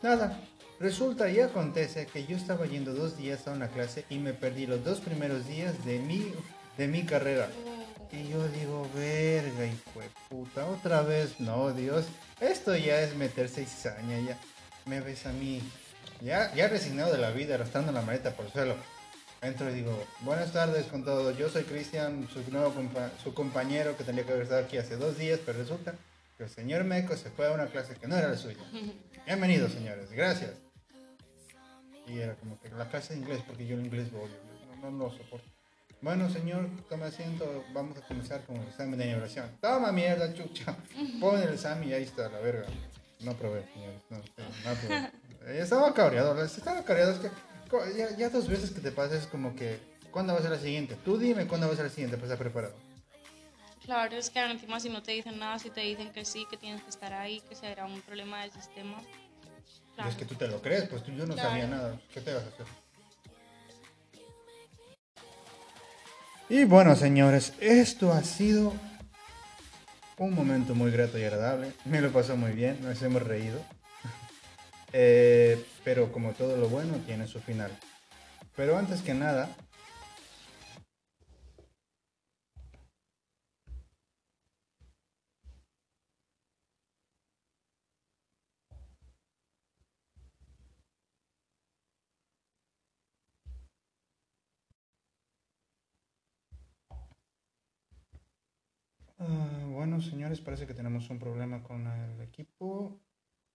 Nada, 0.03 0.41
resulta 0.81 1.31
y 1.31 1.41
acontece 1.41 2.07
que 2.07 2.27
yo 2.27 2.37
estaba 2.37 2.67
yendo 2.67 2.95
dos 2.95 3.17
días 3.17 3.47
a 3.47 3.53
una 3.53 3.69
clase 3.69 4.05
y 4.11 4.19
me 4.19 4.33
perdí 4.33 4.67
los 4.67 4.85
dos 4.85 5.01
primeros 5.01 5.47
días 5.47 5.85
de 5.85 5.99
mi, 5.99 6.33
de 6.77 6.89
mi 6.89 7.05
carrera. 7.05 7.49
Y 8.11 8.29
yo 8.31 8.47
digo, 8.49 8.89
verga, 8.95 9.67
hijo 9.67 10.01
de 10.01 10.09
puta, 10.31 10.67
otra 10.67 11.03
vez, 11.03 11.41
no, 11.41 11.73
Dios, 11.73 12.07
esto 12.41 12.75
ya 12.75 13.03
es 13.03 13.15
meterse 13.17 13.67
cizaña, 13.67 14.19
ya 14.21 14.39
me 14.87 15.01
ves 15.01 15.27
a 15.27 15.33
mí, 15.33 15.61
ya, 16.23 16.55
ya 16.55 16.69
resignado 16.69 17.13
de 17.13 17.19
la 17.19 17.31
vida, 17.33 17.57
arrastrando 17.57 17.93
la 17.93 18.01
maleta 18.01 18.31
por 18.35 18.47
el 18.47 18.53
suelo. 18.53 18.77
Entro 19.43 19.71
y 19.71 19.75
digo, 19.75 20.03
buenas 20.23 20.53
tardes 20.53 20.87
con 20.87 21.05
todos, 21.05 21.37
yo 21.37 21.49
soy 21.51 21.65
Cristian, 21.65 22.27
su 22.33 22.51
nuevo 22.51 22.73
compa- 22.75 23.11
su 23.23 23.35
compañero 23.35 23.97
que 23.97 24.05
tendría 24.05 24.25
que 24.27 24.33
haber 24.33 24.45
estado 24.45 24.65
aquí 24.65 24.79
hace 24.79 24.97
dos 24.97 25.19
días, 25.19 25.39
pero 25.45 25.59
resulta 25.59 25.95
que 26.39 26.45
el 26.45 26.51
señor 26.51 26.85
Meco 26.85 27.15
se 27.17 27.31
fue 27.31 27.47
a 27.47 27.53
una 27.53 27.67
clase 27.67 27.95
que 27.95 28.09
no 28.09 28.17
era 28.17 28.29
la 28.31 28.37
suya. 28.39 28.57
Bienvenidos, 29.27 29.73
señores, 29.73 30.11
gracias. 30.13 30.53
Y 32.09 32.19
era 32.19 32.35
como 32.37 32.59
que 32.61 32.69
la 32.71 32.89
clase 32.89 33.15
de 33.15 33.21
inglés, 33.21 33.43
porque 33.47 33.67
yo 33.67 33.77
el 33.77 33.85
inglés 33.85 34.11
lo 34.13 34.23
odio, 34.23 34.37
no, 34.81 34.91
no 34.91 35.05
lo 35.05 35.11
soporto. 35.11 35.47
Bueno, 36.01 36.31
señor, 36.31 36.69
tome 36.89 37.05
asiento, 37.07 37.65
vamos 37.73 37.99
a 37.99 38.07
comenzar 38.07 38.45
con 38.45 38.57
el 38.57 38.69
examen 38.69 38.99
de 38.99 39.07
nievelación. 39.07 39.51
Toma 39.61 39.91
mierda, 39.91 40.33
chucha. 40.33 40.77
Pon 41.21 41.43
el 41.43 41.53
examen 41.55 41.89
y 41.89 41.93
ahí 41.93 42.05
está, 42.05 42.29
la 42.29 42.39
verga. 42.39 42.67
No 43.21 43.35
probé, 43.35 43.65
señores, 43.75 44.01
no, 44.11 44.19
no 44.19 44.75
probé. 44.81 45.11
Eh, 45.47 45.61
Estaba 45.61 45.93
cabreado, 45.93 46.41
estaba 46.43 46.85
cabreado, 46.85 47.13
es 47.13 47.19
que 47.19 47.31
ya, 47.97 48.17
ya 48.17 48.31
dos 48.31 48.49
veces 48.49 48.71
que 48.71 48.81
te 48.81 48.93
pasa 48.93 49.17
es 49.17 49.27
como 49.27 49.57
que, 49.57 49.79
¿cuándo 50.11 50.33
va 50.33 50.39
a 50.39 50.43
ser 50.43 50.53
la 50.53 50.59
siguiente? 50.59 50.97
Tú 51.05 51.19
dime 51.19 51.47
cuándo 51.47 51.67
va 51.67 51.73
a 51.73 51.77
ser 51.77 51.87
la 51.87 51.91
siguiente, 51.91 52.17
pues 52.17 52.31
está 52.31 52.39
preparado. 52.43 52.75
Claro, 53.85 54.17
es 54.17 54.31
que 54.31 54.39
encima 54.39 54.79
si 54.81 54.91
no 54.91 55.03
te 55.03 55.13
dicen 55.13 55.39
nada, 55.39 55.59
si 55.59 55.71
te 55.71 55.81
dicen 55.81 56.13
que 56.13 56.25
sí, 56.25 56.47
que 56.51 56.57
tienes 56.57 56.83
que 56.83 56.91
estar 56.91 57.13
ahí, 57.13 57.41
que 57.49 57.55
será 57.55 57.87
un 57.87 58.01
problema 58.03 58.43
del 58.43 58.53
sistema. 58.53 59.01
Y. 59.99 60.09
Es 60.09 60.15
que 60.17 60.25
tú 60.25 60.35
te 60.37 60.47
lo 60.47 60.63
crees, 60.63 60.89
pues 60.89 61.03
tú 61.03 61.13
yo 61.13 61.27
no 61.27 61.35
Claro. 61.35 61.51
sabía 61.51 61.67
nada. 61.67 62.01
¿Qué 62.15 62.21
te 62.21 62.33
vas 62.33 62.45
a 62.45 62.49
hacer? 62.49 62.67
Y 66.49 66.65
bueno, 66.65 66.97
señores, 66.97 67.53
esto 67.61 68.13
ha 68.13 68.23
sido 68.23 68.73
un 70.17 70.35
momento 70.35 70.75
muy 70.75 70.91
grato 70.91 71.19
y 71.19 71.25
agradable. 71.25 71.73
Me 71.85 72.01
lo 72.01 72.11
pasó 72.11 72.37
muy 72.37 72.53
bien, 72.53 72.79
nos 72.83 73.01
hemos 73.03 73.23
reído. 73.23 73.61
Eh, 74.95 75.63
pero 75.85 76.11
como 76.13 76.33
todo 76.33 76.57
lo 76.57 76.71
bueno 76.71 76.95
tiene 77.05 77.27
su 77.27 77.41
final. 77.41 77.71
Pero 78.57 78.79
antes 78.79 79.03
que 79.03 79.13
nada, 79.13 79.51
Ah, 99.31 99.67
bueno, 99.69 100.01
señores, 100.01 100.41
parece 100.41 100.67
que 100.67 100.73
tenemos 100.73 101.11
un 101.11 101.19
problema 101.19 101.63
con 101.63 101.87
el 101.87 102.21
equipo. 102.23 102.99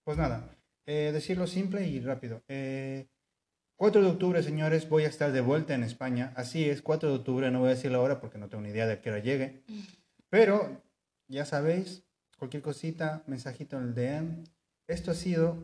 Pues 0.04 0.18
nada, 0.18 0.56
eh, 0.86 1.10
decirlo 1.12 1.48
simple 1.48 1.88
y 1.88 2.00
rápido. 2.00 2.44
Eh, 2.48 3.08
4 3.76 4.04
de 4.04 4.08
octubre, 4.08 4.44
señores, 4.44 4.88
voy 4.88 5.06
a 5.06 5.08
estar 5.08 5.32
de 5.32 5.42
vuelta 5.42 5.74
en 5.74 5.84
España. 5.84 6.32
Así 6.36 6.70
es, 6.70 6.84
4 6.84 7.10
de 7.10 7.16
octubre, 7.16 7.50
no 7.50 7.62
voy 7.62 7.70
a 7.70 7.76
decir 7.76 7.92
la 7.92 8.02
hora 8.02 8.22
porque 8.22 8.38
no 8.38 8.50
tengo 8.50 8.62
ni 8.62 8.70
idea 8.70 8.86
de 8.86 8.94
a 8.94 9.02
qué 9.02 9.10
hora 9.10 9.20
llegue. 9.20 9.64
Pero, 10.30 10.84
ya 11.28 11.44
sabéis, 11.44 12.04
cualquier 12.38 12.62
cosita, 12.62 13.24
mensajito 13.26 13.78
en 13.78 13.84
el 13.84 13.96
DM. 13.96 14.44
Esto 14.88 15.10
ha 15.10 15.16
sido 15.16 15.58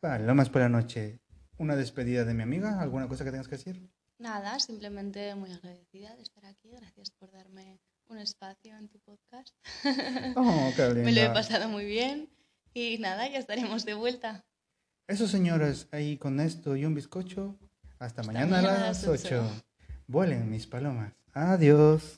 Palomas 0.00 0.50
por 0.50 0.60
la 0.60 0.68
noche. 0.68 1.20
Una 1.56 1.76
despedida 1.76 2.26
de 2.26 2.34
mi 2.34 2.42
amiga. 2.42 2.78
¿Alguna 2.78 3.08
cosa 3.08 3.24
que 3.24 3.30
tengas 3.30 3.48
que 3.48 3.56
decir? 3.56 3.90
Nada, 4.18 4.60
simplemente 4.60 5.34
muy 5.34 5.50
agradecida 5.50 6.14
de 6.14 6.22
estar 6.22 6.44
aquí. 6.44 6.72
Gracias 6.72 7.10
por 7.10 7.30
darme 7.30 7.80
un 8.08 8.18
espacio 8.18 8.76
en 8.76 8.88
tu 8.88 8.98
podcast. 9.00 9.54
Oh, 10.36 10.70
qué 10.76 10.82
Me 10.88 10.94
lo 10.94 11.08
he 11.08 11.12
linda. 11.12 11.32
pasado 11.34 11.68
muy 11.68 11.84
bien. 11.84 12.28
Y 12.74 12.98
nada, 12.98 13.28
ya 13.28 13.38
estaremos 13.38 13.84
de 13.84 13.94
vuelta. 13.94 14.44
Eso, 15.06 15.26
señores, 15.26 15.88
ahí 15.90 16.16
con 16.18 16.38
esto 16.40 16.76
y 16.76 16.84
un 16.84 16.94
bizcocho. 16.94 17.56
Hasta, 17.98 18.20
Hasta 18.20 18.22
mañana 18.24 18.58
a 18.58 18.62
mañana 18.62 18.76
a 18.76 18.88
las 18.88 19.02
las 19.04 19.24
ocho. 19.24 19.42
8. 19.44 19.62
Vuelen 20.06 20.50
mis 20.50 20.66
palomas. 20.66 21.12
Adiós. 21.32 22.16